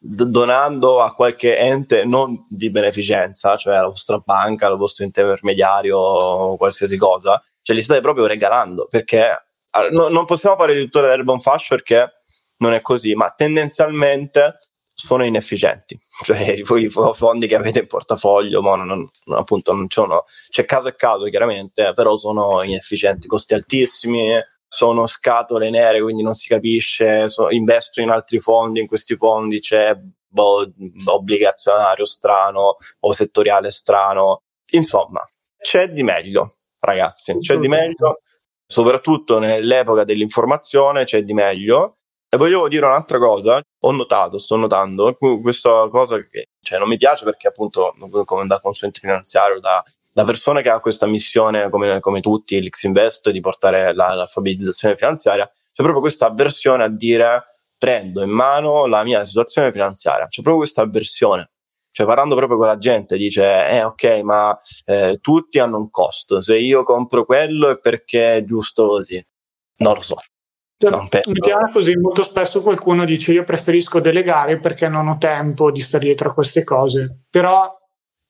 donando 0.00 1.02
a 1.02 1.14
qualche 1.14 1.58
ente 1.58 2.04
non 2.04 2.44
di 2.48 2.70
beneficenza, 2.70 3.56
cioè 3.56 3.76
alla 3.76 3.88
vostra 3.88 4.18
banca, 4.18 4.66
al 4.66 4.78
vostro 4.78 5.04
intermediario 5.04 5.98
o 5.98 6.56
qualsiasi 6.56 6.96
cosa, 6.96 7.42
cioè 7.62 7.76
li 7.76 7.82
state 7.82 8.00
proprio 8.00 8.26
regalando 8.26 8.86
perché 8.90 9.49
no, 9.90 10.08
non 10.08 10.24
possiamo 10.24 10.56
fare 10.56 10.74
di 10.74 10.84
tutto 10.84 11.00
l'erba 11.00 11.32
un 11.32 11.40
fascio 11.40 11.74
perché 11.74 12.22
non 12.58 12.72
è 12.74 12.80
così, 12.80 13.14
ma 13.14 13.30
tendenzialmente 13.30 14.58
sono 14.92 15.24
inefficienti. 15.24 15.98
Cioè, 16.22 16.56
i 16.58 16.90
fondi 16.90 17.46
che 17.46 17.54
avete 17.54 17.80
in 17.80 17.86
portafoglio, 17.86 18.60
non, 18.60 18.84
non, 18.84 19.10
appunto, 19.38 19.72
non 19.72 19.86
sono, 19.88 20.24
c'è 20.50 20.64
caso 20.64 20.88
e 20.88 20.96
caso 20.96 21.24
chiaramente, 21.24 21.92
però 21.94 22.16
sono 22.16 22.62
inefficienti, 22.62 23.26
costi 23.26 23.54
altissimi, 23.54 24.38
sono 24.68 25.06
scatole 25.06 25.70
nere, 25.70 26.00
quindi 26.00 26.22
non 26.22 26.34
si 26.34 26.48
capisce, 26.48 27.28
so, 27.28 27.50
investo 27.50 28.00
in 28.00 28.10
altri 28.10 28.38
fondi, 28.38 28.80
in 28.80 28.86
questi 28.86 29.16
fondi 29.16 29.60
c'è 29.60 29.98
boh, 30.28 30.70
obbligazionario 31.06 32.04
strano 32.04 32.76
o 33.00 33.12
settoriale 33.12 33.70
strano. 33.70 34.42
Insomma, 34.72 35.24
c'è 35.58 35.88
di 35.88 36.02
meglio, 36.02 36.52
ragazzi, 36.78 37.36
c'è 37.38 37.56
di 37.56 37.66
meglio, 37.66 38.20
soprattutto 38.70 39.40
nell'epoca 39.40 40.04
dell'informazione 40.04 41.02
c'è 41.02 41.24
di 41.24 41.32
meglio 41.32 41.96
e 42.28 42.36
volevo 42.36 42.68
dire 42.68 42.86
un'altra 42.86 43.18
cosa, 43.18 43.60
ho 43.80 43.90
notato, 43.90 44.38
sto 44.38 44.54
notando 44.54 45.16
questa 45.42 45.88
cosa 45.90 46.24
che 46.28 46.44
cioè, 46.62 46.78
non 46.78 46.86
mi 46.86 46.96
piace 46.96 47.24
perché 47.24 47.48
appunto 47.48 47.92
come 48.24 48.46
da 48.46 48.60
consulente 48.60 49.00
finanziario, 49.00 49.58
da, 49.58 49.82
da 50.12 50.22
persona 50.22 50.60
che 50.60 50.68
ha 50.68 50.78
questa 50.78 51.08
missione 51.08 51.68
come, 51.68 51.98
come 51.98 52.20
tutti, 52.20 52.62
l'X 52.62 52.84
Invest, 52.84 53.30
di 53.30 53.40
portare 53.40 53.92
la, 53.92 54.14
l'alfabetizzazione 54.14 54.94
finanziaria, 54.94 55.46
c'è 55.46 55.82
proprio 55.82 56.00
questa 56.00 56.26
avversione 56.26 56.84
a 56.84 56.88
dire 56.88 57.42
prendo 57.76 58.22
in 58.22 58.30
mano 58.30 58.86
la 58.86 59.02
mia 59.02 59.24
situazione 59.24 59.72
finanziaria. 59.72 60.28
C'è 60.28 60.42
proprio 60.42 60.58
questa 60.58 60.82
avversione. 60.82 61.50
Cioè, 61.92 62.06
parlando 62.06 62.36
proprio 62.36 62.56
con 62.56 62.66
la 62.66 62.78
gente, 62.78 63.16
dice: 63.16 63.66
Eh, 63.68 63.82
ok, 63.82 64.20
ma 64.22 64.56
eh, 64.84 65.18
tutti 65.20 65.58
hanno 65.58 65.78
un 65.78 65.90
costo. 65.90 66.40
Se 66.40 66.56
io 66.56 66.82
compro 66.82 67.24
quello 67.24 67.68
è 67.68 67.78
perché 67.78 68.36
è 68.36 68.44
giusto 68.44 68.86
così. 68.86 69.24
Non 69.78 69.94
lo 69.94 70.02
so. 70.02 70.16
Non 70.82 71.08
Mettiamola 71.10 71.70
così, 71.70 71.94
molto 71.96 72.22
spesso 72.22 72.62
qualcuno 72.62 73.04
dice: 73.04 73.32
Io 73.32 73.44
preferisco 73.44 74.00
delegare 74.00 74.58
perché 74.58 74.88
non 74.88 75.08
ho 75.08 75.18
tempo 75.18 75.70
di 75.70 75.80
stare 75.80 76.04
dietro 76.04 76.30
a 76.30 76.32
queste 76.32 76.64
cose. 76.64 77.24
Però 77.28 77.70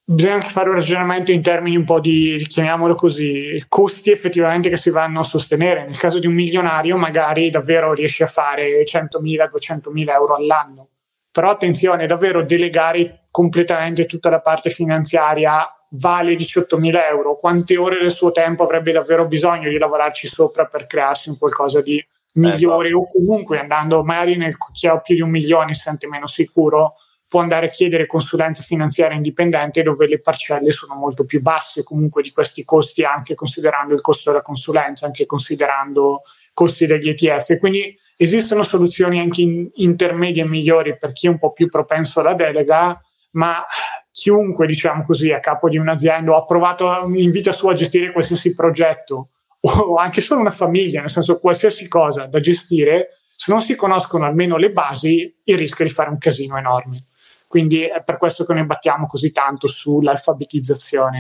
bisogna 0.03 0.35
anche 0.35 0.49
fare 0.49 0.69
un 0.69 0.75
ragionamento 0.75 1.31
in 1.31 1.43
termini 1.43 1.77
un 1.77 1.85
po' 1.85 2.01
di, 2.01 2.45
chiamiamolo 2.49 2.97
così, 2.97 3.63
costi 3.69 4.11
effettivamente 4.11 4.69
che 4.69 4.77
si 4.77 4.91
vanno 4.91 5.21
a 5.21 5.25
sostenere. 5.25 5.85
Nel 5.85 5.99
caso 5.99 6.19
di 6.19 6.27
un 6.27 6.35
milionario 6.35 6.97
magari 6.97 7.51
davvero 7.51 7.93
riesce 7.93 8.25
a 8.25 8.27
fare 8.27 8.85
100.000, 8.85 9.49
200.000 9.49 10.11
euro 10.11 10.35
all'anno. 10.35 10.89
Però 11.31 11.51
attenzione, 11.51 12.07
davvero 12.07 12.43
delegare 12.43 13.20
completamente 13.31 14.07
tutta 14.07 14.31
la 14.31 14.41
parte 14.41 14.71
finanziaria 14.71 15.67
vale 15.93 16.35
18.000 16.35 17.09
euro. 17.11 17.35
Quante 17.37 17.77
ore 17.77 17.99
del 17.99 18.11
suo 18.11 18.31
tempo 18.31 18.63
avrebbe 18.63 18.93
davvero 18.93 19.27
bisogno 19.27 19.69
di 19.69 19.79
lavorarci 19.79 20.27
sopra 20.27 20.67
per 20.67 20.87
crearsi 20.87 21.29
un 21.29 21.39
qualcosa 21.39 21.81
di 21.81 22.05
migliore 22.33 22.89
esatto. 22.89 23.03
o 23.03 23.09
comunque 23.09 23.59
andando 23.59 24.05
magari 24.05 24.37
nel 24.37 24.57
chi 24.73 24.87
ha 24.87 24.99
più 25.01 25.17
di 25.17 25.21
un 25.21 25.31
milione 25.31 25.75
si 25.75 25.81
sente 25.81 26.07
meno 26.07 26.29
sicuro 26.29 26.95
può 27.31 27.41
andare 27.41 27.67
a 27.67 27.71
chiedere 27.71 28.07
consulenza 28.07 28.61
finanziaria 28.61 29.17
indipendente 29.17 29.85
dove 29.85 30.09
le 30.09 30.21
parcelle 30.21 30.73
sono 30.73 30.97
molto 30.97 31.25
più 31.25 31.41
basse 31.41 31.85
comunque 31.85 32.23
di 32.23 32.33
questi 32.33 32.65
costi 32.65 33.05
anche 33.05 33.37
considerando 33.37 33.95
il 33.95 34.01
costo 34.01 34.31
della 34.31 34.43
consulenza, 34.43 35.07
anche 35.07 35.27
considerando 35.27 36.23
costi 36.53 36.87
degli 36.87 37.09
ETF. 37.09 37.59
Quindi 37.59 37.97
esistono 38.17 38.65
soluzioni 38.65 39.21
anche 39.21 39.43
in, 39.43 39.71
intermedie 39.75 40.45
migliori 40.45 40.99
per 40.99 41.13
chi 41.13 41.29
è 41.29 41.31
un 41.31 41.39
po' 41.39 41.53
più 41.53 41.69
propenso 41.69 42.19
alla 42.19 42.35
delega, 42.35 43.01
ma 43.33 43.65
chiunque, 44.11 44.67
diciamo 44.67 45.03
così, 45.05 45.33
a 45.33 45.41
capo 45.41 45.69
di 45.69 45.79
un'azienda 45.79 46.33
o 46.33 46.37
ha 46.37 46.45
provato 46.45 47.09
in 47.15 47.31
vita 47.31 47.53
sua 47.53 47.73
a 47.73 47.75
gestire 47.75 48.13
qualsiasi 48.13 48.55
progetto 48.55 49.31
o 49.61 49.97
anche 49.97 50.21
solo 50.21 50.41
una 50.41 50.51
famiglia, 50.51 51.01
nel 51.01 51.11
senso 51.11 51.39
qualsiasi 51.39 51.89
cosa 51.89 52.27
da 52.27 52.41
gestire, 52.41 53.19
se 53.27 53.53
non 53.53 53.61
si 53.61 53.75
conoscono 53.75 54.27
almeno 54.27 54.57
le 54.57 54.71
basi, 54.71 55.35
il 55.45 55.57
rischio 55.57 55.85
è 55.85 55.89
di 55.89 55.95
fare 55.95 56.11
un 56.11 56.19
casino 56.19 56.59
enorme. 56.59 57.07
Quindi 57.47 57.83
è 57.83 58.03
per 58.03 58.17
questo 58.17 58.45
che 58.45 58.53
noi 58.53 58.65
battiamo 58.65 59.07
così 59.07 59.33
tanto 59.33 59.67
sull'alfabetizzazione. 59.67 61.19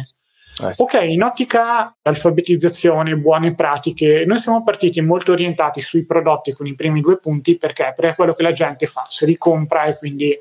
Eh 0.62 0.72
sì. 0.72 0.82
Ok, 0.82 0.94
in 1.02 1.22
ottica 1.22 1.96
alfabetizzazione, 2.02 3.16
buone 3.16 3.54
pratiche, 3.54 4.24
noi 4.26 4.36
siamo 4.36 4.62
partiti 4.62 5.00
molto 5.00 5.32
orientati 5.32 5.80
sui 5.80 6.04
prodotti 6.04 6.52
con 6.52 6.66
i 6.66 6.74
primi 6.74 7.00
due 7.00 7.16
punti 7.16 7.56
perché? 7.56 7.92
Perché 7.96 8.10
è 8.10 8.14
quello 8.14 8.34
che 8.34 8.42
la 8.42 8.52
gente 8.52 8.86
fa, 8.86 9.06
se 9.08 9.24
li 9.26 9.38
compra 9.38 9.84
e 9.84 9.96
quindi 9.96 10.38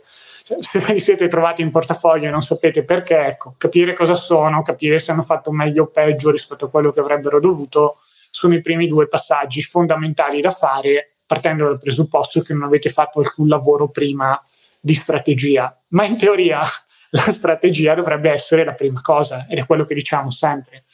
se 0.59 0.79
ve 0.79 0.93
li 0.93 0.99
siete 0.99 1.27
trovati 1.27 1.61
in 1.61 1.69
portafoglio 1.69 2.27
e 2.27 2.31
non 2.31 2.41
sapete 2.41 2.83
perché, 2.83 3.25
ecco, 3.25 3.55
capire 3.57 3.93
cosa 3.93 4.15
sono, 4.15 4.61
capire 4.61 4.99
se 4.99 5.11
hanno 5.11 5.21
fatto 5.21 5.51
meglio 5.51 5.83
o 5.83 5.87
peggio 5.87 6.31
rispetto 6.31 6.65
a 6.65 6.69
quello 6.69 6.91
che 6.91 6.99
avrebbero 6.99 7.39
dovuto, 7.39 7.99
sono 8.31 8.55
i 8.55 8.61
primi 8.61 8.87
due 8.87 9.07
passaggi 9.07 9.61
fondamentali 9.61 10.41
da 10.41 10.51
fare 10.51 11.15
partendo 11.25 11.65
dal 11.65 11.77
presupposto 11.77 12.41
che 12.41 12.53
non 12.53 12.63
avete 12.63 12.89
fatto 12.89 13.19
alcun 13.19 13.47
lavoro 13.47 13.89
prima 13.89 14.39
di 14.79 14.95
strategia, 14.95 15.71
ma 15.89 16.05
in 16.05 16.17
teoria 16.17 16.61
la 17.11 17.31
strategia 17.31 17.93
dovrebbe 17.93 18.31
essere 18.31 18.63
la 18.63 18.73
prima 18.73 18.99
cosa 19.01 19.45
ed 19.47 19.59
è 19.59 19.65
quello 19.65 19.83
che 19.83 19.93
diciamo 19.93 20.31
sempre. 20.31 20.85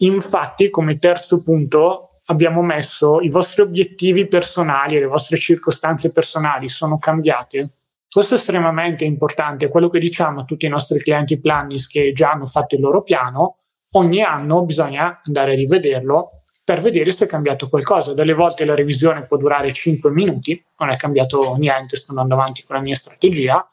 Infatti, 0.00 0.68
come 0.70 0.98
terzo 0.98 1.40
punto, 1.40 2.20
abbiamo 2.26 2.62
messo 2.62 3.20
i 3.20 3.28
vostri 3.28 3.62
obiettivi 3.62 4.26
personali 4.26 4.96
e 4.96 5.00
le 5.00 5.06
vostre 5.06 5.38
circostanze 5.38 6.12
personali 6.12 6.68
sono 6.68 6.98
cambiate. 6.98 7.70
Questo 8.10 8.34
è 8.34 8.38
estremamente 8.38 9.04
importante, 9.04 9.68
quello 9.68 9.90
che 9.90 9.98
diciamo 9.98 10.40
a 10.40 10.44
tutti 10.44 10.64
i 10.64 10.70
nostri 10.70 10.98
clienti 10.98 11.38
plannis 11.38 11.86
che 11.86 12.12
già 12.12 12.30
hanno 12.30 12.46
fatto 12.46 12.74
il 12.74 12.80
loro 12.80 13.02
piano, 13.02 13.58
ogni 13.92 14.22
anno 14.22 14.64
bisogna 14.64 15.20
andare 15.22 15.52
a 15.52 15.54
rivederlo 15.54 16.44
per 16.64 16.80
vedere 16.80 17.12
se 17.12 17.26
è 17.26 17.28
cambiato 17.28 17.68
qualcosa. 17.68 18.14
Delle 18.14 18.32
volte 18.32 18.64
la 18.64 18.74
revisione 18.74 19.26
può 19.26 19.36
durare 19.36 19.72
5 19.72 20.10
minuti, 20.10 20.62
non 20.78 20.88
è 20.88 20.96
cambiato 20.96 21.54
niente, 21.56 21.96
sto 21.96 22.10
andando 22.10 22.34
avanti 22.34 22.64
con 22.64 22.76
la 22.76 22.82
mia 22.82 22.94
strategia. 22.94 23.66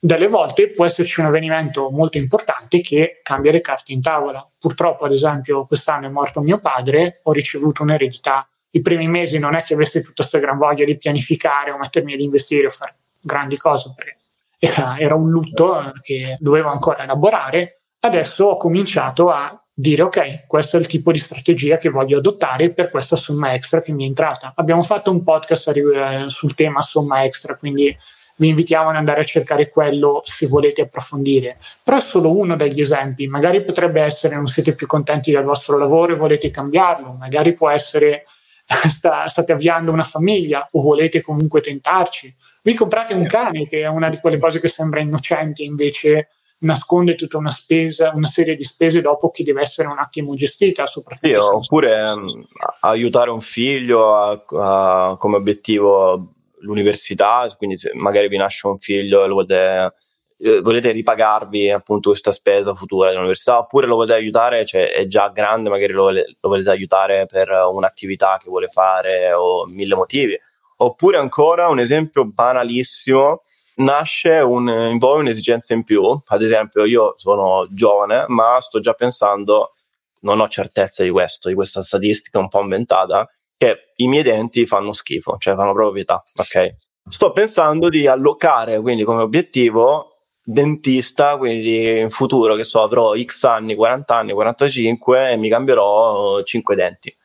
Delle 0.00 0.26
volte 0.26 0.70
può 0.70 0.86
esserci 0.86 1.20
un 1.20 1.26
avvenimento 1.26 1.90
molto 1.90 2.16
importante 2.16 2.80
che 2.80 3.20
cambia 3.22 3.52
le 3.52 3.60
carte 3.60 3.92
in 3.92 4.00
tavola. 4.00 4.46
Purtroppo, 4.58 5.04
ad 5.04 5.12
esempio, 5.12 5.66
quest'anno 5.66 6.06
è 6.06 6.10
morto 6.10 6.40
mio 6.40 6.58
padre, 6.58 7.20
ho 7.24 7.32
ricevuto 7.32 7.82
un'eredità. 7.82 8.48
I 8.70 8.80
primi 8.80 9.06
mesi 9.06 9.38
non 9.38 9.54
è 9.54 9.62
che 9.62 9.74
avessi 9.74 10.00
tutta 10.00 10.14
questa 10.16 10.38
gran 10.38 10.56
voglia 10.56 10.86
di 10.86 10.96
pianificare 10.96 11.70
o 11.70 11.78
mettermi 11.78 12.14
ad 12.14 12.20
investire 12.20 12.66
o 12.66 12.70
fare 12.70 12.96
grandi 13.22 13.56
cose, 13.56 13.92
perché 13.94 14.18
era, 14.58 14.98
era 14.98 15.14
un 15.14 15.30
lutto 15.30 15.80
eh, 15.80 15.92
che 16.02 16.36
dovevo 16.38 16.70
ancora 16.70 17.04
elaborare. 17.04 17.80
Adesso 18.00 18.44
ho 18.44 18.56
cominciato 18.56 19.30
a 19.30 19.56
dire 19.74 20.02
ok, 20.02 20.46
questo 20.46 20.76
è 20.76 20.80
il 20.80 20.86
tipo 20.86 21.10
di 21.12 21.18
strategia 21.18 21.78
che 21.78 21.88
voglio 21.88 22.18
adottare 22.18 22.72
per 22.72 22.90
questa 22.90 23.16
somma 23.16 23.54
extra 23.54 23.80
che 23.80 23.92
mi 23.92 24.04
è 24.04 24.06
entrata. 24.06 24.52
Abbiamo 24.56 24.82
fatto 24.82 25.10
un 25.10 25.22
podcast 25.22 25.68
eh, 25.68 26.24
sul 26.28 26.54
tema 26.54 26.80
somma 26.80 27.24
extra, 27.24 27.56
quindi 27.56 27.96
vi 28.36 28.48
invitiamo 28.48 28.90
ad 28.90 28.96
andare 28.96 29.20
a 29.20 29.24
cercare 29.24 29.68
quello 29.68 30.20
se 30.24 30.46
volete 30.46 30.82
approfondire. 30.82 31.56
Però 31.82 31.96
è 31.96 32.00
solo 32.00 32.36
uno 32.36 32.56
degli 32.56 32.80
esempi, 32.80 33.26
magari 33.26 33.62
potrebbe 33.62 34.00
essere 34.00 34.36
non 34.36 34.46
siete 34.46 34.74
più 34.74 34.86
contenti 34.86 35.30
del 35.30 35.44
vostro 35.44 35.78
lavoro 35.78 36.12
e 36.12 36.16
volete 36.16 36.50
cambiarlo, 36.50 37.12
magari 37.18 37.52
può 37.52 37.68
essere 37.68 38.24
sta, 38.88 39.26
state 39.28 39.52
avviando 39.52 39.92
una 39.92 40.04
famiglia 40.04 40.68
o 40.70 40.80
volete 40.80 41.20
comunque 41.20 41.60
tentarci. 41.60 42.34
Vi 42.62 42.74
comprate 42.74 43.12
un 43.12 43.26
cane 43.26 43.66
che 43.66 43.80
è 43.80 43.88
una 43.88 44.08
di 44.08 44.18
quelle 44.18 44.38
cose 44.38 44.60
che 44.60 44.68
sembra 44.68 45.00
innocente 45.00 45.64
invece 45.64 46.28
nasconde 46.62 47.16
tutta 47.16 47.38
una 47.38 47.50
spesa, 47.50 48.12
una 48.14 48.26
serie 48.26 48.54
di 48.54 48.62
spese 48.62 49.00
dopo 49.00 49.30
che 49.30 49.42
deve 49.42 49.62
essere 49.62 49.88
un 49.88 49.98
attimo 49.98 50.34
gestita. 50.34 50.86
Soprattutto 50.86 51.26
sì, 51.26 51.34
oppure 51.34 52.10
um, 52.10 52.46
aiutare 52.80 53.30
un 53.30 53.40
figlio 53.40 54.14
a, 54.14 54.44
a, 54.58 55.16
come 55.18 55.36
obiettivo 55.36 56.34
l'università, 56.60 57.52
quindi 57.56 57.76
se 57.76 57.92
magari 57.94 58.28
vi 58.28 58.36
nasce 58.36 58.68
un 58.68 58.78
figlio 58.78 59.24
e 59.24 59.26
lo 59.26 59.34
volete, 59.34 59.94
eh, 60.38 60.60
volete 60.60 60.92
ripagarvi 60.92 61.72
appunto 61.72 62.10
questa 62.10 62.30
spesa 62.30 62.74
futura 62.74 63.08
dell'università, 63.08 63.58
oppure 63.58 63.88
lo 63.88 63.96
volete 63.96 64.14
aiutare, 64.14 64.64
cioè 64.64 64.92
è 64.92 65.06
già 65.06 65.30
grande, 65.30 65.68
magari 65.68 65.92
lo, 65.92 66.10
lo 66.12 66.22
volete 66.40 66.70
aiutare 66.70 67.26
per 67.26 67.48
un'attività 67.50 68.38
che 68.40 68.48
vuole 68.48 68.68
fare 68.68 69.32
o 69.32 69.66
mille 69.66 69.96
motivi. 69.96 70.38
Oppure 70.82 71.16
ancora 71.16 71.68
un 71.68 71.78
esempio 71.78 72.26
banalissimo 72.26 73.42
nasce 73.76 74.30
un, 74.30 74.68
in 74.68 74.98
voi 74.98 75.20
un'esigenza 75.20 75.74
in 75.74 75.84
più. 75.84 76.02
Ad 76.26 76.42
esempio, 76.42 76.84
io 76.84 77.14
sono 77.16 77.66
giovane, 77.70 78.24
ma 78.28 78.58
sto 78.60 78.80
già 78.80 78.92
pensando, 78.92 79.74
non 80.20 80.40
ho 80.40 80.48
certezza 80.48 81.04
di 81.04 81.10
questo, 81.10 81.48
di 81.48 81.54
questa 81.54 81.82
statistica 81.82 82.38
un 82.38 82.48
po' 82.48 82.60
inventata, 82.60 83.28
che 83.56 83.92
i 83.96 84.08
miei 84.08 84.24
denti 84.24 84.66
fanno 84.66 84.92
schifo, 84.92 85.36
cioè 85.38 85.54
fanno 85.54 85.72
proprio 85.72 85.92
pietà, 85.92 86.22
ok? 86.36 86.74
Sto 87.08 87.32
pensando 87.32 87.88
di 87.88 88.06
allocare 88.06 88.80
quindi 88.80 89.04
come 89.04 89.22
obiettivo 89.22 90.12
dentista, 90.44 91.36
quindi 91.36 92.00
in 92.00 92.10
futuro 92.10 92.54
che 92.56 92.64
so 92.64 92.82
avrò 92.82 93.14
X 93.16 93.44
anni, 93.44 93.76
40 93.76 94.16
anni, 94.16 94.32
45 94.32 95.30
e 95.30 95.36
mi 95.36 95.48
cambierò 95.48 96.42
5 96.42 96.74
denti. 96.74 97.16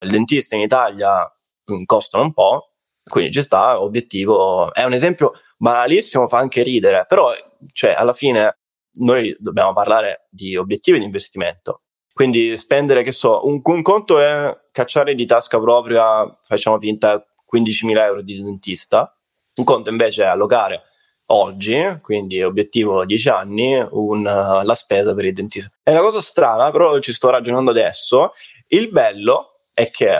Il 0.00 0.10
dentista 0.10 0.56
in 0.56 0.62
Italia 0.62 1.24
mm, 1.72 1.84
costano 1.84 2.24
un 2.24 2.32
po', 2.32 2.75
quindi 3.08 3.32
ci 3.32 3.42
sta, 3.42 3.80
obiettivo, 3.80 4.72
è 4.74 4.82
un 4.84 4.92
esempio 4.92 5.32
banalissimo, 5.56 6.28
fa 6.28 6.38
anche 6.38 6.62
ridere, 6.62 7.04
però 7.06 7.32
cioè, 7.72 7.92
alla 7.92 8.12
fine 8.12 8.58
noi 8.98 9.34
dobbiamo 9.38 9.72
parlare 9.72 10.26
di 10.30 10.56
obiettivi 10.56 10.98
di 10.98 11.04
investimento. 11.04 11.82
Quindi 12.12 12.56
spendere, 12.56 13.02
che 13.02 13.12
so, 13.12 13.46
un, 13.46 13.60
un 13.62 13.82
conto 13.82 14.18
è 14.18 14.56
cacciare 14.72 15.14
di 15.14 15.26
tasca 15.26 15.60
propria, 15.60 16.38
facciamo 16.42 16.78
finta, 16.78 17.24
15.000 17.52 18.02
euro 18.02 18.22
di 18.22 18.42
dentista, 18.42 19.14
un 19.56 19.64
conto 19.64 19.90
invece 19.90 20.24
è 20.24 20.26
allocare 20.26 20.82
oggi, 21.26 21.78
quindi 22.02 22.42
obiettivo 22.42 23.04
10 23.04 23.28
anni, 23.28 23.86
un, 23.90 24.20
uh, 24.20 24.64
la 24.64 24.74
spesa 24.74 25.14
per 25.14 25.26
il 25.26 25.32
dentista. 25.32 25.74
È 25.82 25.90
una 25.90 26.00
cosa 26.00 26.20
strana, 26.20 26.70
però 26.70 26.98
ci 26.98 27.12
sto 27.12 27.30
ragionando 27.30 27.70
adesso. 27.70 28.30
Il 28.68 28.90
bello 28.90 29.60
è 29.72 29.90
che 29.90 30.18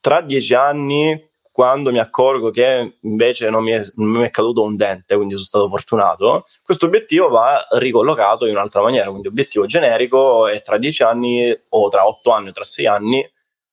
tra 0.00 0.20
10 0.20 0.54
anni 0.54 1.27
quando 1.58 1.90
mi 1.90 1.98
accorgo 1.98 2.50
che 2.50 2.98
invece 3.00 3.50
non 3.50 3.64
mi, 3.64 3.72
è, 3.72 3.82
non 3.96 4.10
mi, 4.10 4.22
è, 4.22 4.30
caduto 4.30 4.62
un 4.62 4.76
dente, 4.76 5.16
quindi 5.16 5.34
sono 5.34 5.44
stato 5.44 5.68
fortunato, 5.68 6.44
questo 6.62 6.86
obiettivo 6.86 7.28
va 7.30 7.66
ricollocato 7.70 8.46
in 8.46 8.52
un'altra 8.52 8.80
maniera, 8.80 9.10
quindi 9.10 9.26
obiettivo 9.26 9.66
generico 9.66 10.46
è 10.46 10.62
tra 10.62 10.78
10 10.78 11.02
anni 11.02 11.52
o 11.70 11.88
tra 11.88 12.06
8 12.06 12.30
anni 12.30 12.50
o 12.50 12.52
tra 12.52 12.62
6 12.62 12.86
anni, 12.86 13.28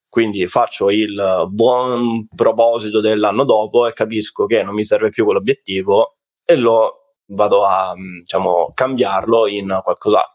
quindi 0.10 0.48
faccio 0.48 0.90
il 0.90 1.46
buon 1.50 2.26
proposito 2.36 3.02
dell'anno 3.02 3.46
dopo 3.46 3.86
e 3.86 3.94
capisco 3.94 4.48
che 4.48 4.64
non 4.64 4.74
mi 4.74 4.84
serve 4.84 5.12
più 5.12 5.24
quell'obiettivo 5.24 6.16
e 6.44 6.56
lo 6.56 7.18
vado 7.36 7.66
a 7.66 7.94
diciamo, 7.94 8.72
cambiarlo 8.74 9.46
in 9.46 9.80
qualcos'altro. 9.84 10.35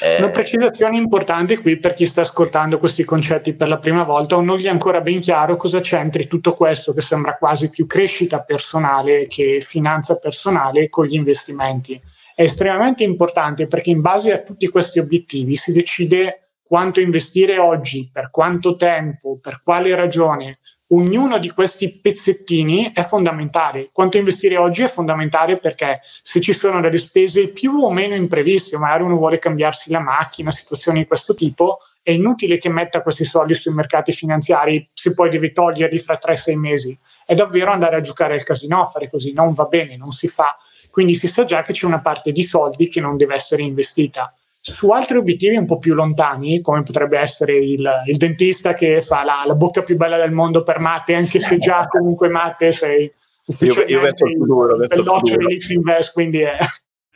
Eh... 0.00 0.16
Una 0.18 0.30
precisazione 0.30 0.96
importante 0.96 1.58
qui 1.58 1.78
per 1.78 1.94
chi 1.94 2.06
sta 2.06 2.22
ascoltando 2.22 2.78
questi 2.78 3.04
concetti 3.04 3.54
per 3.54 3.68
la 3.68 3.78
prima 3.78 4.02
volta 4.02 4.36
o 4.36 4.40
non 4.40 4.56
gli 4.56 4.64
è 4.64 4.68
ancora 4.68 5.00
ben 5.00 5.20
chiaro 5.20 5.54
cosa 5.56 5.78
c'entri 5.78 6.26
tutto 6.26 6.54
questo 6.54 6.92
che 6.92 7.00
sembra 7.00 7.36
quasi 7.36 7.70
più 7.70 7.86
crescita 7.86 8.42
personale 8.42 9.28
che 9.28 9.62
finanza 9.64 10.18
personale 10.18 10.88
con 10.88 11.06
gli 11.06 11.14
investimenti. 11.14 12.00
È 12.34 12.42
estremamente 12.42 13.04
importante 13.04 13.66
perché 13.66 13.90
in 13.90 14.00
base 14.00 14.32
a 14.32 14.42
tutti 14.42 14.68
questi 14.68 14.98
obiettivi 14.98 15.54
si 15.56 15.72
decide 15.72 16.50
quanto 16.66 17.00
investire 17.00 17.58
oggi, 17.58 18.10
per 18.12 18.28
quanto 18.30 18.74
tempo, 18.74 19.38
per 19.40 19.62
quale 19.62 19.94
ragione, 19.94 20.58
ognuno 20.88 21.38
di 21.38 21.50
questi 21.50 21.90
pezzettini 21.90 22.92
è 22.94 23.02
fondamentale. 23.02 23.88
Quanto 23.92 24.18
investire 24.18 24.56
oggi 24.56 24.82
è 24.82 24.88
fondamentale 24.88 25.56
perché 25.56 26.00
se 26.02 26.40
ci 26.40 26.52
sono 26.52 26.80
delle 26.80 26.98
spese 26.98 27.48
più 27.48 27.72
o 27.72 27.90
meno 27.90 28.14
impreviste, 28.14 28.76
magari 28.76 29.02
uno 29.02 29.16
vuole 29.16 29.38
cambiarsi 29.38 29.90
la 29.90 30.00
macchina, 30.00 30.50
situazioni 30.50 31.00
di 31.00 31.06
questo 31.06 31.34
tipo, 31.34 31.78
è 32.02 32.12
inutile 32.12 32.58
che 32.58 32.68
metta 32.68 33.02
questi 33.02 33.24
soldi 33.24 33.54
sui 33.54 33.74
mercati 33.74 34.12
finanziari 34.12 34.88
se 34.92 35.12
poi 35.12 35.28
deve 35.28 35.50
toglierli 35.50 35.98
fra 35.98 36.18
3-6 36.22 36.54
mesi. 36.54 36.96
È 37.24 37.34
davvero 37.34 37.72
andare 37.72 37.96
a 37.96 38.00
giocare 38.00 38.34
al 38.34 38.44
casino 38.44 38.84
fare 38.84 39.10
così, 39.10 39.32
non 39.32 39.52
va 39.52 39.64
bene, 39.64 39.96
non 39.96 40.12
si 40.12 40.28
fa. 40.28 40.56
Quindi 40.90 41.14
si 41.14 41.26
sa 41.26 41.44
già 41.44 41.62
che 41.62 41.72
c'è 41.72 41.84
una 41.84 42.00
parte 42.00 42.30
di 42.30 42.44
soldi 42.44 42.88
che 42.88 43.00
non 43.00 43.16
deve 43.16 43.34
essere 43.34 43.62
investita 43.62 44.32
su 44.72 44.90
altri 44.90 45.16
obiettivi 45.16 45.56
un 45.56 45.64
po' 45.64 45.78
più 45.78 45.94
lontani, 45.94 46.60
come 46.60 46.82
potrebbe 46.82 47.18
essere 47.18 47.56
il, 47.56 47.88
il 48.06 48.16
dentista 48.16 48.72
che 48.72 49.00
fa 49.00 49.22
la, 49.22 49.44
la, 49.46 49.54
bocca 49.54 49.82
più 49.82 49.96
bella 49.96 50.16
del 50.16 50.32
mondo 50.32 50.64
per 50.64 50.80
Mate, 50.80 51.14
anche 51.14 51.38
se 51.38 51.56
già 51.58 51.86
comunque 51.88 52.28
Mate 52.28 52.72
sei 52.72 53.10
ufficialmente 53.46 53.92
io, 53.92 54.00
io 54.00 54.06
il 54.08 54.36
futuro, 54.38 54.76
belloccio 54.76 55.36
di 55.36 55.46
Lix 55.46 55.68
Invest, 55.70 56.12
quindi 56.12 56.40
è 56.40 56.56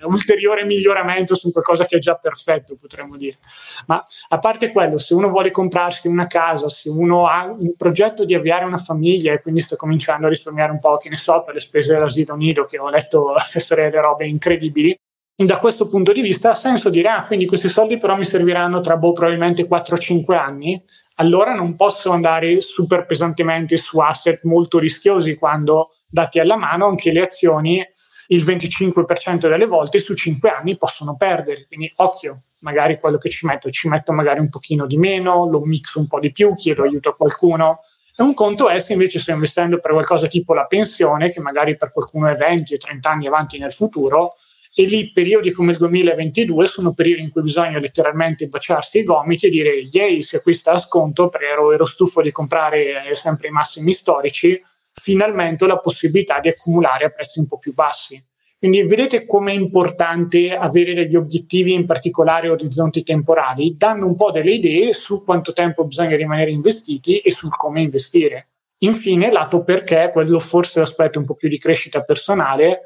un 0.02 0.12
ulteriore 0.14 0.64
miglioramento 0.64 1.34
su 1.34 1.50
qualcosa 1.50 1.86
che 1.86 1.96
è 1.96 1.98
già 1.98 2.14
perfetto, 2.14 2.76
potremmo 2.80 3.16
dire. 3.16 3.38
Ma 3.86 4.04
a 4.28 4.38
parte 4.38 4.70
quello, 4.70 4.96
se 4.96 5.14
uno 5.14 5.28
vuole 5.28 5.50
comprarsi 5.50 6.06
una 6.06 6.28
casa, 6.28 6.68
se 6.68 6.88
uno 6.88 7.26
ha 7.26 7.46
un 7.46 7.74
progetto 7.76 8.24
di 8.24 8.34
avviare 8.36 8.64
una 8.64 8.76
famiglia 8.76 9.32
e 9.32 9.42
quindi 9.42 9.58
sta 9.58 9.74
cominciando 9.74 10.26
a 10.26 10.28
risparmiare 10.28 10.70
un 10.70 10.78
po', 10.78 10.98
che 10.98 11.08
ne 11.08 11.16
so, 11.16 11.42
per 11.42 11.54
le 11.54 11.60
spese 11.60 11.94
dell'asilo 11.94 12.36
nido, 12.36 12.62
che 12.62 12.78
ho 12.78 12.88
letto 12.88 13.34
essere 13.54 13.90
delle 13.90 14.02
robe 14.02 14.28
incredibili, 14.28 14.96
da 15.46 15.58
questo 15.58 15.88
punto 15.88 16.12
di 16.12 16.20
vista 16.20 16.50
ha 16.50 16.54
senso 16.54 16.90
dire, 16.90 17.08
ah, 17.08 17.24
quindi 17.24 17.46
questi 17.46 17.68
soldi 17.68 17.96
però 17.96 18.16
mi 18.16 18.24
serviranno 18.24 18.80
tra 18.80 18.96
boh, 18.96 19.12
probabilmente 19.12 19.66
4-5 19.66 20.34
anni, 20.34 20.82
allora 21.16 21.54
non 21.54 21.76
posso 21.76 22.10
andare 22.10 22.60
super 22.60 23.06
pesantemente 23.06 23.76
su 23.76 23.98
asset 23.98 24.42
molto 24.44 24.78
rischiosi 24.78 25.36
quando 25.36 25.92
dati 26.08 26.40
alla 26.40 26.56
mano 26.56 26.86
anche 26.86 27.12
le 27.12 27.20
azioni 27.20 27.84
il 28.30 28.44
25% 28.44 29.48
delle 29.48 29.66
volte 29.66 29.98
su 29.98 30.14
5 30.14 30.50
anni 30.50 30.76
possono 30.76 31.16
perdere, 31.16 31.66
quindi 31.66 31.92
occhio, 31.96 32.42
magari 32.60 32.98
quello 32.98 33.18
che 33.18 33.28
ci 33.28 33.46
metto, 33.46 33.70
ci 33.70 33.88
metto 33.88 34.12
magari 34.12 34.40
un 34.40 34.48
pochino 34.48 34.86
di 34.86 34.96
meno, 34.96 35.48
lo 35.48 35.60
mixo 35.60 35.98
un 35.98 36.06
po' 36.06 36.20
di 36.20 36.30
più, 36.30 36.54
chiedo 36.54 36.82
aiuto 36.82 37.08
a 37.08 37.16
qualcuno. 37.16 37.80
E 38.16 38.22
un 38.22 38.34
conto 38.34 38.68
è 38.68 38.78
se 38.78 38.92
invece 38.92 39.18
sto 39.18 39.32
investendo 39.32 39.80
per 39.80 39.92
qualcosa 39.92 40.26
tipo 40.28 40.54
la 40.54 40.66
pensione, 40.66 41.30
che 41.30 41.40
magari 41.40 41.76
per 41.76 41.92
qualcuno 41.92 42.28
è 42.28 42.36
20 42.36 42.74
o 42.74 42.76
30 42.76 43.10
anni 43.10 43.26
avanti 43.26 43.58
nel 43.58 43.72
futuro, 43.72 44.34
e 44.74 44.84
lì 44.84 45.10
periodi 45.10 45.50
come 45.52 45.72
il 45.72 45.78
2022 45.78 46.66
sono 46.66 46.92
periodi 46.92 47.22
in 47.22 47.30
cui 47.30 47.42
bisogna 47.42 47.78
letteralmente 47.78 48.46
baciarsi 48.46 48.98
i 48.98 49.02
gomiti 49.02 49.46
e 49.46 49.50
dire 49.50 49.72
yay 49.72 50.22
si 50.22 50.36
acquista 50.36 50.72
a 50.72 50.78
sconto 50.78 51.28
perché 51.28 51.46
ero, 51.46 51.72
ero 51.72 51.84
stufo 51.84 52.22
di 52.22 52.30
comprare 52.30 53.10
eh, 53.10 53.14
sempre 53.14 53.48
i 53.48 53.50
massimi 53.50 53.92
storici 53.92 54.62
finalmente 54.92 55.64
ho 55.64 55.66
la 55.66 55.78
possibilità 55.78 56.38
di 56.38 56.48
accumulare 56.48 57.06
a 57.06 57.10
prezzi 57.10 57.40
un 57.40 57.46
po' 57.46 57.58
più 57.58 57.74
bassi 57.74 58.22
quindi 58.60 58.82
vedete 58.82 59.24
com'è 59.24 59.52
importante 59.52 60.52
avere 60.52 60.92
degli 60.92 61.16
obiettivi, 61.16 61.72
in 61.72 61.86
particolare 61.86 62.50
orizzonti 62.50 63.02
temporali, 63.02 63.74
danno 63.74 64.04
un 64.04 64.14
po' 64.14 64.30
delle 64.30 64.50
idee 64.50 64.92
su 64.92 65.24
quanto 65.24 65.54
tempo 65.54 65.86
bisogna 65.86 66.14
rimanere 66.14 66.50
investiti 66.50 67.20
e 67.20 67.30
su 67.30 67.48
come 67.48 67.80
investire. 67.80 68.48
Infine, 68.80 69.32
lato 69.32 69.64
perché, 69.64 70.10
quello 70.12 70.38
forse 70.38 70.78
l'aspetto 70.78 71.18
un 71.18 71.24
po' 71.24 71.36
più 71.36 71.48
di 71.48 71.58
crescita 71.58 72.02
personale, 72.02 72.80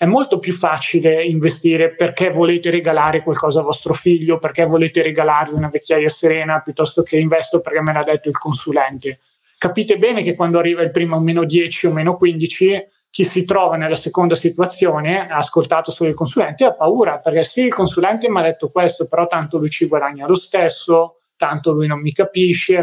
è 0.00 0.06
molto 0.06 0.38
più 0.38 0.54
facile 0.54 1.22
investire 1.26 1.94
perché 1.94 2.30
volete 2.30 2.70
regalare 2.70 3.22
qualcosa 3.22 3.60
a 3.60 3.64
vostro 3.64 3.92
figlio, 3.92 4.38
perché 4.38 4.64
volete 4.64 5.02
regalargli 5.02 5.52
una 5.52 5.68
vecchiaia 5.68 6.08
serena, 6.08 6.60
piuttosto 6.60 7.02
che 7.02 7.18
investo 7.18 7.60
perché 7.60 7.82
me 7.82 7.92
l'ha 7.92 8.02
detto 8.02 8.30
il 8.30 8.38
consulente. 8.38 9.18
Capite 9.58 9.98
bene 9.98 10.22
che 10.22 10.34
quando 10.34 10.58
arriva 10.58 10.80
il 10.80 10.90
primo 10.90 11.20
meno 11.20 11.44
10 11.44 11.88
o 11.88 11.92
meno 11.92 12.16
15, 12.16 12.86
chi 13.10 13.24
si 13.24 13.44
trova 13.44 13.76
nella 13.76 13.94
seconda 13.94 14.34
situazione, 14.34 15.28
ha 15.28 15.36
ascoltato 15.36 15.90
solo 15.90 16.08
il 16.08 16.16
consulente, 16.16 16.64
ha 16.64 16.72
paura 16.72 17.18
perché 17.18 17.44
sì, 17.44 17.60
il 17.64 17.74
consulente 17.74 18.30
mi 18.30 18.38
ha 18.38 18.42
detto 18.42 18.70
questo, 18.70 19.06
però 19.06 19.26
tanto 19.26 19.58
lui 19.58 19.68
ci 19.68 19.86
guadagna 19.86 20.26
lo 20.26 20.34
stesso, 20.34 21.18
tanto 21.36 21.72
lui 21.72 21.86
non 21.86 22.00
mi 22.00 22.12
capisce, 22.12 22.82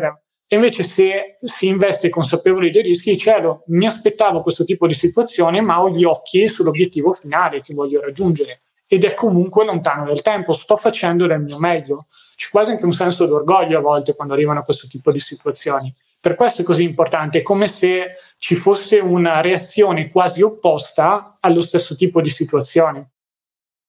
e 0.50 0.56
invece 0.56 0.84
se 0.84 1.38
si 1.41 1.68
investe 1.68 2.08
consapevoli 2.08 2.72
dei 2.72 2.82
rischi, 2.82 3.18
cielo, 3.18 3.64
mi 3.68 3.86
aspettavo 3.86 4.39
questo 4.39 4.64
tipo 4.64 4.88
di 4.88 4.93
situazione, 4.93 5.60
ma 5.60 5.82
ho 5.82 5.89
gli 5.89 6.06
occhi 6.06 6.48
sull'obiettivo 6.48 7.12
finale 7.12 7.62
che 7.62 7.74
voglio 7.74 8.00
raggiungere. 8.00 8.62
Ed 8.88 9.04
è 9.04 9.14
comunque 9.14 9.66
lontano 9.66 10.06
nel 10.06 10.22
tempo, 10.22 10.54
sto 10.54 10.78
facendo 10.78 11.28
del 11.28 11.41
mio 11.41 11.60
meglio. 11.60 12.06
C'è 12.34 12.48
quasi 12.50 12.72
anche 12.72 12.86
un 12.86 12.93
senso 12.93 13.26
d'orgoglio 13.26 13.78
a 13.78 13.82
volte 13.82 14.16
quando 14.16 14.34
arrivano 14.34 14.60
a 14.60 14.64
questo 14.64 14.88
tipo 14.88 15.12
di 15.12 15.20
situazioni. 15.20 15.93
Per 16.18 16.36
questo 16.36 16.62
è 16.62 16.66
così 16.66 16.84
importante, 16.84 17.39
è 17.39 17.41
come 17.41 17.68
se 17.68 18.16
ci 18.38 18.56
fosse 18.56 19.00
una 19.00 19.41
reazione 19.41 20.10
quasi 20.10 20.41
opposta 20.41 21.36
allo 21.41 21.62
stesso 21.62 21.93
tipo 21.95 22.22
di 22.22 22.30
situazioni. 22.30 23.06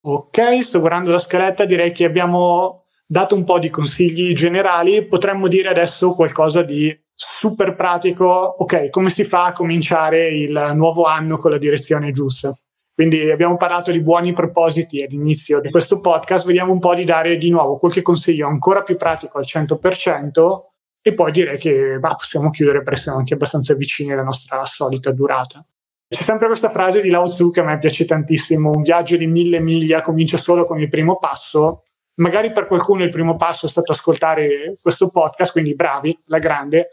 Ok, 0.01 0.63
sto 0.63 0.81
guardando 0.81 1.13
la 1.13 1.19
scaletta, 1.19 1.65
direi 1.65 1.93
che 1.93 2.05
abbiamo 2.05 2.87
dato 3.11 3.35
un 3.35 3.45
po' 3.45 3.59
di 3.59 3.71
consigli 3.71 4.35
generali, 4.35 5.07
potremmo 5.07 5.49
dire 5.49 5.71
adesso 5.71 6.13
qualcosa 6.13 6.63
di 6.63 6.95
super 7.15 7.75
pratico. 7.75 8.27
Ok, 8.59 8.91
come 8.91 9.09
si 9.09 9.25
fa 9.25 9.47
a 9.47 9.53
cominciare 9.53 10.29
il 10.29 10.73
nuovo 10.75 11.05
anno 11.05 11.39
con 11.39 11.51
la 11.51 11.59
direzione 11.59 12.13
giusta? 12.13 12.55
Quindi 12.95 13.31
abbiamo 13.31 13.57
parlato 13.57 13.93
di 13.93 14.03
buoni 14.03 14.33
propositi 14.33 15.03
all'inizio 15.03 15.61
di 15.61 15.71
questo 15.71 16.01
podcast, 16.01 16.45
vediamo 16.45 16.73
un 16.73 16.81
po' 16.81 16.95
di 16.95 17.05
dare 17.05 17.39
di 17.39 17.49
nuovo 17.49 17.77
qualche 17.77 18.03
consiglio 18.03 18.49
ancora 18.49 18.83
più 18.83 18.97
pratico 18.97 19.39
al 19.39 19.45
100% 19.47 20.61
e 21.01 21.15
poi 21.15 21.31
direi 21.31 21.59
che 21.59 21.99
bah, 22.01 22.15
possiamo 22.15 22.51
chiudere 22.51 22.83
perché 22.83 23.03
siamo 23.03 23.19
anche 23.19 23.35
abbastanza 23.35 23.73
vicini 23.75 24.13
alla 24.13 24.25
nostra 24.25 24.63
solita 24.65 25.13
durata. 25.13 25.65
C'è 26.09 26.23
sempre 26.23 26.49
questa 26.49 26.71
frase 26.71 27.01
di 27.01 27.09
Lao 27.09 27.25
Tzu 27.25 27.51
che 27.51 27.61
a 27.61 27.65
me 27.65 27.79
piace 27.79 28.05
tantissimo, 28.05 28.71
un 28.71 28.81
viaggio 28.81 29.17
di 29.17 29.27
mille 29.27 29.61
miglia 29.61 30.01
comincia 30.01 30.37
solo 30.37 30.65
con 30.65 30.81
il 30.81 30.89
primo 30.89 31.19
passo 31.19 31.85
magari 32.19 32.53
per 32.53 32.67
qualcuno 32.67 33.03
il 33.03 33.11
primo 33.11 33.37
passo 33.37 33.67
è 33.67 33.69
stato 33.69 33.93
ascoltare 33.93 34.75
questo 34.81 35.09
podcast, 35.09 35.53
quindi 35.53 35.75
bravi, 35.75 36.17
la 36.27 36.39
grande. 36.39 36.91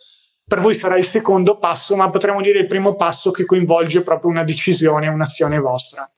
Per 0.48 0.60
voi 0.60 0.74
sarà 0.74 0.96
il 0.96 1.06
secondo 1.06 1.58
passo, 1.58 1.96
ma 1.96 2.10
potremmo 2.10 2.42
dire 2.42 2.60
il 2.60 2.68
primo 2.68 2.96
passo 2.96 3.32
che 3.32 3.46
coinvolge 3.46 4.02
proprio 4.02 4.30
una 4.30 4.44
decisione, 4.44 5.08
un'azione 5.08 5.60
vostra. 5.60 6.10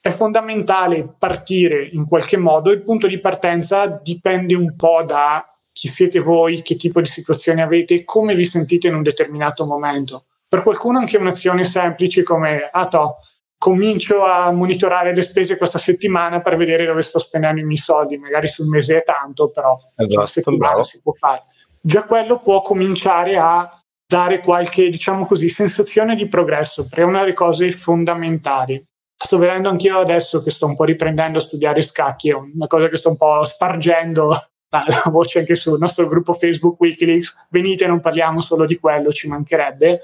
È 0.00 0.10
fondamentale 0.10 1.14
partire 1.18 1.88
in 1.92 2.06
qualche 2.06 2.36
modo, 2.36 2.70
il 2.70 2.82
punto 2.82 3.06
di 3.06 3.20
partenza 3.20 3.86
dipende 3.86 4.54
un 4.54 4.74
po' 4.76 5.02
da 5.02 5.46
chi 5.72 5.88
siete 5.88 6.20
voi, 6.20 6.62
che 6.62 6.76
tipo 6.76 7.00
di 7.00 7.08
situazione 7.08 7.62
avete, 7.62 8.04
come 8.04 8.34
vi 8.34 8.44
sentite 8.44 8.88
in 8.88 8.94
un 8.94 9.02
determinato 9.02 9.66
momento. 9.66 10.26
Per 10.46 10.62
qualcuno 10.62 10.98
anche 10.98 11.16
un'azione 11.16 11.64
semplice 11.64 12.22
come, 12.22 12.68
ah 12.70 12.86
to, 12.86 13.16
comincio 13.64 14.22
a 14.26 14.52
monitorare 14.52 15.14
le 15.14 15.22
spese 15.22 15.56
questa 15.56 15.78
settimana 15.78 16.42
per 16.42 16.54
vedere 16.58 16.84
dove 16.84 17.00
sto 17.00 17.18
spendendo 17.18 17.62
i 17.62 17.64
miei 17.64 17.78
soldi, 17.78 18.18
magari 18.18 18.46
sul 18.46 18.66
mese 18.66 18.98
è 18.98 19.02
tanto, 19.02 19.48
però 19.48 19.78
esatto, 19.96 20.26
settimana 20.26 20.82
si 20.82 21.00
può 21.00 21.14
fare. 21.14 21.44
Già 21.80 22.02
quello 22.02 22.36
può 22.36 22.60
cominciare 22.60 23.38
a 23.38 23.66
dare 24.06 24.40
qualche, 24.40 24.90
diciamo 24.90 25.24
così, 25.24 25.48
sensazione 25.48 26.14
di 26.14 26.28
progresso, 26.28 26.82
perché 26.82 27.00
è 27.00 27.04
una 27.06 27.20
delle 27.20 27.32
cose 27.32 27.70
fondamentali. 27.70 28.84
Sto 29.16 29.38
vedendo 29.38 29.70
anch'io 29.70 29.98
adesso 29.98 30.42
che 30.42 30.50
sto 30.50 30.66
un 30.66 30.74
po' 30.74 30.84
riprendendo 30.84 31.38
a 31.38 31.40
studiare 31.40 31.80
scacchi, 31.80 32.28
è 32.28 32.34
una 32.34 32.66
cosa 32.66 32.88
che 32.88 32.98
sto 32.98 33.08
un 33.08 33.16
po' 33.16 33.44
spargendo 33.44 34.28
la 34.68 35.10
voce 35.10 35.38
anche 35.38 35.54
sul 35.54 35.78
nostro 35.78 36.06
gruppo 36.06 36.34
Facebook 36.34 36.78
Wikileaks, 36.78 37.46
venite, 37.48 37.86
non 37.86 38.00
parliamo 38.00 38.42
solo 38.42 38.66
di 38.66 38.76
quello, 38.76 39.10
ci 39.10 39.26
mancherebbe 39.26 40.00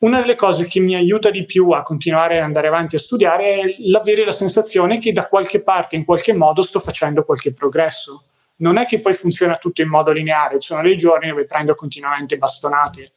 una 0.00 0.20
delle 0.20 0.36
cose 0.36 0.66
che 0.66 0.78
mi 0.78 0.94
aiuta 0.94 1.30
di 1.30 1.44
più 1.44 1.70
a 1.70 1.82
continuare 1.82 2.38
ad 2.38 2.44
andare 2.44 2.68
avanti 2.68 2.94
a 2.94 3.00
studiare 3.00 3.54
è 3.54 3.76
l'avere 3.78 4.24
la 4.24 4.32
sensazione 4.32 4.98
che 4.98 5.12
da 5.12 5.26
qualche 5.26 5.62
parte, 5.62 5.96
in 5.96 6.04
qualche 6.04 6.32
modo, 6.32 6.62
sto 6.62 6.78
facendo 6.78 7.24
qualche 7.24 7.52
progresso. 7.52 8.22
Non 8.58 8.76
è 8.76 8.86
che 8.86 9.00
poi 9.00 9.12
funziona 9.12 9.56
tutto 9.56 9.82
in 9.82 9.88
modo 9.88 10.12
lineare, 10.12 10.60
ci 10.60 10.68
sono 10.68 10.82
dei 10.82 10.96
giorni 10.96 11.28
dove 11.28 11.46
prendo 11.46 11.74
continuamente 11.74 12.36
bastonate. 12.36 13.12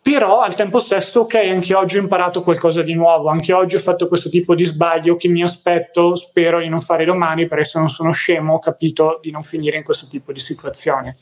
Però 0.00 0.40
al 0.40 0.54
tempo 0.54 0.78
stesso, 0.78 1.20
ok, 1.20 1.34
anche 1.34 1.74
oggi 1.74 1.96
ho 1.96 2.02
imparato 2.02 2.42
qualcosa 2.42 2.82
di 2.82 2.92
nuovo, 2.92 3.28
anche 3.28 3.54
oggi 3.54 3.76
ho 3.76 3.80
fatto 3.80 4.06
questo 4.06 4.28
tipo 4.28 4.54
di 4.54 4.64
sbaglio 4.64 5.16
che 5.16 5.28
mi 5.28 5.42
aspetto, 5.42 6.14
spero 6.14 6.60
di 6.60 6.68
non 6.68 6.80
fare 6.80 7.06
domani, 7.06 7.46
perché 7.46 7.64
se 7.64 7.78
non 7.78 7.88
sono 7.88 8.12
scemo 8.12 8.54
ho 8.54 8.58
capito 8.58 9.18
di 9.22 9.30
non 9.30 9.42
finire 9.42 9.78
in 9.78 9.82
questo 9.82 10.06
tipo 10.06 10.32
di 10.32 10.40
situazione. 10.40 11.14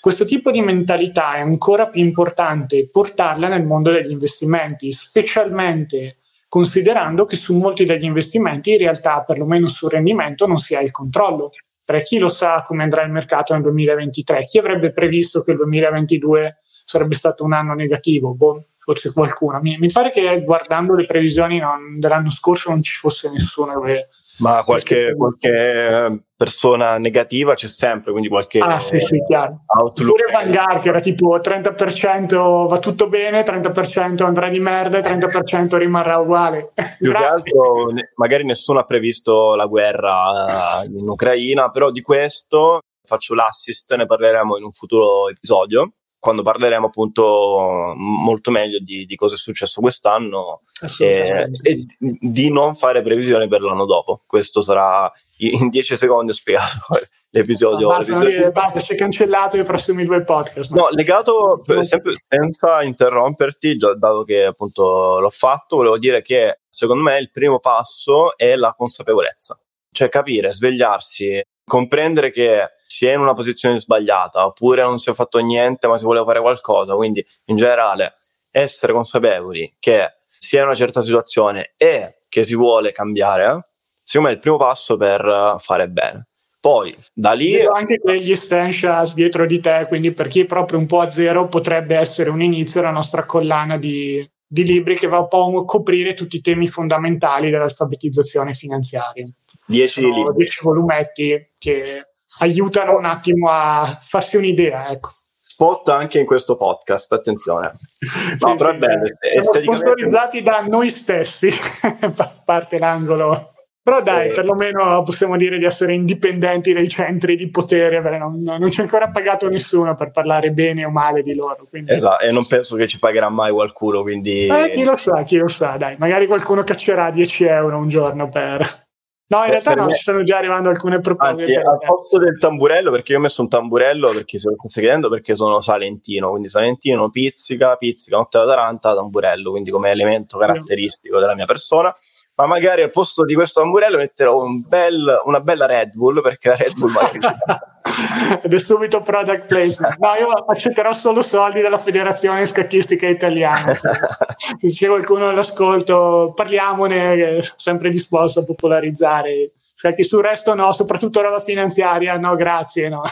Questo 0.00 0.24
tipo 0.24 0.50
di 0.50 0.60
mentalità 0.60 1.34
è 1.34 1.40
ancora 1.40 1.88
più 1.88 2.02
importante 2.02 2.88
portarla 2.88 3.48
nel 3.48 3.64
mondo 3.64 3.90
degli 3.90 4.10
investimenti, 4.10 4.92
specialmente 4.92 6.18
considerando 6.48 7.24
che 7.24 7.36
su 7.36 7.54
molti 7.54 7.84
degli 7.84 8.04
investimenti 8.04 8.72
in 8.72 8.78
realtà, 8.78 9.22
perlomeno 9.22 9.66
sul 9.66 9.90
rendimento, 9.90 10.46
non 10.46 10.56
si 10.56 10.74
ha 10.74 10.80
il 10.80 10.90
controllo. 10.90 11.50
2023, 11.88 12.02
chi 12.02 12.18
lo 12.18 12.28
sa 12.28 12.62
come 12.66 12.82
andrà 12.82 13.02
il 13.02 13.10
mercato 13.10 13.54
nel 13.54 13.62
2023, 13.62 14.40
chi 14.40 14.58
avrebbe 14.58 14.92
previsto 14.92 15.42
che 15.42 15.52
il 15.52 15.56
2022 15.56 16.58
sarebbe 16.84 17.14
stato 17.14 17.44
un 17.44 17.52
anno 17.52 17.74
negativo, 17.74 18.34
boh, 18.34 18.64
forse 18.78 19.12
qualcuno. 19.12 19.58
Mi, 19.60 19.78
mi, 19.78 19.90
pare 19.90 20.10
che 20.10 20.42
guardando 20.42 20.94
le 20.94 21.06
previsioni 21.06 21.58
non, 21.58 21.98
dell'anno 21.98 22.30
scorso 22.30 22.70
non 22.70 22.82
ci 22.82 22.94
fosse 22.94 23.30
nessuno 23.30 23.80
che 23.80 24.08
ma 24.38 24.62
qualche, 24.62 25.14
qualche, 25.16 26.26
persona 26.38 26.98
negativa 26.98 27.54
c'è 27.54 27.66
sempre, 27.66 28.12
quindi 28.12 28.28
qualche 28.28 28.60
ah, 28.60 28.78
sì, 28.78 29.00
sì, 29.00 29.20
chiaro. 29.26 29.64
outlook. 29.66 30.16
Pure 30.16 30.32
Van 30.32 30.50
Gaal 30.52 30.80
che 30.80 30.88
era 30.88 31.00
tipo 31.00 31.36
30% 31.36 32.68
va 32.68 32.78
tutto 32.78 33.08
bene, 33.08 33.42
30% 33.42 34.22
andrà 34.22 34.48
di 34.48 34.60
merda 34.60 34.98
e 34.98 35.00
30% 35.00 35.76
rimarrà 35.76 36.18
uguale. 36.18 36.70
Più 36.96 37.10
che 37.10 37.16
altro, 37.16 37.92
magari 38.14 38.44
nessuno 38.44 38.78
ha 38.78 38.84
previsto 38.84 39.56
la 39.56 39.66
guerra 39.66 40.84
in 40.86 41.08
Ucraina, 41.08 41.70
però 41.70 41.90
di 41.90 42.02
questo 42.02 42.82
faccio 43.04 43.34
l'assist, 43.34 43.92
ne 43.96 44.06
parleremo 44.06 44.56
in 44.58 44.62
un 44.62 44.72
futuro 44.72 45.28
episodio 45.28 45.90
quando 46.18 46.42
parleremo 46.42 46.86
appunto 46.86 47.94
molto 47.96 48.50
meglio 48.50 48.78
di, 48.80 49.06
di 49.06 49.14
cosa 49.14 49.34
è 49.34 49.38
successo 49.38 49.80
quest'anno 49.80 50.62
e, 50.98 51.48
e, 51.62 51.86
di 51.98 52.50
non 52.50 52.74
fare 52.74 53.02
previsioni 53.02 53.46
per 53.48 53.60
l'anno 53.60 53.86
dopo. 53.86 54.22
Questo 54.26 54.60
sarà 54.60 55.10
in 55.38 55.68
dieci 55.68 55.96
secondi 55.96 56.32
ho 56.32 56.34
spiegato 56.34 56.78
l'episodio. 57.30 57.88
No, 57.88 57.96
basta, 57.96 58.18
l'episodio. 58.18 58.52
basta, 58.52 58.80
ci 58.80 58.92
hai 58.92 58.98
cancellato 58.98 59.56
i 59.58 59.62
prossimi 59.62 60.04
due 60.04 60.24
podcast. 60.24 60.72
No, 60.72 60.88
legato 60.90 61.62
sempre, 61.80 62.14
senza 62.14 62.82
interromperti, 62.82 63.76
dato 63.76 64.24
che 64.24 64.44
appunto 64.44 65.20
l'ho 65.20 65.30
fatto, 65.30 65.76
volevo 65.76 65.98
dire 65.98 66.20
che 66.22 66.60
secondo 66.68 67.02
me 67.02 67.18
il 67.18 67.30
primo 67.30 67.60
passo 67.60 68.36
è 68.36 68.56
la 68.56 68.74
consapevolezza, 68.76 69.58
cioè 69.92 70.08
capire, 70.08 70.50
svegliarsi, 70.50 71.40
comprendere 71.64 72.30
che 72.30 72.70
si 72.98 73.06
è 73.06 73.12
in 73.12 73.20
una 73.20 73.32
posizione 73.32 73.78
sbagliata 73.78 74.44
oppure 74.44 74.82
non 74.82 74.98
si 74.98 75.08
è 75.08 75.14
fatto 75.14 75.38
niente 75.38 75.86
ma 75.86 75.98
si 75.98 76.04
vuole 76.04 76.24
fare 76.24 76.40
qualcosa. 76.40 76.96
Quindi 76.96 77.24
in 77.44 77.54
generale 77.54 78.16
essere 78.50 78.92
consapevoli 78.92 79.76
che 79.78 80.16
si 80.26 80.56
è 80.56 80.58
in 80.58 80.64
una 80.64 80.74
certa 80.74 81.00
situazione 81.00 81.74
e 81.76 82.18
che 82.28 82.42
si 82.42 82.56
vuole 82.56 82.90
cambiare, 82.90 83.68
secondo 84.02 84.26
me 84.26 84.32
è 84.32 84.36
il 84.36 84.42
primo 84.42 84.56
passo 84.56 84.96
per 84.96 85.54
fare 85.60 85.88
bene. 85.88 86.26
Poi 86.58 86.92
da 87.14 87.34
lì. 87.34 87.52
Vedo 87.52 87.70
anche 87.70 88.00
quegli 88.00 88.32
essentials 88.32 89.14
dietro 89.14 89.46
di 89.46 89.60
te, 89.60 89.84
quindi 89.86 90.10
per 90.10 90.26
chi 90.26 90.40
è 90.40 90.46
proprio 90.46 90.80
un 90.80 90.86
po' 90.86 90.98
a 90.98 91.08
zero 91.08 91.46
potrebbe 91.46 91.94
essere 91.94 92.30
un 92.30 92.42
inizio 92.42 92.82
la 92.82 92.90
nostra 92.90 93.24
collana 93.24 93.76
di, 93.76 94.28
di 94.44 94.64
libri 94.64 94.96
che 94.96 95.06
va 95.06 95.20
un 95.20 95.28
po' 95.28 95.56
a 95.56 95.64
coprire 95.64 96.14
tutti 96.14 96.34
i 96.34 96.40
temi 96.40 96.66
fondamentali 96.66 97.48
dell'alfabetizzazione 97.48 98.54
finanziaria. 98.54 99.22
Dieci 99.64 100.00
libri. 100.00 100.34
Dieci 100.34 100.64
volumetti 100.64 101.50
che 101.56 102.02
aiutano 102.40 102.96
un 102.96 103.04
attimo 103.04 103.48
a 103.50 103.84
farsi 104.00 104.36
un'idea, 104.36 104.90
ecco. 104.90 105.10
Spot 105.38 105.88
anche 105.88 106.20
in 106.20 106.26
questo 106.26 106.56
podcast, 106.56 107.12
attenzione. 107.12 107.74
No, 108.38 108.50
sì, 108.50 108.54
però 108.56 108.70
sì, 108.70 108.76
è 108.76 108.78
bello. 108.78 109.06
Sì. 109.06 109.40
Siamo 109.40 109.60
sponsorizzati 109.60 110.42
da 110.42 110.64
noi 110.68 110.88
stessi, 110.88 111.50
parte 112.44 112.78
l'angolo. 112.78 113.54
Però 113.82 114.02
dai, 114.02 114.28
eh. 114.28 114.34
perlomeno 114.34 115.02
possiamo 115.02 115.38
dire 115.38 115.56
di 115.56 115.64
essere 115.64 115.94
indipendenti 115.94 116.74
dai 116.74 116.88
centri 116.88 117.36
di 117.36 117.48
potere, 117.48 118.00
non, 118.18 118.42
non 118.42 118.70
ci 118.70 118.80
ha 118.80 118.82
ancora 118.82 119.08
pagato 119.08 119.48
nessuno 119.48 119.94
per 119.94 120.10
parlare 120.10 120.50
bene 120.50 120.84
o 120.84 120.90
male 120.90 121.22
di 121.22 121.34
loro. 121.34 121.66
Quindi... 121.68 121.92
Esatto, 121.92 122.22
e 122.22 122.30
non 122.30 122.46
penso 122.46 122.76
che 122.76 122.86
ci 122.86 122.98
pagherà 122.98 123.30
mai 123.30 123.50
qualcuno, 123.50 124.02
quindi... 124.02 124.46
Eh, 124.46 124.72
chi 124.72 124.84
lo 124.84 124.94
sa, 124.94 125.22
chi 125.22 125.38
lo 125.38 125.48
sa, 125.48 125.76
dai, 125.78 125.96
magari 125.98 126.26
qualcuno 126.26 126.62
caccerà 126.64 127.10
10 127.10 127.44
euro 127.44 127.78
un 127.78 127.88
giorno 127.88 128.28
per 128.28 128.87
No, 129.30 129.44
in 129.44 129.50
realtà 129.50 129.74
no, 129.74 129.90
ci 129.90 130.00
stanno 130.00 130.22
già 130.22 130.38
arrivando 130.38 130.70
alcune 130.70 131.00
proposte. 131.00 131.42
Anzi, 131.42 131.54
al 131.54 131.78
posto 131.84 132.18
del 132.18 132.38
tamburello, 132.38 132.90
perché 132.90 133.12
io 133.12 133.18
ho 133.18 133.20
messo 133.20 133.42
un 133.42 133.48
tamburello, 133.48 134.10
perché 134.10 134.38
se 134.38 134.48
lo 134.48 134.56
stai 134.64 134.82
chiedendo, 134.82 135.10
perché 135.10 135.34
sono 135.34 135.60
salentino, 135.60 136.30
quindi 136.30 136.48
salentino, 136.48 137.10
pizzica, 137.10 137.76
pizzica, 137.76 138.16
notte 138.16 138.38
da 138.38 138.46
taranta, 138.46 138.94
tamburello, 138.94 139.50
quindi 139.50 139.70
come 139.70 139.90
elemento 139.90 140.38
caratteristico 140.38 141.20
della 141.20 141.34
mia 141.34 141.44
persona 141.44 141.94
ma 142.38 142.46
magari 142.46 142.82
al 142.82 142.90
posto 142.90 143.24
di 143.24 143.34
questo 143.34 143.60
tamburello 143.60 143.96
metterò 143.96 144.40
un 144.40 144.62
bel, 144.64 145.22
una 145.24 145.40
bella 145.40 145.66
Red 145.66 145.90
Bull 145.94 146.22
perché 146.22 146.50
la 146.50 146.54
Red 146.54 146.78
Bull 146.78 146.92
magari 146.92 147.18
ed 148.44 148.54
è 148.54 148.58
subito 148.60 149.02
product 149.02 149.46
placement. 149.46 149.96
No 149.98 150.14
io 150.14 150.28
accetterò 150.28 150.92
solo 150.92 151.20
soldi 151.20 151.60
dalla 151.60 151.78
federazione 151.78 152.46
scacchistica 152.46 153.08
italiana. 153.08 153.74
Se 153.74 154.68
c'è 154.68 154.86
qualcuno 154.86 155.28
all'ascolto 155.28 156.32
parliamone 156.32 157.40
sempre 157.56 157.90
disposto 157.90 158.40
a 158.40 158.44
popolarizzare. 158.44 159.54
Scacchi 159.74 160.04
sul 160.04 160.22
resto 160.22 160.54
no 160.54 160.70
soprattutto 160.70 161.20
roba 161.20 161.40
finanziaria 161.40 162.16
no 162.18 162.36
grazie 162.36 162.88
no. 162.88 163.02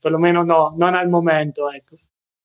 Perlomeno 0.00 0.44
no 0.44 0.72
non 0.76 0.94
al 0.94 1.08
momento 1.08 1.68
ecco. 1.70 1.96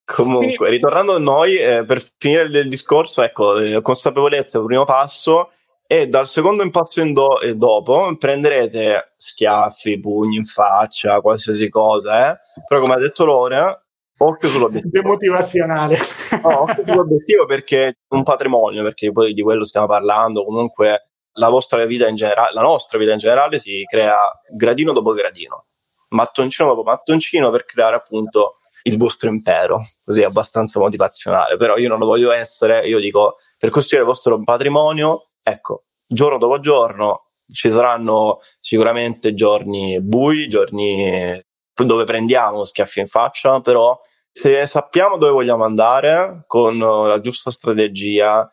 Comunque, 0.04 0.56
Quindi, 0.56 0.76
ritornando 0.76 1.16
a 1.16 1.20
noi, 1.20 1.56
eh, 1.56 1.86
per 1.86 2.02
finire 2.18 2.44
il, 2.44 2.56
il 2.56 2.70
discorso, 2.70 3.22
ecco, 3.22 3.58
eh, 3.58 3.82
consapevolezza 3.82 4.58
è 4.58 4.62
il 4.62 4.68
primo 4.68 4.84
passo, 4.84 5.52
e 5.92 6.08
dal 6.08 6.26
secondo 6.26 6.64
impasto 6.64 7.02
in 7.02 7.12
do- 7.12 7.42
e 7.42 7.58
dopo 7.58 8.16
prenderete 8.18 9.12
schiaffi, 9.14 10.00
pugni 10.00 10.38
in 10.38 10.46
faccia, 10.46 11.20
qualsiasi 11.20 11.68
cosa, 11.68 12.32
eh? 12.32 12.38
però 12.66 12.80
come 12.80 12.94
ha 12.94 12.98
detto 12.98 13.26
Lore, 13.26 13.88
occhio 14.20 14.48
sull'obiettivo. 14.48 15.02
Demotivazionale. 15.02 15.98
no, 16.42 16.62
occhio 16.62 16.86
sull'obiettivo 16.86 17.46
perché 17.46 17.88
è 17.88 17.96
un 18.16 18.24
patrimonio, 18.24 18.84
perché 18.84 19.12
poi 19.12 19.34
di 19.34 19.42
quello 19.42 19.66
stiamo 19.66 19.86
parlando, 19.86 20.46
comunque 20.46 21.12
la 21.34 21.50
vostra 21.50 21.84
vita 21.86 22.08
in 22.08 22.16
generale, 22.16 22.54
la 22.54 22.62
nostra 22.62 22.98
vita 22.98 23.12
in 23.12 23.18
generale 23.18 23.60
si 23.60 23.84
crea 23.84 24.16
gradino 24.50 24.94
dopo 24.94 25.12
gradino, 25.12 25.66
mattoncino 26.12 26.70
dopo 26.70 26.84
mattoncino 26.84 27.50
per 27.50 27.66
creare 27.66 27.98
appunto 27.98 28.60
il 28.84 28.98
vostro 28.98 29.28
impero, 29.28 29.82
così 30.06 30.24
abbastanza 30.24 30.80
motivazionale, 30.80 31.58
però 31.58 31.76
io 31.76 31.90
non 31.90 32.00
lo 32.00 32.06
voglio 32.06 32.32
essere, 32.32 32.88
io 32.88 33.00
dico 33.00 33.40
per 33.58 33.70
costruire 33.72 34.06
il 34.06 34.10
vostro 34.10 34.42
patrimonio 34.42 35.26
ecco, 35.52 35.86
giorno 36.08 36.38
dopo 36.38 36.60
giorno 36.60 37.32
ci 37.52 37.72
saranno 37.72 38.40
sicuramente 38.60 39.34
giorni 39.34 40.02
bui, 40.02 40.48
giorni 40.48 41.40
dove 41.74 42.04
prendiamo 42.06 42.64
schiaffi 42.64 43.00
in 43.00 43.08
faccia, 43.08 43.60
però 43.62 44.00
se 44.32 44.66
sappiamo 44.66 45.18
dove 45.18 45.34
vogliamo 45.34 45.66
andare 45.66 46.44
con 46.48 46.78
la 46.78 47.20
giusta 47.20 47.52
strategia, 47.52 48.48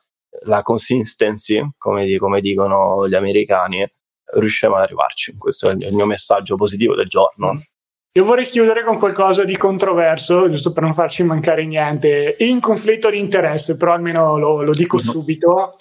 la 0.44 0.62
consistency, 0.62 1.60
come, 1.76 2.16
come 2.16 2.40
dicono 2.40 3.08
gli 3.08 3.14
americani, 3.14 3.88
riusciamo 4.34 4.74
ad 4.74 4.82
arrivarci. 4.82 5.36
Questo 5.36 5.70
è 5.70 5.74
il 5.74 5.94
mio 5.94 6.06
messaggio 6.06 6.56
positivo 6.56 6.94
del 6.94 7.06
giorno. 7.06 7.60
Io 8.12 8.24
vorrei 8.24 8.46
chiudere 8.46 8.82
con 8.82 8.98
qualcosa 8.98 9.44
di 9.44 9.56
controverso, 9.56 10.48
giusto 10.48 10.72
per 10.72 10.82
non 10.82 10.92
farci 10.92 11.22
mancare 11.22 11.64
niente, 11.64 12.34
in 12.38 12.58
conflitto 12.58 13.10
di 13.10 13.18
interesse, 13.18 13.76
però 13.76 13.92
almeno 13.92 14.36
lo, 14.38 14.62
lo 14.62 14.72
dico 14.72 14.98
subito 14.98 15.76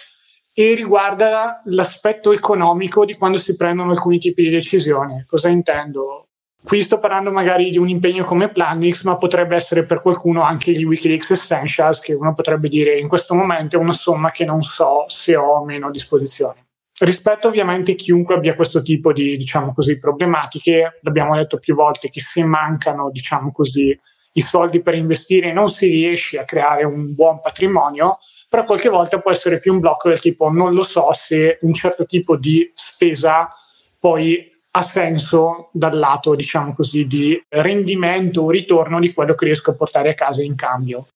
e 0.59 0.73
riguarda 0.73 1.61
l'aspetto 1.65 2.31
economico 2.31 3.05
di 3.05 3.13
quando 3.13 3.37
si 3.37 3.55
prendono 3.55 3.91
alcuni 3.91 4.17
tipi 4.17 4.41
di 4.41 4.49
decisioni. 4.49 5.23
Cosa 5.27 5.49
intendo? 5.49 6.29
Qui 6.63 6.81
sto 6.81 6.97
parlando 6.97 7.31
magari 7.31 7.69
di 7.69 7.77
un 7.77 7.87
impegno 7.87 8.23
come 8.23 8.49
Planix, 8.49 9.03
ma 9.03 9.17
potrebbe 9.17 9.55
essere 9.55 9.85
per 9.85 10.01
qualcuno 10.01 10.41
anche 10.41 10.71
gli 10.71 10.83
Wikileaks 10.83 11.29
Essentials, 11.29 11.99
che 11.99 12.13
uno 12.13 12.33
potrebbe 12.33 12.69
dire 12.69 12.97
in 12.97 13.07
questo 13.07 13.35
momento 13.35 13.75
è 13.75 13.79
una 13.79 13.93
somma 13.93 14.31
che 14.31 14.45
non 14.45 14.63
so 14.63 15.05
se 15.09 15.35
ho 15.35 15.59
o 15.59 15.63
meno 15.63 15.89
a 15.89 15.91
disposizione. 15.91 16.65
Rispetto 17.01 17.49
ovviamente 17.49 17.91
a 17.91 17.95
chiunque 17.95 18.33
abbia 18.33 18.55
questo 18.55 18.81
tipo 18.81 19.13
di, 19.13 19.35
diciamo 19.35 19.71
così, 19.71 19.99
problematiche, 19.99 20.97
l'abbiamo 21.03 21.35
detto 21.35 21.59
più 21.59 21.75
volte 21.75 22.09
che 22.09 22.19
se 22.19 22.43
mancano, 22.43 23.11
diciamo 23.11 23.51
così, 23.51 23.95
i 24.33 24.41
soldi 24.41 24.81
per 24.81 24.95
investire 24.95 25.53
non 25.53 25.69
si 25.69 25.85
riesce 25.85 26.39
a 26.39 26.45
creare 26.45 26.83
un 26.83 27.13
buon 27.13 27.41
patrimonio, 27.41 28.17
però 28.47 28.65
qualche 28.65 28.89
volta 28.89 29.19
può 29.19 29.31
essere 29.31 29.59
più 29.59 29.73
un 29.73 29.79
blocco 29.79 30.09
del 30.09 30.19
tipo 30.19 30.49
non 30.49 30.73
lo 30.73 30.83
so 30.83 31.11
se 31.11 31.57
un 31.61 31.73
certo 31.73 32.05
tipo 32.05 32.37
di 32.37 32.71
spesa 32.73 33.51
poi 33.99 34.55
ha 34.77 34.81
senso 34.81 35.69
dal 35.73 35.97
lato, 35.97 36.35
diciamo 36.35 36.73
così, 36.73 37.07
di 37.07 37.41
rendimento 37.49 38.43
o 38.43 38.51
ritorno 38.51 38.99
di 38.99 39.11
quello 39.11 39.33
che 39.33 39.45
riesco 39.45 39.71
a 39.71 39.75
portare 39.75 40.09
a 40.09 40.13
casa 40.13 40.43
in 40.43 40.55
cambio. 40.55 41.07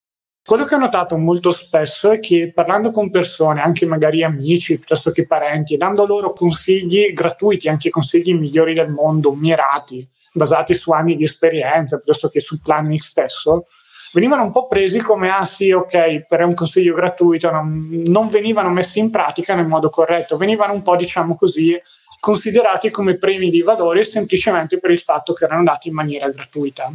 Quello 0.44 0.64
che 0.64 0.74
ho 0.74 0.78
notato 0.78 1.16
molto 1.16 1.52
spesso 1.52 2.10
è 2.10 2.18
che 2.18 2.50
parlando 2.52 2.90
con 2.90 3.10
persone, 3.10 3.60
anche 3.60 3.86
magari 3.86 4.24
amici 4.24 4.76
piuttosto 4.76 5.12
che 5.12 5.24
parenti, 5.24 5.76
dando 5.76 6.04
loro 6.04 6.32
consigli 6.32 7.12
gratuiti, 7.12 7.68
anche 7.68 7.90
consigli 7.90 8.34
migliori 8.34 8.74
del 8.74 8.90
mondo, 8.90 9.32
mirati, 9.32 10.04
basati 10.32 10.74
su 10.74 10.90
anni 10.90 11.14
di 11.14 11.22
esperienza 11.22 11.98
piuttosto 11.98 12.28
che 12.28 12.40
sul 12.40 12.58
planning 12.60 12.98
stesso, 12.98 13.66
venivano 14.12 14.44
un 14.44 14.50
po' 14.50 14.66
presi 14.66 14.98
come 15.00 15.30
ah 15.30 15.44
sì 15.44 15.70
ok 15.70 16.26
per 16.26 16.44
un 16.44 16.54
consiglio 16.54 16.94
gratuito 16.94 17.50
non, 17.50 18.02
non 18.06 18.28
venivano 18.28 18.70
messi 18.70 18.98
in 18.98 19.10
pratica 19.10 19.54
nel 19.54 19.66
modo 19.66 19.88
corretto. 19.88 20.36
Venivano 20.36 20.72
un 20.72 20.82
po' 20.82 20.96
diciamo 20.96 21.34
così 21.34 21.80
considerati 22.20 22.90
come 22.90 23.16
premi 23.16 23.50
di 23.50 23.62
valore 23.62 24.04
semplicemente 24.04 24.78
per 24.78 24.90
il 24.90 25.00
fatto 25.00 25.32
che 25.32 25.44
erano 25.44 25.64
dati 25.64 25.88
in 25.88 25.94
maniera 25.94 26.28
gratuita. 26.28 26.92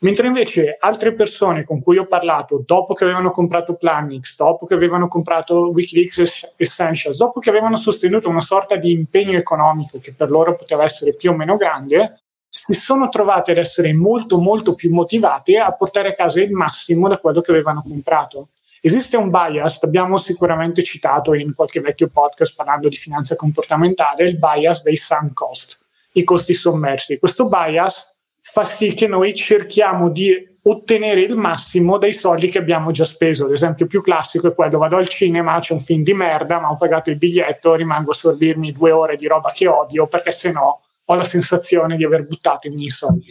Mentre 0.00 0.26
invece 0.26 0.76
altre 0.78 1.14
persone 1.14 1.64
con 1.64 1.80
cui 1.80 1.96
ho 1.96 2.04
parlato 2.04 2.62
dopo 2.66 2.92
che 2.92 3.04
avevano 3.04 3.30
comprato 3.30 3.76
Planix 3.76 4.36
dopo 4.36 4.66
che 4.66 4.74
avevano 4.74 5.08
comprato 5.08 5.70
Wikileaks 5.70 6.52
Essentials 6.56 7.16
dopo 7.16 7.40
che 7.40 7.48
avevano 7.48 7.76
sostenuto 7.76 8.28
una 8.28 8.42
sorta 8.42 8.76
di 8.76 8.92
impegno 8.92 9.38
economico 9.38 9.98
che 9.98 10.12
per 10.12 10.30
loro 10.30 10.54
poteva 10.54 10.84
essere 10.84 11.14
più 11.14 11.30
o 11.30 11.34
meno 11.34 11.56
grande 11.56 12.25
si 12.64 12.80
sono 12.80 13.08
trovate 13.08 13.50
ad 13.50 13.58
essere 13.58 13.92
molto 13.92 14.38
molto 14.38 14.74
più 14.74 14.92
motivate 14.92 15.58
a 15.58 15.72
portare 15.72 16.08
a 16.08 16.12
casa 16.14 16.40
il 16.40 16.52
massimo 16.52 17.08
da 17.08 17.18
quello 17.18 17.40
che 17.40 17.50
avevano 17.50 17.82
comprato. 17.82 18.48
Esiste 18.80 19.16
un 19.16 19.30
bias, 19.30 19.82
abbiamo 19.82 20.16
sicuramente 20.16 20.82
citato 20.82 21.34
in 21.34 21.54
qualche 21.54 21.80
vecchio 21.80 22.08
podcast 22.08 22.54
parlando 22.54 22.88
di 22.88 22.96
finanza 22.96 23.34
comportamentale, 23.34 24.24
il 24.24 24.38
bias 24.38 24.82
dei 24.82 24.96
sunk 24.96 25.32
cost, 25.32 25.78
i 26.12 26.24
costi 26.24 26.54
sommersi. 26.54 27.18
Questo 27.18 27.46
bias 27.46 28.16
fa 28.40 28.64
sì 28.64 28.92
che 28.94 29.06
noi 29.06 29.34
cerchiamo 29.34 30.08
di 30.08 30.54
ottenere 30.62 31.20
il 31.20 31.36
massimo 31.36 31.98
dai 31.98 32.12
soldi 32.12 32.48
che 32.48 32.58
abbiamo 32.58 32.90
già 32.90 33.04
speso. 33.04 33.46
L'esempio 33.48 33.86
più 33.86 34.02
classico 34.02 34.48
è 34.48 34.54
quello: 34.54 34.78
vado 34.78 34.96
al 34.96 35.08
cinema, 35.08 35.58
c'è 35.58 35.72
un 35.72 35.80
film 35.80 36.02
di 36.02 36.14
merda, 36.14 36.60
ma 36.60 36.70
ho 36.70 36.76
pagato 36.76 37.10
il 37.10 37.16
biglietto, 37.16 37.74
rimango 37.74 38.10
a 38.10 38.14
sorbirmi 38.14 38.72
due 38.72 38.92
ore 38.92 39.16
di 39.16 39.26
roba 39.26 39.50
che 39.52 39.66
odio 39.66 40.06
perché 40.06 40.30
se 40.30 40.52
no 40.52 40.82
ho 41.06 41.14
la 41.14 41.24
sensazione 41.24 41.96
di 41.96 42.04
aver 42.04 42.24
buttato 42.24 42.66
i 42.66 42.70
miei 42.70 42.90
soldi. 42.90 43.26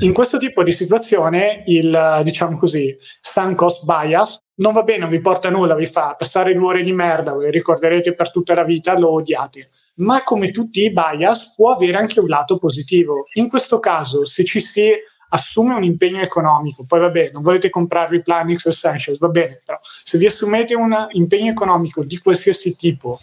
In 0.00 0.12
questo 0.12 0.38
tipo 0.38 0.64
di 0.64 0.72
situazione 0.72 1.62
il, 1.66 2.20
diciamo 2.24 2.56
così, 2.56 2.96
sunk 3.20 3.54
cost 3.54 3.84
bias 3.84 4.42
non 4.56 4.72
va 4.72 4.82
bene, 4.82 5.00
non 5.00 5.08
vi 5.08 5.20
porta 5.20 5.50
nulla, 5.50 5.74
vi 5.74 5.86
fa 5.86 6.14
passare 6.16 6.52
due 6.54 6.66
ore 6.66 6.82
di 6.82 6.92
merda, 6.92 7.34
ve 7.36 7.50
ricorderete 7.50 8.14
per 8.14 8.30
tutta 8.30 8.54
la 8.54 8.64
vita, 8.64 8.98
lo 8.98 9.12
odiate. 9.12 9.70
Ma 9.96 10.22
come 10.22 10.50
tutti 10.50 10.82
i 10.82 10.92
bias 10.92 11.54
può 11.54 11.70
avere 11.70 11.96
anche 11.96 12.18
un 12.18 12.26
lato 12.26 12.58
positivo. 12.58 13.24
In 13.34 13.48
questo 13.48 13.78
caso, 13.78 14.24
se 14.24 14.44
ci 14.44 14.60
si 14.60 14.90
assume 15.28 15.74
un 15.74 15.84
impegno 15.84 16.20
economico, 16.20 16.84
poi 16.84 17.00
va 17.00 17.10
bene, 17.10 17.30
non 17.32 17.42
volete 17.42 17.70
comprarvi 17.70 18.22
Planix 18.22 18.66
Essentials, 18.66 19.18
va 19.18 19.28
bene, 19.28 19.60
però 19.64 19.78
se 19.82 20.18
vi 20.18 20.26
assumete 20.26 20.74
un 20.74 21.06
impegno 21.10 21.50
economico 21.50 22.04
di 22.04 22.18
qualsiasi 22.18 22.76
tipo 22.76 23.18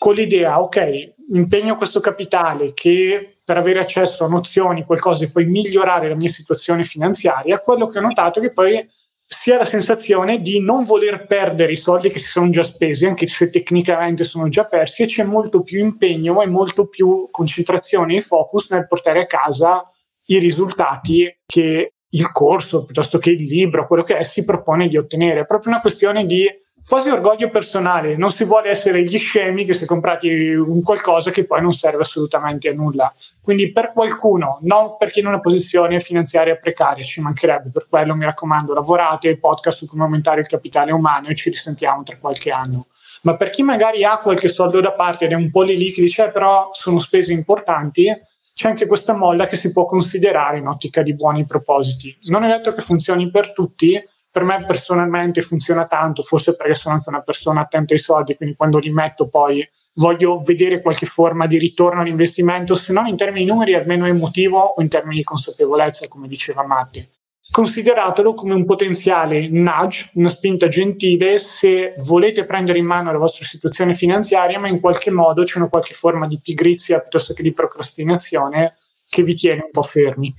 con 0.00 0.14
l'idea, 0.14 0.58
ok, 0.62 1.12
impegno 1.28 1.76
questo 1.76 2.00
capitale 2.00 2.72
che 2.72 3.40
per 3.44 3.58
avere 3.58 3.80
accesso 3.80 4.24
a 4.24 4.28
nozioni, 4.28 4.82
qualcosa 4.82 5.24
e 5.24 5.28
poi 5.30 5.44
migliorare 5.44 6.08
la 6.08 6.14
mia 6.14 6.30
situazione 6.30 6.84
finanziaria, 6.84 7.60
quello 7.60 7.86
che 7.86 7.98
ho 7.98 8.00
notato 8.00 8.38
è 8.38 8.42
che 8.42 8.52
poi 8.54 8.88
si 9.26 9.50
ha 9.50 9.58
la 9.58 9.66
sensazione 9.66 10.40
di 10.40 10.58
non 10.58 10.84
voler 10.84 11.26
perdere 11.26 11.72
i 11.72 11.76
soldi 11.76 12.08
che 12.08 12.18
si 12.18 12.28
sono 12.28 12.48
già 12.48 12.62
spesi, 12.62 13.04
anche 13.04 13.26
se 13.26 13.50
tecnicamente 13.50 14.24
sono 14.24 14.48
già 14.48 14.64
persi, 14.64 15.02
e 15.02 15.06
c'è 15.06 15.22
molto 15.22 15.62
più 15.62 15.80
impegno 15.80 16.40
e 16.40 16.46
molto 16.46 16.88
più 16.88 17.28
concentrazione 17.30 18.16
e 18.16 18.20
focus 18.22 18.70
nel 18.70 18.86
portare 18.86 19.20
a 19.20 19.26
casa 19.26 19.86
i 20.28 20.38
risultati 20.38 21.30
che 21.44 21.92
il 22.08 22.32
corso 22.32 22.86
piuttosto 22.86 23.18
che 23.18 23.32
il 23.32 23.44
libro, 23.44 23.86
quello 23.86 24.02
che 24.02 24.16
è, 24.16 24.22
si 24.22 24.44
propone 24.44 24.88
di 24.88 24.96
ottenere. 24.96 25.40
È 25.40 25.44
proprio 25.44 25.72
una 25.72 25.82
questione 25.82 26.24
di 26.24 26.48
quasi 26.90 27.08
orgoglio 27.08 27.50
personale. 27.50 28.16
Non 28.16 28.30
si 28.30 28.42
vuole 28.42 28.68
essere 28.68 29.04
gli 29.04 29.16
scemi 29.16 29.64
che 29.64 29.74
si 29.74 29.84
è 29.84 29.86
comprati 29.86 30.28
un 30.28 30.82
qualcosa 30.82 31.30
che 31.30 31.44
poi 31.44 31.62
non 31.62 31.72
serve 31.72 32.02
assolutamente 32.02 32.68
a 32.68 32.72
nulla. 32.72 33.14
Quindi 33.40 33.70
per 33.70 33.92
qualcuno, 33.92 34.58
non 34.62 34.96
perché 34.98 35.20
in 35.20 35.28
una 35.28 35.38
posizione 35.38 36.00
finanziaria 36.00 36.56
precaria, 36.56 37.04
ci 37.04 37.20
mancherebbe, 37.20 37.70
per 37.70 37.86
quello 37.88 38.16
mi 38.16 38.24
raccomando, 38.24 38.74
lavorate 38.74 39.28
ai 39.28 39.38
podcast 39.38 39.78
su 39.78 39.86
come 39.86 40.02
aumentare 40.02 40.40
il 40.40 40.48
capitale 40.48 40.90
umano 40.90 41.28
e 41.28 41.36
ci 41.36 41.48
risentiamo 41.48 42.02
tra 42.02 42.16
qualche 42.18 42.50
anno. 42.50 42.88
Ma 43.22 43.36
per 43.36 43.50
chi 43.50 43.62
magari 43.62 44.02
ha 44.02 44.18
qualche 44.18 44.48
soldo 44.48 44.80
da 44.80 44.90
parte 44.90 45.26
ed 45.26 45.30
è 45.30 45.36
un 45.36 45.50
po' 45.52 45.62
lì 45.62 45.76
lì 45.76 45.92
che 45.92 46.00
dice 46.00 46.24
eh, 46.24 46.30
però 46.32 46.70
sono 46.72 46.98
spese 46.98 47.32
importanti, 47.32 48.06
c'è 48.52 48.68
anche 48.68 48.86
questa 48.86 49.12
molla 49.12 49.46
che 49.46 49.54
si 49.54 49.70
può 49.70 49.84
considerare 49.84 50.58
in 50.58 50.66
ottica 50.66 51.02
di 51.02 51.14
buoni 51.14 51.46
propositi. 51.46 52.18
Non 52.24 52.42
è 52.42 52.48
detto 52.48 52.72
che 52.72 52.82
funzioni 52.82 53.30
per 53.30 53.52
tutti, 53.52 54.02
per 54.30 54.44
me 54.44 54.64
personalmente 54.64 55.42
funziona 55.42 55.86
tanto, 55.86 56.22
forse 56.22 56.54
perché 56.54 56.74
sono 56.74 56.94
anche 56.94 57.08
una 57.08 57.22
persona 57.22 57.62
attenta 57.62 57.94
ai 57.94 57.98
soldi, 57.98 58.36
quindi 58.36 58.54
quando 58.54 58.78
li 58.78 58.90
metto 58.90 59.28
poi 59.28 59.68
voglio 59.94 60.40
vedere 60.40 60.80
qualche 60.80 61.06
forma 61.06 61.46
di 61.46 61.58
ritorno 61.58 62.00
all'investimento, 62.00 62.74
se 62.74 62.92
non 62.92 63.08
in 63.08 63.16
termini 63.16 63.44
numeri, 63.44 63.74
almeno 63.74 64.06
emotivo 64.06 64.60
o 64.60 64.80
in 64.82 64.88
termini 64.88 65.16
di 65.16 65.24
consapevolezza, 65.24 66.06
come 66.08 66.28
diceva 66.28 66.64
Matti. 66.64 67.06
Consideratelo 67.50 68.32
come 68.32 68.54
un 68.54 68.64
potenziale 68.64 69.48
nudge, 69.48 70.10
una 70.14 70.28
spinta 70.28 70.68
gentile 70.68 71.40
se 71.40 71.94
volete 71.98 72.44
prendere 72.44 72.78
in 72.78 72.84
mano 72.84 73.10
la 73.10 73.18
vostra 73.18 73.44
situazione 73.44 73.94
finanziaria, 73.94 74.60
ma 74.60 74.68
in 74.68 74.78
qualche 74.78 75.10
modo 75.10 75.42
c'è 75.42 75.58
una 75.58 75.68
qualche 75.68 75.94
forma 75.94 76.28
di 76.28 76.38
pigrizia 76.40 77.00
piuttosto 77.00 77.34
che 77.34 77.42
di 77.42 77.52
procrastinazione 77.52 78.76
che 79.08 79.24
vi 79.24 79.34
tiene 79.34 79.62
un 79.64 79.70
po' 79.72 79.82
fermi. 79.82 80.32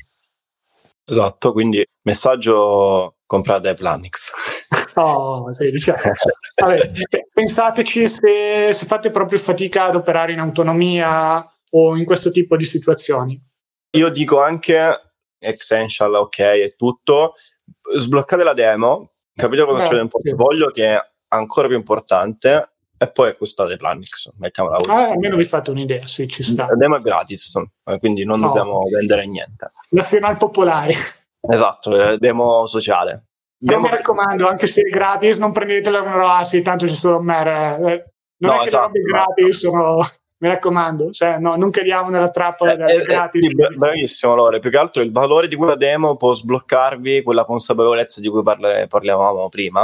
Esatto, 1.03 1.51
quindi 1.51 1.85
messaggio 2.03 3.17
comprate 3.31 3.73
Planix. 3.75 4.29
Oh, 4.95 5.53
sì, 5.53 5.71
diciamo. 5.71 5.99
Vabbè, 6.61 6.91
pensateci 7.33 8.09
se, 8.09 8.73
se 8.73 8.85
fate 8.85 9.09
proprio 9.09 9.39
fatica 9.39 9.85
ad 9.85 9.95
operare 9.95 10.33
in 10.33 10.39
autonomia 10.39 11.49
o 11.71 11.95
in 11.95 12.03
questo 12.03 12.29
tipo 12.29 12.57
di 12.57 12.65
situazioni. 12.65 13.41
Io 13.91 14.09
dico 14.09 14.41
anche 14.41 15.13
Essential, 15.39 16.13
ok, 16.13 16.39
e 16.39 16.73
tutto. 16.75 17.35
Sbloccate 17.95 18.43
la 18.43 18.53
demo, 18.53 19.13
capite 19.33 19.63
cosa 19.63 19.83
c'è 19.83 19.93
nel 19.93 20.09
portafoglio 20.09 20.67
sì. 20.67 20.73
che 20.73 20.95
è 20.95 21.09
ancora 21.29 21.67
più 21.67 21.77
importante 21.77 22.73
e 22.97 23.11
poi 23.11 23.29
acquistate 23.29 23.77
Planix, 23.77 24.29
mettiamola. 24.39 24.77
Ah, 24.89 25.11
almeno 25.11 25.37
vi 25.37 25.45
fate 25.45 25.71
un'idea, 25.71 26.05
sì, 26.05 26.27
ci 26.27 26.43
sta. 26.43 26.67
La 26.67 26.75
demo 26.75 26.97
è 26.97 27.01
gratis, 27.01 27.55
eh, 27.85 27.97
quindi 27.97 28.25
non 28.25 28.41
no. 28.41 28.47
dobbiamo 28.47 28.81
vendere 28.93 29.25
niente. 29.25 29.69
Nazionale 29.91 30.35
popolare. 30.35 30.93
Esatto, 31.41 32.17
demo 32.17 32.65
sociale. 32.65 33.25
Demo... 33.57 33.81
mi 33.81 33.89
raccomando, 33.89 34.47
anche 34.47 34.67
se 34.67 34.81
è 34.81 34.89
gratis, 34.89 35.37
non 35.37 35.51
prendetela 35.51 36.01
come 36.01 36.25
ah 36.25 36.43
sì, 36.43 36.61
tanto 36.61 36.87
ci 36.87 36.95
sono 36.95 37.19
me. 37.19 37.41
Eh. 37.41 38.05
Non 38.37 38.53
no, 38.53 38.55
è 38.55 38.61
che 38.61 38.67
esatto, 38.67 38.91
le 38.93 39.01
robe 39.01 39.01
gratis 39.01 39.57
sono 39.59 39.97
mi 40.41 40.47
raccomando, 40.47 41.11
cioè, 41.11 41.37
no, 41.37 41.55
non 41.55 41.69
cadiamo 41.69 42.09
nella 42.09 42.31
trappola 42.31 42.75
del 42.75 42.89
eh, 42.89 43.03
gratis. 43.03 43.45
Sì, 43.45 43.53
bravissimo, 43.53 44.33
Lore. 44.33 44.57
Più 44.57 44.71
che 44.71 44.77
altro 44.77 45.03
il 45.03 45.11
valore 45.11 45.47
di 45.47 45.55
quella 45.55 45.75
demo 45.75 46.17
può 46.17 46.33
sbloccarvi 46.33 47.21
quella 47.21 47.45
consapevolezza 47.45 48.19
di 48.19 48.27
cui 48.27 48.41
parla- 48.41 48.87
parlavamo 48.87 49.49
prima. 49.49 49.83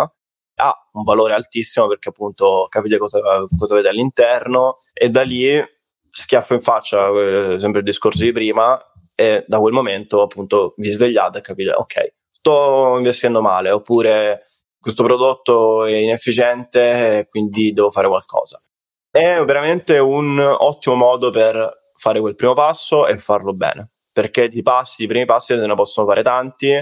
Ha 0.59 0.87
un 0.93 1.03
valore 1.03 1.33
altissimo 1.33 1.87
perché 1.87 2.09
appunto 2.09 2.65
capite 2.69 2.97
cosa, 2.97 3.19
cosa 3.55 3.73
avete 3.75 3.89
all'interno 3.89 4.77
e 4.93 5.11
da 5.11 5.21
lì 5.21 5.63
schiaffo 6.09 6.55
in 6.55 6.61
faccia, 6.61 7.09
eh, 7.09 7.59
sempre 7.59 7.81
il 7.81 7.85
discorso 7.85 8.23
di 8.23 8.31
prima, 8.31 8.81
e 9.19 9.43
da 9.47 9.59
quel 9.59 9.73
momento 9.73 10.21
appunto 10.21 10.73
vi 10.77 10.89
svegliate 10.89 11.39
e 11.39 11.41
capite, 11.41 11.71
ok, 11.71 12.13
sto 12.31 12.95
investendo 12.97 13.41
male, 13.41 13.71
oppure 13.71 14.43
questo 14.79 15.03
prodotto 15.03 15.85
è 15.85 15.95
inefficiente 15.95 17.27
quindi 17.29 17.73
devo 17.73 17.89
fare 17.89 18.07
qualcosa 18.07 18.61
è 19.17 19.43
veramente 19.43 19.97
un 19.97 20.37
ottimo 20.37 20.95
modo 20.95 21.31
per 21.31 21.91
fare 21.95 22.19
quel 22.19 22.35
primo 22.35 22.53
passo 22.53 23.07
e 23.07 23.17
farlo 23.17 23.53
bene. 23.53 23.91
Perché 24.11 24.47
di 24.47 24.61
passi, 24.61 25.03
i 25.03 25.07
primi 25.07 25.25
passi 25.25 25.55
se 25.55 25.65
ne 25.65 25.75
possono 25.75 26.07
fare 26.07 26.23
tanti, 26.23 26.73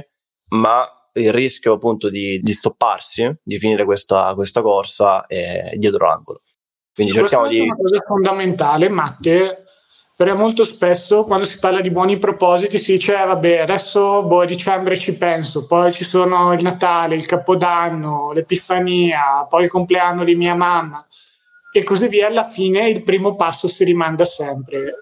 ma 0.50 0.88
il 1.14 1.32
rischio 1.32 1.74
appunto 1.74 2.10
di, 2.10 2.38
di 2.40 2.52
stopparsi, 2.52 3.40
di 3.42 3.58
finire 3.58 3.86
questa, 3.86 4.34
questa, 4.36 4.62
corsa 4.62 5.26
è 5.28 5.74
dietro 5.76 6.06
l'angolo. 6.08 6.42
Quindi 6.94 7.14
cerchiamo 7.14 7.48
di... 7.48 7.60
Una 7.60 7.76
cosa 7.76 8.04
fondamentale, 8.06 8.90
Matte, 8.90 9.65
perché 10.16 10.34
molto 10.34 10.64
spesso 10.64 11.26
quando 11.26 11.46
si 11.46 11.60
parla 11.60 11.82
di 11.82 11.92
buoni 11.92 12.18
propositi 12.18 12.78
si 12.78 12.94
dice 12.94 13.20
eh, 13.20 13.26
vabbè 13.26 13.60
adesso 13.60 14.24
boh, 14.24 14.42
a 14.42 14.46
dicembre 14.46 14.98
ci 14.98 15.18
penso, 15.18 15.66
poi 15.66 15.92
ci 15.92 16.06
sono 16.06 16.54
il 16.54 16.64
Natale, 16.64 17.16
il 17.16 17.26
Capodanno, 17.26 18.32
l'Epifania, 18.32 19.46
poi 19.50 19.64
il 19.64 19.70
compleanno 19.70 20.24
di 20.24 20.36
mia 20.36 20.56
mamma 20.56 21.06
e 21.74 21.84
così 21.84 22.08
via, 22.08 22.28
alla 22.28 22.44
fine 22.44 22.88
il 22.88 23.04
primo 23.04 23.36
passo 23.36 23.68
si 23.68 23.84
rimanda 23.84 24.24
sempre. 24.24 25.02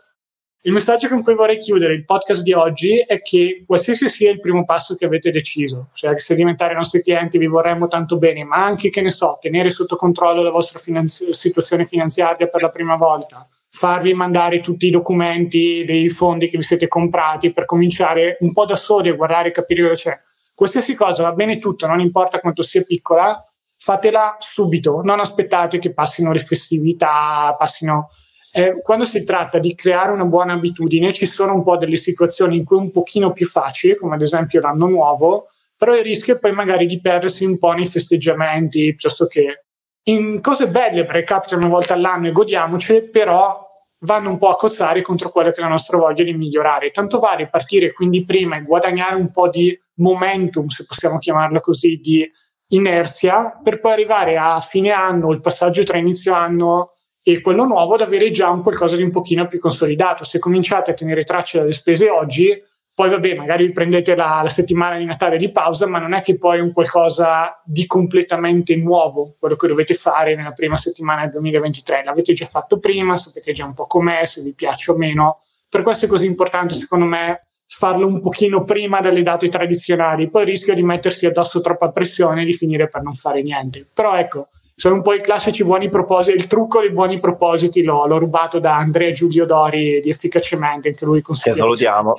Il 0.63 0.71
messaggio 0.71 1.07
con 1.07 1.21
cui 1.21 1.35
vorrei 1.35 1.59
chiudere 1.59 1.93
il 1.93 2.03
podcast 2.03 2.41
di 2.41 2.53
oggi 2.53 2.97
è 2.97 3.21
che 3.21 3.63
qualsiasi 3.67 4.09
sia 4.09 4.31
il 4.31 4.39
primo 4.39 4.65
passo 4.65 4.95
che 4.95 5.05
avete 5.05 5.29
deciso, 5.29 5.89
cioè 5.93 6.17
se 6.17 6.33
diventare 6.33 6.73
nostri 6.73 7.03
clienti 7.03 7.37
vi 7.37 7.45
vorremmo 7.45 7.87
tanto 7.87 8.17
bene, 8.17 8.43
ma 8.43 8.63
anche 8.63 8.89
che 8.89 9.01
ne 9.01 9.11
so, 9.11 9.37
tenere 9.39 9.69
sotto 9.69 9.95
controllo 9.95 10.41
la 10.41 10.49
vostra 10.49 10.79
finanzi- 10.79 11.31
situazione 11.33 11.85
finanziaria 11.85 12.47
per 12.47 12.61
la 12.63 12.69
prima 12.69 12.95
volta, 12.95 13.47
farvi 13.75 14.13
mandare 14.13 14.59
tutti 14.59 14.85
i 14.85 14.91
documenti 14.91 15.83
dei 15.83 16.07
fondi 16.07 16.47
che 16.47 16.57
vi 16.57 16.63
siete 16.63 16.87
comprati 16.87 17.51
per 17.51 17.65
cominciare 17.65 18.37
un 18.41 18.53
po' 18.53 18.65
da 18.65 18.75
soli 18.75 19.09
a 19.09 19.15
guardare 19.15 19.49
e 19.49 19.51
capire 19.51 19.81
cosa 19.81 20.11
c'è. 20.11 20.19
Qualsiasi 20.53 20.93
cosa 20.93 21.23
va 21.23 21.31
bene 21.31 21.57
tutto, 21.57 21.87
non 21.87 21.99
importa 21.99 22.39
quanto 22.39 22.61
sia 22.61 22.83
piccola, 22.83 23.43
fatela 23.75 24.35
subito, 24.37 25.01
non 25.03 25.19
aspettate 25.19 25.79
che 25.79 25.91
passino 25.91 26.31
le 26.31 26.39
festività, 26.39 27.55
passino... 27.57 28.09
Eh, 28.55 28.79
quando 28.83 29.03
si 29.03 29.23
tratta 29.23 29.57
di 29.57 29.73
creare 29.73 30.11
una 30.11 30.25
buona 30.25 30.53
abitudine 30.53 31.11
ci 31.11 31.25
sono 31.25 31.55
un 31.55 31.63
po' 31.63 31.75
delle 31.75 31.95
situazioni 31.95 32.57
in 32.57 32.65
cui 32.65 32.77
è 32.77 32.81
un 32.81 32.91
pochino 32.91 33.31
più 33.31 33.47
facile, 33.47 33.95
come 33.95 34.13
ad 34.13 34.21
esempio 34.21 34.61
l'anno 34.61 34.85
nuovo, 34.85 35.47
però 35.75 35.95
il 35.95 36.03
rischio 36.03 36.35
è 36.35 36.37
poi 36.37 36.51
magari 36.51 36.85
di 36.85 37.01
perdersi 37.01 37.43
un 37.43 37.57
po' 37.57 37.71
nei 37.71 37.87
festeggiamenti, 37.87 38.93
piuttosto 38.93 39.25
che 39.25 39.63
in 40.03 40.41
cose 40.41 40.67
belle, 40.67 41.05
perché 41.05 41.23
capitano 41.23 41.61
una 41.61 41.73
volta 41.73 41.93
all'anno 41.93 42.27
e 42.27 42.31
godiamocele, 42.31 43.09
però 43.09 43.71
vanno 43.99 44.29
un 44.29 44.37
po' 44.37 44.49
a 44.49 44.55
cozzare 44.55 45.01
contro 45.01 45.29
quello 45.29 45.51
che 45.51 45.59
è 45.59 45.63
la 45.63 45.69
nostra 45.69 45.97
voglia 45.97 46.23
di 46.23 46.33
migliorare. 46.33 46.91
Tanto 46.91 47.19
vale 47.19 47.47
partire 47.47 47.93
quindi 47.93 48.23
prima 48.23 48.57
e 48.57 48.63
guadagnare 48.63 49.15
un 49.15 49.31
po' 49.31 49.49
di 49.49 49.77
momentum, 49.95 50.67
se 50.67 50.85
possiamo 50.85 51.19
chiamarlo 51.19 51.59
così, 51.59 51.97
di 51.97 52.29
inerzia 52.67 53.59
per 53.63 53.79
poi 53.79 53.91
arrivare 53.91 54.37
a 54.37 54.59
fine 54.59 54.91
anno, 54.91 55.31
il 55.31 55.39
passaggio 55.39 55.83
tra 55.83 55.97
inizio 55.97 56.33
anno 56.33 56.93
e 57.21 57.39
quello 57.39 57.63
nuovo, 57.63 57.93
ad 57.93 58.01
avere 58.01 58.29
già 58.31 58.49
un 58.49 58.61
qualcosa 58.61 58.97
di 58.97 59.03
un 59.03 59.11
pochino 59.11 59.47
più 59.47 59.59
consolidato. 59.59 60.25
Se 60.25 60.39
cominciate 60.39 60.91
a 60.91 60.93
tenere 60.93 61.23
traccia 61.23 61.59
delle 61.59 61.71
spese 61.71 62.09
oggi, 62.09 62.61
poi 62.95 63.09
vabbè, 63.09 63.33
magari 63.33 63.71
prendete 63.71 64.15
la, 64.15 64.41
la, 64.43 64.49
settimana 64.49 64.97
di 64.97 65.05
Natale 65.05 65.37
di 65.37 65.51
pausa, 65.51 65.87
ma 65.87 65.97
non 65.97 66.13
è 66.13 66.21
che 66.21 66.37
poi 66.37 66.59
è 66.59 66.61
un 66.61 66.71
qualcosa 66.71 67.59
di 67.65 67.87
completamente 67.87 68.75
nuovo 68.75 69.33
quello 69.39 69.55
che 69.55 69.67
dovete 69.67 69.95
fare 69.95 70.35
nella 70.35 70.51
prima 70.51 70.77
settimana 70.77 71.21
del 71.21 71.31
2023. 71.31 72.03
L'avete 72.03 72.33
già 72.33 72.45
fatto 72.45 72.77
prima, 72.77 73.17
sapete 73.17 73.51
già 73.51 73.65
un 73.65 73.73
po' 73.73 73.87
com'è, 73.87 74.25
se 74.25 74.41
vi 74.41 74.53
piace 74.53 74.91
o 74.91 74.95
meno. 74.95 75.39
Per 75.67 75.81
questo 75.81 76.05
è 76.05 76.07
così 76.07 76.27
importante, 76.27 76.75
secondo 76.75 77.05
me, 77.05 77.47
farlo 77.65 78.05
un 78.05 78.21
pochino 78.21 78.61
prima 78.61 79.01
delle 79.01 79.23
date 79.23 79.49
tradizionali, 79.49 80.29
poi 80.29 80.45
rischia 80.45 80.75
di 80.75 80.83
mettersi 80.83 81.25
addosso 81.25 81.61
troppa 81.61 81.89
pressione 81.89 82.43
e 82.43 82.45
di 82.45 82.53
finire 82.53 82.87
per 82.87 83.01
non 83.01 83.13
fare 83.13 83.41
niente. 83.41 83.87
Però 83.91 84.15
ecco, 84.15 84.49
sono 84.75 84.95
un 84.95 85.01
po' 85.01 85.13
i 85.13 85.21
classici 85.21 85.63
buoni 85.63 85.89
propositi, 85.89 86.37
il 86.37 86.45
trucco 86.45 86.79
dei 86.79 86.91
buoni 86.91 87.19
propositi 87.19 87.81
l'ho, 87.81 88.05
l'ho 88.05 88.19
rubato 88.19 88.59
da 88.59 88.77
Andrea 88.77 89.11
Giulio 89.11 89.47
Dori 89.47 89.99
di 89.99 90.11
Efficacemente, 90.11 90.89
anche 90.89 91.05
lui 91.05 91.21
consiglia. 91.21 91.55
Che 91.55 91.59
salutiamo. 91.59 92.13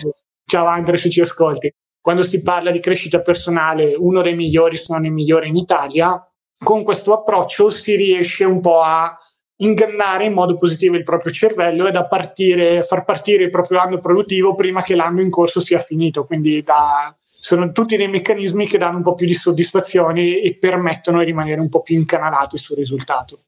Ciao 0.47 0.67
Andre 0.67 0.97
se 0.97 1.11
ci 1.11 1.21
ascolti. 1.21 1.73
Quando 2.01 2.23
si 2.23 2.43
parla 2.43 2.71
di 2.71 2.81
crescita 2.81 3.21
personale, 3.21 3.95
uno 3.97 4.21
dei 4.21 4.35
migliori, 4.35 4.77
se 4.77 4.87
non 4.89 5.07
il 5.07 5.13
migliore 5.13 5.47
in 5.47 5.57
Italia, 5.57 6.23
con 6.59 6.85
questo 6.85 7.15
approccio 7.15 7.71
si 7.71 7.97
riesce 7.97 8.45
un 8.45 8.61
po' 8.61 8.81
a 8.81 9.17
ingannare 9.57 10.27
in 10.27 10.33
modo 10.33 10.55
positivo 10.55 10.97
il 10.97 11.03
proprio 11.03 11.33
cervello 11.33 11.87
e 11.87 11.91
da 11.91 12.07
partire, 12.07 12.83
far 12.83 13.05
partire 13.05 13.45
il 13.45 13.51
proprio 13.51 13.79
anno 13.79 13.99
produttivo 13.99 14.55
prima 14.55 14.83
che 14.83 14.95
l'anno 14.95 15.23
in 15.23 15.31
corso 15.31 15.61
sia 15.61 15.79
finito. 15.79 16.27
Quindi 16.27 16.63
da, 16.63 17.17
sono 17.27 17.73
tutti 17.73 17.97
dei 17.97 18.09
meccanismi 18.09 18.67
che 18.67 18.79
danno 18.79 18.99
un 18.99 19.03
po' 19.03 19.15
più 19.15 19.27
di 19.27 19.35
soddisfazione 19.35 20.41
e 20.41 20.57
permettono 20.59 21.21
di 21.21 21.25
rimanere 21.25 21.61
un 21.61 21.69
po' 21.69 21.83
più 21.83 21.97
incanalati 21.97 22.59
sul 22.59 22.77
risultato. 22.77 23.45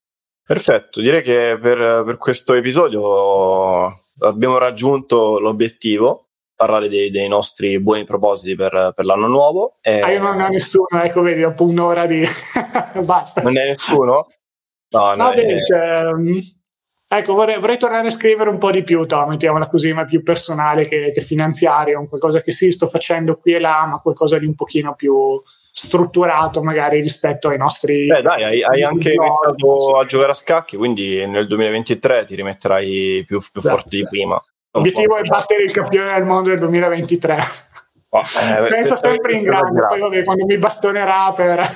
Perfetto, 0.47 1.01
direi 1.01 1.23
che 1.23 1.59
per, 1.61 2.05
per 2.05 2.17
questo 2.19 2.55
episodio 2.55 3.87
abbiamo 4.21 4.59
raggiunto 4.59 5.39
l'obiettivo 5.41 6.26
parlare 6.57 6.89
dei, 6.89 7.11
dei, 7.11 7.29
nostri 7.29 7.79
buoni 7.81 8.05
propositi 8.05 8.57
per, 8.57 8.93
per 8.95 9.05
l'anno 9.05 9.29
nuovo. 9.29 9.77
E... 9.83 10.01
Ah, 10.01 10.11
io 10.11 10.23
non 10.23 10.41
ho 10.41 10.49
nessuno, 10.49 11.03
ecco, 11.03 11.21
vedi, 11.21 11.43
dopo 11.43 11.65
un'ora 11.65 12.07
di... 12.07 12.25
basta. 13.05 13.43
Non 13.43 13.57
è 13.59 13.67
nessuno? 13.67 14.27
No, 14.89 15.15
no. 15.15 15.17
Vabbè, 15.17 15.63
cioè, 15.63 16.13
mm, 16.15 16.39
ecco, 17.09 17.35
vorrei, 17.35 17.59
vorrei, 17.59 17.77
tornare 17.77 18.09
a 18.09 18.11
scrivere 18.11 18.49
un 18.49 18.59
po' 18.59 18.71
di 18.71 18.83
più, 18.83 19.05
to, 19.05 19.27
mettiamola 19.27 19.67
così, 19.67 19.93
ma 19.93 20.05
più 20.05 20.23
personale 20.23 20.89
che, 20.89 21.13
che 21.13 21.21
finanziario, 21.21 22.01
un 22.01 22.09
qualcosa 22.09 22.41
che 22.41 22.53
sì, 22.53 22.71
sto 22.71 22.87
facendo 22.87 23.37
qui 23.37 23.53
e 23.53 23.61
là, 23.61 23.87
ma 23.87 23.99
qualcosa 23.99 24.39
di 24.39 24.47
un 24.47 24.55
pochino 24.55 24.95
più 24.95 25.41
strutturato 25.73 26.63
magari 26.63 27.03
rispetto 27.03 27.49
ai 27.49 27.59
nostri... 27.59 28.07
Beh 28.07 28.23
dai, 28.23 28.43
hai, 28.43 28.63
hai 28.63 28.83
anche 28.83 29.13
iniziato 29.13 29.99
a 29.99 30.07
giocare 30.07 30.31
a 30.31 30.35
scacchi, 30.35 30.79
quindi 30.79 31.27
nel 31.27 31.47
2023 31.47 32.25
ti 32.25 32.35
rimetterai 32.35 33.25
più, 33.27 33.41
più 33.41 33.61
esatto. 33.61 33.77
forte 33.77 33.97
di 33.97 34.07
prima. 34.09 34.43
L'obiettivo 34.77 35.17
è 35.17 35.23
battere 35.23 35.65
il 35.65 35.73
campione 35.73 36.15
del 36.15 36.25
mondo 36.25 36.51
del 36.51 36.59
2023. 36.59 37.39
Oh, 38.11 38.21
eh, 38.21 38.69
Penso 38.69 38.95
eh, 38.95 38.97
sempre 38.97 39.37
in 39.37 39.43
grande, 39.43 39.85
poi 39.87 40.01
vabbè, 40.01 40.25
quando 40.25 40.45
mi 40.45 40.59
bastonerà 40.59 41.33
per 41.35 41.67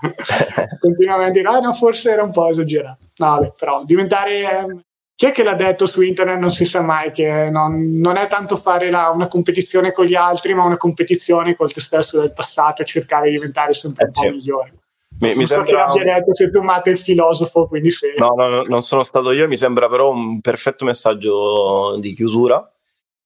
continuamente 0.80 1.40
dire, 1.40 1.48
ah 1.48 1.60
no, 1.60 1.72
forse 1.72 2.10
era 2.10 2.22
un 2.22 2.30
po' 2.30 2.48
esagerato. 2.48 3.06
No, 3.16 3.26
vabbè, 3.26 3.52
però 3.58 3.84
diventare... 3.84 4.40
Eh, 4.40 4.82
chi 5.18 5.26
è 5.26 5.32
che 5.32 5.42
l'ha 5.42 5.54
detto 5.54 5.84
su 5.84 6.00
internet? 6.00 6.38
Non 6.38 6.52
si 6.52 6.64
sa 6.64 6.80
mai 6.80 7.10
che 7.10 7.50
non, 7.50 7.98
non 7.98 8.16
è 8.16 8.28
tanto 8.28 8.54
fare 8.54 8.88
la, 8.88 9.08
una 9.08 9.26
competizione 9.26 9.90
con 9.90 10.04
gli 10.04 10.14
altri, 10.14 10.54
ma 10.54 10.62
una 10.62 10.76
competizione 10.76 11.56
col 11.56 11.72
te 11.72 11.80
stesso 11.80 12.20
del 12.20 12.32
passato 12.32 12.82
e 12.82 12.84
cercare 12.84 13.28
di 13.28 13.34
diventare 13.34 13.72
sempre 13.72 14.04
un 14.04 14.12
po' 14.12 14.20
sì. 14.20 14.28
migliore. 14.28 14.74
Mi, 15.20 15.34
mi 15.34 15.46
sembra... 15.46 15.86
che 15.86 16.04
detto 16.04 16.34
se 16.34 16.50
tu 16.50 16.62
mate 16.62 16.90
il 16.90 16.98
filosofo, 16.98 17.66
quindi 17.66 17.90
sì. 17.90 18.06
No, 18.16 18.34
no, 18.36 18.48
no, 18.48 18.62
non 18.66 18.82
sono 18.82 19.02
stato 19.02 19.32
io, 19.32 19.48
mi 19.48 19.56
sembra 19.56 19.88
però 19.88 20.10
un 20.10 20.40
perfetto 20.40 20.84
messaggio 20.84 21.96
di 21.98 22.14
chiusura. 22.14 22.72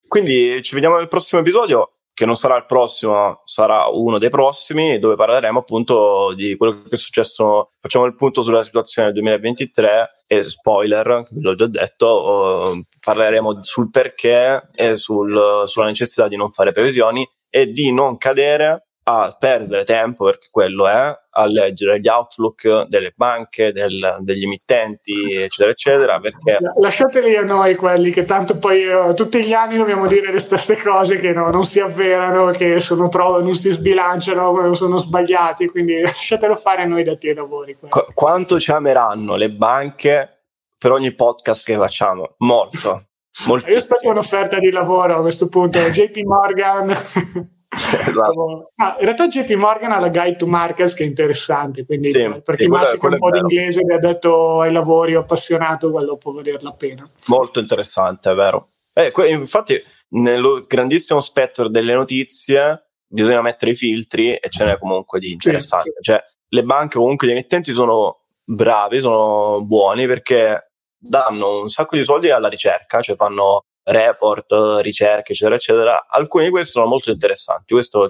Quindi 0.08 0.60
ci 0.62 0.74
vediamo 0.74 0.96
nel 0.96 1.08
prossimo 1.08 1.40
episodio, 1.40 1.96
che 2.14 2.26
non 2.26 2.36
sarà 2.36 2.56
il 2.56 2.66
prossimo, 2.66 3.42
sarà 3.44 3.86
uno 3.88 4.18
dei 4.18 4.30
prossimi, 4.30 4.98
dove 4.98 5.16
parleremo 5.16 5.58
appunto 5.58 6.32
di 6.34 6.56
quello 6.56 6.82
che 6.82 6.90
è 6.90 6.96
successo. 6.96 7.70
Facciamo 7.80 8.04
il 8.04 8.14
punto 8.14 8.42
sulla 8.42 8.62
situazione 8.62 9.12
del 9.12 9.22
2023 9.22 10.24
e 10.26 10.42
spoiler, 10.42 11.24
ve 11.30 11.40
l'ho 11.40 11.54
già 11.54 11.66
detto, 11.66 12.70
uh, 12.74 12.82
parleremo 13.00 13.62
sul 13.62 13.90
perché 13.90 14.68
e 14.74 14.96
sul, 14.96 15.64
sulla 15.66 15.86
necessità 15.86 16.28
di 16.28 16.36
non 16.36 16.52
fare 16.52 16.72
previsioni 16.72 17.26
e 17.48 17.70
di 17.70 17.92
non 17.92 18.16
cadere 18.18 18.91
a 19.04 19.36
perdere 19.38 19.84
tempo, 19.84 20.24
perché 20.24 20.46
quello 20.50 20.86
è, 20.86 21.18
a 21.34 21.46
leggere 21.46 22.00
gli 22.00 22.08
outlook 22.08 22.86
delle 22.86 23.12
banche, 23.16 23.72
del, 23.72 24.18
degli 24.20 24.44
emittenti, 24.44 25.34
eccetera, 25.34 25.70
eccetera. 25.70 26.20
Perché... 26.20 26.58
Lasciateli 26.80 27.36
a 27.36 27.42
noi 27.42 27.74
quelli 27.74 28.10
che 28.10 28.24
tanto 28.24 28.58
poi 28.58 28.86
uh, 28.86 29.12
tutti 29.14 29.42
gli 29.42 29.52
anni 29.52 29.76
dobbiamo 29.76 30.06
dire 30.06 30.30
le 30.30 30.38
stesse 30.38 30.76
cose 30.76 31.16
che 31.16 31.32
no, 31.32 31.50
non 31.50 31.64
si 31.64 31.80
avverano, 31.80 32.50
che 32.52 32.78
sono 32.78 33.08
troppo, 33.08 33.42
non 33.42 33.54
si 33.54 33.72
sbilanciano, 33.72 34.72
sono 34.74 34.98
sbagliati, 34.98 35.68
quindi 35.68 35.98
lasciatelo 36.02 36.54
fare 36.54 36.82
a 36.82 36.86
noi 36.86 37.02
dati 37.02 37.28
ai 37.28 37.34
lavori. 37.34 37.76
Qu- 37.88 38.14
quanto 38.14 38.60
ci 38.60 38.70
ameranno 38.70 39.34
le 39.34 39.50
banche 39.50 40.42
per 40.78 40.92
ogni 40.92 41.12
podcast 41.12 41.64
che 41.64 41.74
facciamo? 41.74 42.30
Molto. 42.38 43.06
Moltissimo. 43.46 43.74
Io 43.74 43.82
aspetto 43.82 44.10
un'offerta 44.10 44.58
di 44.58 44.70
lavoro 44.70 45.16
a 45.16 45.20
questo 45.22 45.48
punto, 45.48 45.80
JP 45.80 46.16
Morgan. 46.18 46.94
esatto. 48.06 48.72
ah, 48.76 48.96
in 48.98 49.04
realtà 49.04 49.28
JP 49.28 49.50
Morgan 49.52 49.92
ha 49.92 49.98
la 49.98 50.10
Guide 50.10 50.36
to 50.36 50.46
Markets 50.46 50.94
che 50.94 51.04
è 51.04 51.06
interessante, 51.06 51.86
quindi 51.86 52.10
sì, 52.10 52.28
per 52.44 52.56
chi 52.56 52.66
mastica 52.66 53.06
un 53.06 53.18
po' 53.18 53.30
di 53.30 53.38
inglese 53.38 53.80
e 53.80 53.94
ha 53.94 53.98
detto 53.98 54.60
ai 54.60 54.72
lavori 54.72 55.14
appassionato, 55.14 55.90
quello 55.90 56.16
può 56.16 56.32
valer 56.32 56.62
la 56.62 56.72
pena. 56.72 57.08
Molto 57.26 57.60
interessante, 57.60 58.30
è 58.30 58.34
vero. 58.34 58.68
Eh, 58.92 59.10
que- 59.10 59.28
infatti, 59.30 59.82
nello 60.10 60.60
grandissimo 60.66 61.20
spettro 61.20 61.68
delle 61.68 61.94
notizie 61.94 62.88
bisogna 63.06 63.42
mettere 63.42 63.72
i 63.72 63.74
filtri 63.74 64.34
e 64.34 64.48
ce 64.48 64.64
n'è 64.64 64.78
comunque 64.78 65.18
di 65.18 65.32
interessante. 65.32 65.90
Sì, 65.90 65.96
sì. 65.96 66.02
Cioè, 66.02 66.22
le 66.48 66.62
banche 66.64 66.98
comunque 66.98 67.26
gli 67.26 67.32
emittenti 67.32 67.72
sono 67.72 68.22
bravi, 68.44 69.00
sono 69.00 69.64
buoni 69.64 70.06
perché 70.06 70.72
danno 70.98 71.60
un 71.60 71.68
sacco 71.68 71.96
di 71.96 72.04
soldi 72.04 72.30
alla 72.30 72.48
ricerca, 72.48 73.00
cioè 73.00 73.16
fanno 73.16 73.64
report, 73.84 74.52
ricerche, 74.80 75.32
eccetera, 75.32 75.56
eccetera. 75.56 76.06
Alcuni 76.08 76.44
di 76.44 76.50
questi 76.50 76.70
sono 76.70 76.86
molto 76.86 77.10
interessanti. 77.10 77.74
Questo 77.74 78.06